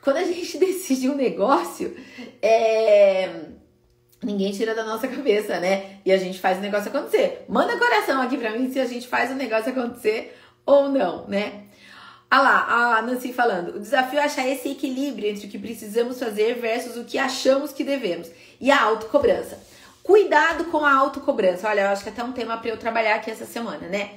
Quando 0.00 0.18
a 0.18 0.24
gente 0.24 0.56
decide 0.58 1.08
um 1.08 1.16
negócio, 1.16 1.92
é 2.40 3.46
ninguém 4.22 4.52
tira 4.52 4.74
da 4.74 4.84
nossa 4.84 5.08
cabeça, 5.08 5.58
né? 5.58 5.98
E 6.04 6.12
a 6.12 6.16
gente 6.16 6.38
faz 6.38 6.58
o 6.58 6.60
negócio 6.60 6.88
acontecer. 6.88 7.44
Manda 7.48 7.76
coração 7.76 8.22
aqui 8.22 8.38
pra 8.38 8.52
mim 8.52 8.72
se 8.72 8.78
a 8.78 8.86
gente 8.86 9.06
faz 9.08 9.30
o 9.32 9.34
negócio 9.34 9.70
acontecer 9.70 10.34
ou 10.66 10.88
não, 10.88 11.26
né? 11.26 11.64
Ah 12.30 12.40
lá, 12.40 12.96
a 12.98 13.02
Nancy 13.02 13.32
falando. 13.32 13.76
O 13.76 13.80
desafio 13.80 14.18
é 14.18 14.24
achar 14.24 14.48
esse 14.48 14.68
equilíbrio 14.70 15.28
entre 15.28 15.46
o 15.46 15.50
que 15.50 15.58
precisamos 15.58 16.18
fazer 16.18 16.54
versus 16.60 16.96
o 16.96 17.04
que 17.04 17.16
achamos 17.16 17.72
que 17.72 17.84
devemos. 17.84 18.28
E 18.60 18.70
a 18.70 18.82
autocobrança. 18.82 19.62
Cuidado 20.02 20.64
com 20.64 20.84
a 20.84 20.92
autocobrança. 20.92 21.68
Olha, 21.68 21.82
eu 21.82 21.88
acho 21.88 22.02
que 22.02 22.08
até 22.08 22.24
um 22.24 22.32
tema 22.32 22.56
para 22.56 22.70
eu 22.70 22.76
trabalhar 22.76 23.14
aqui 23.14 23.30
essa 23.30 23.46
semana, 23.46 23.86
né? 23.88 24.14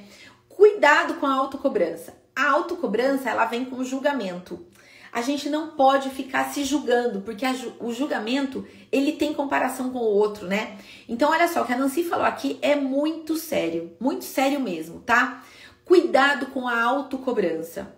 Cuidado 0.48 1.14
com 1.14 1.26
a 1.26 1.32
autocobrança. 1.32 2.12
A 2.34 2.50
autocobrança, 2.50 3.30
ela 3.30 3.44
vem 3.44 3.64
com 3.64 3.84
julgamento. 3.84 4.66
A 5.12 5.22
gente 5.22 5.48
não 5.48 5.68
pode 5.68 6.10
ficar 6.10 6.50
se 6.50 6.64
julgando, 6.64 7.20
porque 7.20 7.44
o 7.80 7.92
julgamento, 7.92 8.66
ele 8.92 9.12
tem 9.12 9.32
comparação 9.32 9.90
com 9.90 9.98
o 9.98 10.02
outro, 10.02 10.46
né? 10.46 10.76
Então, 11.08 11.30
olha 11.30 11.48
só, 11.48 11.62
o 11.62 11.64
que 11.64 11.72
a 11.72 11.78
Nancy 11.78 12.04
falou 12.04 12.26
aqui 12.26 12.58
é 12.60 12.76
muito 12.76 13.36
sério, 13.36 13.96
muito 13.98 14.24
sério 14.24 14.60
mesmo, 14.60 15.00
tá? 15.00 15.42
Cuidado 15.88 16.48
com 16.48 16.68
a 16.68 16.82
autocobrança. 16.82 17.96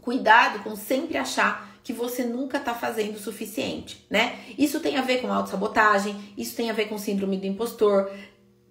Cuidado 0.00 0.60
com 0.60 0.74
sempre 0.74 1.18
achar 1.18 1.78
que 1.84 1.92
você 1.92 2.24
nunca 2.24 2.56
está 2.56 2.74
fazendo 2.74 3.16
o 3.16 3.20
suficiente, 3.20 4.06
né? 4.08 4.38
Isso 4.56 4.80
tem 4.80 4.96
a 4.96 5.02
ver 5.02 5.20
com 5.20 5.30
autossabotagem, 5.30 6.32
isso 6.38 6.56
tem 6.56 6.70
a 6.70 6.72
ver 6.72 6.86
com 6.86 6.96
síndrome 6.96 7.36
do 7.36 7.46
impostor. 7.46 8.10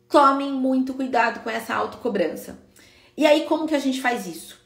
Tomem 0.09 0.51
muito 0.51 0.95
cuidado 0.95 1.43
com 1.43 1.51
essa 1.51 1.75
autocobrança. 1.75 2.57
E 3.15 3.27
aí, 3.27 3.45
como 3.45 3.67
que 3.67 3.75
a 3.75 3.79
gente 3.79 4.01
faz 4.01 4.25
isso? 4.25 4.59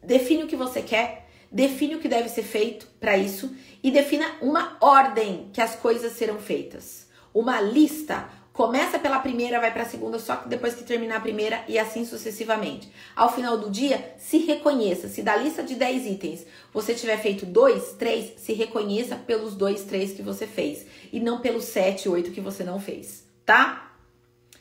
Define 0.00 0.44
o 0.44 0.46
que 0.46 0.54
você 0.54 0.80
quer, 0.80 1.28
define 1.50 1.96
o 1.96 1.98
que 1.98 2.08
deve 2.08 2.28
ser 2.28 2.44
feito 2.44 2.86
para 3.00 3.18
isso 3.18 3.52
e 3.82 3.90
defina 3.90 4.30
uma 4.40 4.76
ordem 4.80 5.50
que 5.52 5.60
as 5.60 5.74
coisas 5.74 6.12
serão 6.12 6.38
feitas. 6.38 7.08
Uma 7.34 7.60
lista 7.60 8.28
Começa 8.60 8.98
pela 8.98 9.20
primeira, 9.20 9.58
vai 9.58 9.72
para 9.72 9.84
a 9.84 9.86
segunda, 9.86 10.18
só 10.18 10.36
que 10.36 10.46
depois 10.46 10.74
que 10.74 10.84
terminar 10.84 11.16
a 11.16 11.20
primeira 11.20 11.64
e 11.66 11.78
assim 11.78 12.04
sucessivamente. 12.04 12.92
Ao 13.16 13.32
final 13.32 13.56
do 13.56 13.70
dia, 13.70 14.14
se 14.18 14.36
reconheça. 14.36 15.08
Se 15.08 15.22
da 15.22 15.34
lista 15.34 15.62
de 15.62 15.74
10 15.74 16.04
itens 16.04 16.46
você 16.70 16.92
tiver 16.92 17.16
feito 17.16 17.46
dois, 17.46 17.94
três, 17.94 18.34
se 18.38 18.52
reconheça 18.52 19.16
pelos 19.16 19.54
dois, 19.54 19.84
três 19.84 20.12
que 20.12 20.20
você 20.20 20.46
fez 20.46 20.84
e 21.10 21.18
não 21.18 21.40
pelos 21.40 21.64
sete, 21.64 22.06
oito 22.06 22.32
que 22.32 22.40
você 22.42 22.62
não 22.62 22.78
fez, 22.78 23.26
tá? 23.46 23.94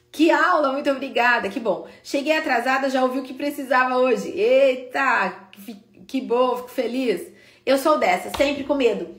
Que 0.09 0.31
aula, 0.31 0.71
muito 0.71 0.89
obrigada, 0.89 1.49
que 1.49 1.59
bom. 1.59 1.85
Cheguei 2.01 2.37
atrasada, 2.37 2.89
já 2.89 3.03
ouvi 3.03 3.19
o 3.19 3.23
que 3.23 3.33
precisava 3.33 3.97
hoje. 3.97 4.29
Eita, 4.29 5.49
que 6.07 6.21
bom, 6.21 6.55
fico 6.55 6.69
feliz. 6.69 7.33
Eu 7.65 7.77
sou 7.77 7.97
dessa, 7.97 8.31
sempre 8.37 8.63
com 8.63 8.75
medo. 8.75 9.13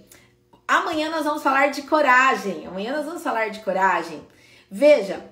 Amanhã 0.66 1.10
nós 1.10 1.26
vamos 1.26 1.42
falar 1.42 1.66
de 1.66 1.82
coragem. 1.82 2.66
Amanhã 2.66 2.96
nós 2.96 3.04
vamos 3.04 3.22
falar 3.22 3.50
de 3.50 3.60
coragem. 3.60 4.22
Veja, 4.70 5.24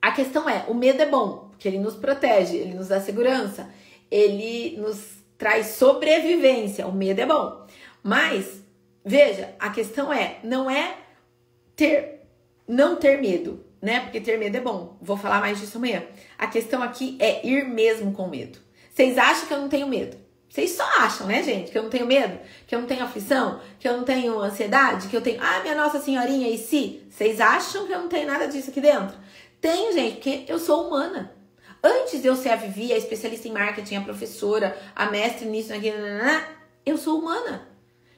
a 0.00 0.10
questão 0.10 0.48
é, 0.48 0.64
o 0.68 0.74
medo 0.74 1.02
é 1.02 1.06
bom, 1.06 1.48
porque 1.50 1.68
ele 1.68 1.78
nos 1.78 1.94
protege, 1.94 2.56
ele 2.56 2.74
nos 2.74 2.88
dá 2.88 3.00
segurança, 3.00 3.68
ele 4.10 4.76
nos 4.78 5.22
traz 5.36 5.66
sobrevivência. 5.68 6.86
O 6.86 6.92
medo 6.92 7.20
é 7.20 7.26
bom. 7.26 7.66
Mas, 8.02 8.62
veja, 9.04 9.54
a 9.58 9.70
questão 9.70 10.12
é, 10.12 10.38
não 10.42 10.70
é 10.70 10.96
ter 11.76 12.20
não 12.66 12.96
ter 12.96 13.20
medo, 13.20 13.64
né? 13.80 14.00
Porque 14.00 14.20
ter 14.20 14.38
medo 14.38 14.56
é 14.56 14.60
bom. 14.60 14.96
Vou 15.00 15.16
falar 15.16 15.40
mais 15.40 15.60
disso 15.60 15.78
amanhã. 15.78 16.04
A 16.38 16.46
questão 16.46 16.82
aqui 16.82 17.16
é 17.20 17.46
ir 17.46 17.68
mesmo 17.68 18.12
com 18.12 18.28
medo. 18.28 18.58
Vocês 18.90 19.18
acham 19.18 19.46
que 19.46 19.54
eu 19.54 19.58
não 19.58 19.68
tenho 19.68 19.88
medo? 19.88 20.16
Vocês 20.52 20.72
só 20.72 20.84
acham, 20.98 21.26
né, 21.26 21.42
gente? 21.42 21.72
Que 21.72 21.78
eu 21.78 21.82
não 21.82 21.88
tenho 21.88 22.04
medo, 22.04 22.38
que 22.66 22.74
eu 22.74 22.78
não 22.78 22.86
tenho 22.86 23.02
aflição, 23.02 23.58
que 23.80 23.88
eu 23.88 23.96
não 23.96 24.04
tenho 24.04 24.38
ansiedade, 24.38 25.08
que 25.08 25.16
eu 25.16 25.22
tenho. 25.22 25.42
Ah, 25.42 25.60
minha 25.60 25.74
Nossa 25.74 25.98
Senhorinha, 25.98 26.46
e 26.50 26.58
se? 26.58 27.02
Vocês 27.08 27.40
acham 27.40 27.86
que 27.86 27.92
eu 27.94 28.00
não 28.00 28.08
tenho 28.08 28.26
nada 28.26 28.46
disso 28.46 28.68
aqui 28.68 28.82
dentro? 28.82 29.16
Tenho, 29.62 29.94
gente, 29.94 30.16
porque 30.16 30.44
eu 30.46 30.58
sou 30.58 30.88
humana. 30.88 31.32
Antes 31.82 32.20
de 32.20 32.28
eu 32.28 32.36
ser 32.36 32.50
a 32.50 32.56
Vivi, 32.56 32.92
a 32.92 32.98
especialista 32.98 33.48
em 33.48 33.52
marketing, 33.52 33.94
a 33.96 34.00
professora, 34.02 34.78
a 34.94 35.06
mestre 35.06 35.46
nisso, 35.46 35.70
naquilo, 35.70 35.96
eu 36.84 36.98
sou 36.98 37.18
humana. 37.18 37.66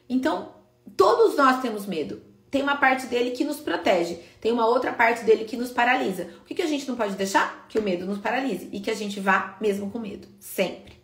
Então, 0.08 0.56
todos 0.96 1.36
nós 1.36 1.62
temos 1.62 1.86
medo. 1.86 2.20
Tem 2.50 2.62
uma 2.62 2.78
parte 2.78 3.06
dele 3.06 3.30
que 3.30 3.44
nos 3.44 3.60
protege, 3.60 4.18
tem 4.40 4.50
uma 4.50 4.66
outra 4.66 4.92
parte 4.92 5.24
dele 5.24 5.44
que 5.44 5.56
nos 5.56 5.70
paralisa. 5.70 6.28
O 6.42 6.44
que, 6.46 6.56
que 6.56 6.62
a 6.62 6.66
gente 6.66 6.88
não 6.88 6.96
pode 6.96 7.14
deixar? 7.14 7.64
Que 7.68 7.78
o 7.78 7.82
medo 7.82 8.04
nos 8.04 8.18
paralise 8.18 8.68
e 8.72 8.80
que 8.80 8.90
a 8.90 8.94
gente 8.94 9.20
vá 9.20 9.56
mesmo 9.60 9.88
com 9.88 10.00
medo, 10.00 10.26
sempre. 10.40 11.03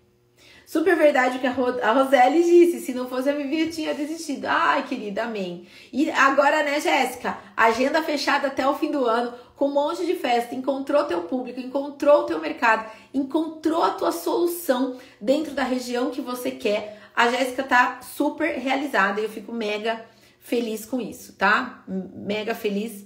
Super 0.70 0.94
verdade 0.94 1.36
o 1.36 1.40
que 1.40 1.48
a, 1.48 1.50
Ro 1.50 1.66
a 1.82 1.90
Roseli 1.90 2.44
disse. 2.44 2.78
Se 2.78 2.94
não 2.94 3.08
fosse 3.08 3.28
a 3.28 3.32
Vivi, 3.32 3.62
eu 3.62 3.70
tinha 3.72 3.92
desistido. 3.92 4.44
Ai, 4.44 4.86
querida, 4.86 5.24
amém. 5.24 5.66
E 5.92 6.08
agora, 6.12 6.62
né, 6.62 6.80
Jéssica? 6.80 7.36
Agenda 7.56 8.00
fechada 8.04 8.46
até 8.46 8.64
o 8.64 8.76
fim 8.76 8.92
do 8.92 9.04
ano, 9.04 9.34
com 9.56 9.66
um 9.66 9.72
monte 9.72 10.06
de 10.06 10.14
festa. 10.14 10.54
Encontrou 10.54 11.02
teu 11.02 11.22
público, 11.22 11.58
encontrou 11.58 12.22
teu 12.22 12.40
mercado, 12.40 12.88
encontrou 13.12 13.82
a 13.82 13.90
tua 13.90 14.12
solução 14.12 14.96
dentro 15.20 15.54
da 15.54 15.64
região 15.64 16.12
que 16.12 16.20
você 16.20 16.52
quer. 16.52 17.00
A 17.16 17.28
Jéssica 17.28 17.64
tá 17.64 18.00
super 18.00 18.56
realizada 18.56 19.20
e 19.20 19.24
eu 19.24 19.28
fico 19.28 19.52
mega 19.52 20.06
feliz 20.38 20.86
com 20.86 21.00
isso, 21.00 21.32
tá? 21.32 21.82
Mega 21.88 22.54
feliz 22.54 23.04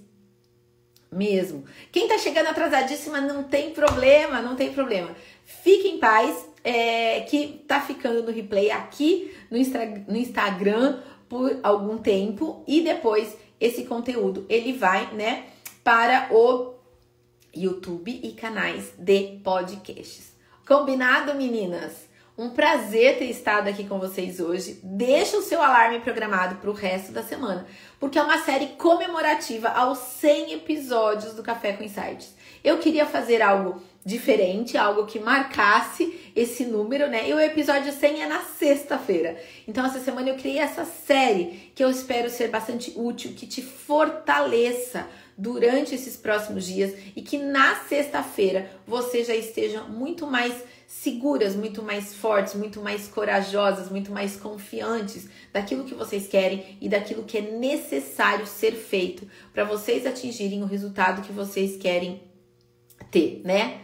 mesmo. 1.11 1.65
Quem 1.91 2.09
tá 2.09 2.19
chegando 2.19 2.49
atrasadíssima 2.49 3.23
não 3.23 3.43
tem 3.43 3.71
problema, 3.71 4.43
não 4.43 4.55
tem 4.55 4.71
problema. 4.71 5.17
Fique 5.47 5.89
em 5.89 5.99
paz 5.99 6.53
é, 6.65 7.21
que 7.21 7.63
tá 7.69 7.81
ficando 7.81 8.23
no 8.23 8.33
replay 8.33 8.71
aqui 8.71 9.37
no, 9.51 9.59
no 10.09 10.17
Instagram 10.17 10.99
por 11.29 11.61
algum 11.63 11.99
tempo 11.99 12.65
e 12.67 12.81
depois 12.81 13.37
esse 13.61 13.85
conteúdo 13.85 14.47
ele 14.49 14.73
vai, 14.73 15.13
né, 15.13 15.45
para 15.85 16.29
o 16.33 16.75
YouTube 17.55 18.21
e 18.23 18.33
canais 18.33 18.93
de 18.99 19.39
podcasts. 19.45 20.33
Combinado, 20.67 21.35
meninas? 21.35 22.09
Um 22.37 22.51
prazer 22.51 23.19
ter 23.19 23.27
estado 23.27 23.69
aqui 23.69 23.85
com 23.85 24.01
vocês 24.01 24.41
hoje. 24.41 24.81
Deixa 24.83 25.37
o 25.37 25.43
seu 25.43 25.63
alarme 25.63 26.01
programado 26.01 26.57
para 26.57 26.71
o 26.71 26.73
resto 26.73 27.13
da 27.13 27.23
semana, 27.23 27.65
porque 28.01 28.19
é 28.19 28.23
uma 28.23 28.39
série 28.39 28.69
comemorativa 28.69 29.69
aos 29.69 29.99
100 29.99 30.55
episódios 30.55 31.35
do 31.35 31.45
Café 31.45 31.75
com 31.75 31.85
Insights. 31.85 32.35
Eu 32.65 32.79
queria 32.79 33.07
fazer 33.07 33.41
algo 33.41 33.81
diferente, 34.05 34.77
algo 34.77 35.07
que 35.07 35.19
marcasse 35.19 36.21
esse 36.37 36.65
número, 36.65 37.09
né? 37.09 37.29
E 37.29 37.33
o 37.33 37.41
episódio 37.41 37.93
100 37.93 38.23
é 38.23 38.27
na 38.27 38.43
sexta-feira. 38.43 39.37
Então, 39.67 39.87
essa 39.87 40.01
semana 40.01 40.29
eu 40.29 40.37
criei 40.37 40.59
essa 40.59 40.85
série 40.85 41.73
que 41.75 41.83
eu 41.83 41.91
espero 41.91 42.29
ser 42.29 42.49
bastante 42.49 42.93
útil, 42.97 43.33
que 43.35 43.47
te 43.47 43.63
fortaleça 43.63 45.07
durante 45.37 45.95
esses 45.95 46.17
próximos 46.17 46.65
dias 46.65 46.95
e 47.17 47.23
que 47.23 47.39
na 47.39 47.77
sexta-feira 47.77 48.71
você 48.87 49.25
já 49.25 49.35
esteja 49.35 49.83
muito 49.83 50.27
mais 50.27 50.55
seguras, 50.87 51.57
muito 51.57 51.83
mais 51.83 52.15
fortes, 52.15 52.55
muito 52.55 52.81
mais 52.81 53.09
corajosas, 53.09 53.91
muito 53.91 54.13
mais 54.13 54.37
confiantes 54.37 55.29
daquilo 55.53 55.85
que 55.85 55.95
vocês 55.95 56.29
querem 56.29 56.79
e 56.81 56.89
daquilo 56.89 57.25
que 57.25 57.39
é 57.39 57.41
necessário 57.41 58.47
ser 58.47 58.73
feito 58.73 59.27
para 59.53 59.65
vocês 59.65 60.07
atingirem 60.07 60.63
o 60.63 60.67
resultado 60.67 61.23
que 61.23 61.33
vocês 61.33 61.77
querem 61.77 62.23
ter, 63.11 63.41
né? 63.45 63.84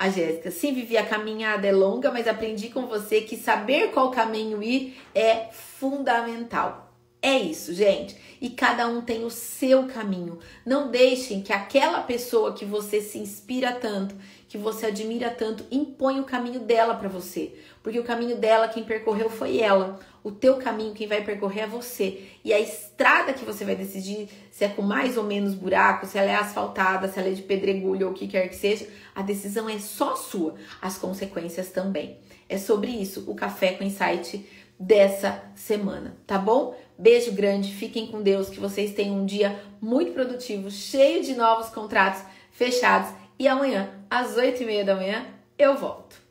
A 0.00 0.10
Jéssica, 0.10 0.52
sim, 0.52 0.72
Vivi, 0.72 0.96
a 0.96 1.04
caminhada 1.04 1.66
é 1.66 1.72
longa, 1.72 2.12
mas 2.12 2.28
aprendi 2.28 2.68
com 2.68 2.86
você 2.86 3.22
que 3.22 3.36
saber 3.36 3.90
qual 3.90 4.12
caminho 4.12 4.62
ir 4.62 4.96
é 5.12 5.48
fundamental. 5.50 6.92
É 7.20 7.36
isso, 7.36 7.74
gente. 7.74 8.16
E 8.40 8.48
cada 8.48 8.86
um 8.86 9.00
tem 9.00 9.24
o 9.24 9.30
seu 9.30 9.88
caminho. 9.88 10.38
Não 10.64 10.88
deixem 10.88 11.42
que 11.42 11.52
aquela 11.52 12.00
pessoa 12.00 12.52
que 12.52 12.64
você 12.64 13.00
se 13.00 13.18
inspira 13.18 13.72
tanto, 13.72 14.14
que 14.48 14.56
você 14.56 14.86
admira 14.86 15.30
tanto, 15.30 15.66
impõe 15.68 16.20
o 16.20 16.24
caminho 16.24 16.60
dela 16.60 16.94
para 16.94 17.08
você. 17.08 17.52
Porque 17.82 17.98
o 17.98 18.04
caminho 18.04 18.36
dela, 18.36 18.68
quem 18.68 18.84
percorreu 18.84 19.28
foi 19.28 19.58
ela. 19.58 19.98
O 20.28 20.32
teu 20.32 20.56
caminho, 20.58 20.92
quem 20.92 21.06
vai 21.06 21.24
percorrer 21.24 21.62
é 21.62 21.66
você. 21.66 22.22
E 22.44 22.52
a 22.52 22.60
estrada 22.60 23.32
que 23.32 23.46
você 23.46 23.64
vai 23.64 23.74
decidir, 23.74 24.28
se 24.50 24.62
é 24.62 24.68
com 24.68 24.82
mais 24.82 25.16
ou 25.16 25.24
menos 25.24 25.54
buraco, 25.54 26.04
se 26.04 26.18
ela 26.18 26.30
é 26.30 26.34
asfaltada, 26.34 27.08
se 27.08 27.18
ela 27.18 27.28
é 27.28 27.32
de 27.32 27.40
pedregulho 27.40 28.08
ou 28.08 28.12
o 28.12 28.14
que 28.14 28.28
quer 28.28 28.46
que 28.46 28.54
seja, 28.54 28.86
a 29.14 29.22
decisão 29.22 29.70
é 29.70 29.78
só 29.78 30.14
sua. 30.16 30.56
As 30.82 30.98
consequências 30.98 31.70
também. 31.70 32.18
É 32.46 32.58
sobre 32.58 32.90
isso 32.90 33.24
o 33.26 33.34
Café 33.34 33.72
com 33.72 33.84
Insight 33.84 34.46
dessa 34.78 35.42
semana, 35.54 36.14
tá 36.26 36.36
bom? 36.36 36.78
Beijo 36.98 37.32
grande, 37.32 37.72
fiquem 37.72 38.08
com 38.08 38.20
Deus, 38.20 38.50
que 38.50 38.60
vocês 38.60 38.92
tenham 38.92 39.16
um 39.16 39.24
dia 39.24 39.58
muito 39.80 40.12
produtivo, 40.12 40.70
cheio 40.70 41.24
de 41.24 41.34
novos 41.34 41.70
contratos 41.70 42.22
fechados. 42.52 43.08
E 43.38 43.48
amanhã, 43.48 43.88
às 44.10 44.36
8 44.36 44.62
e 44.62 44.66
meia 44.66 44.84
da 44.84 44.94
manhã, 44.94 45.24
eu 45.58 45.74
volto. 45.74 46.27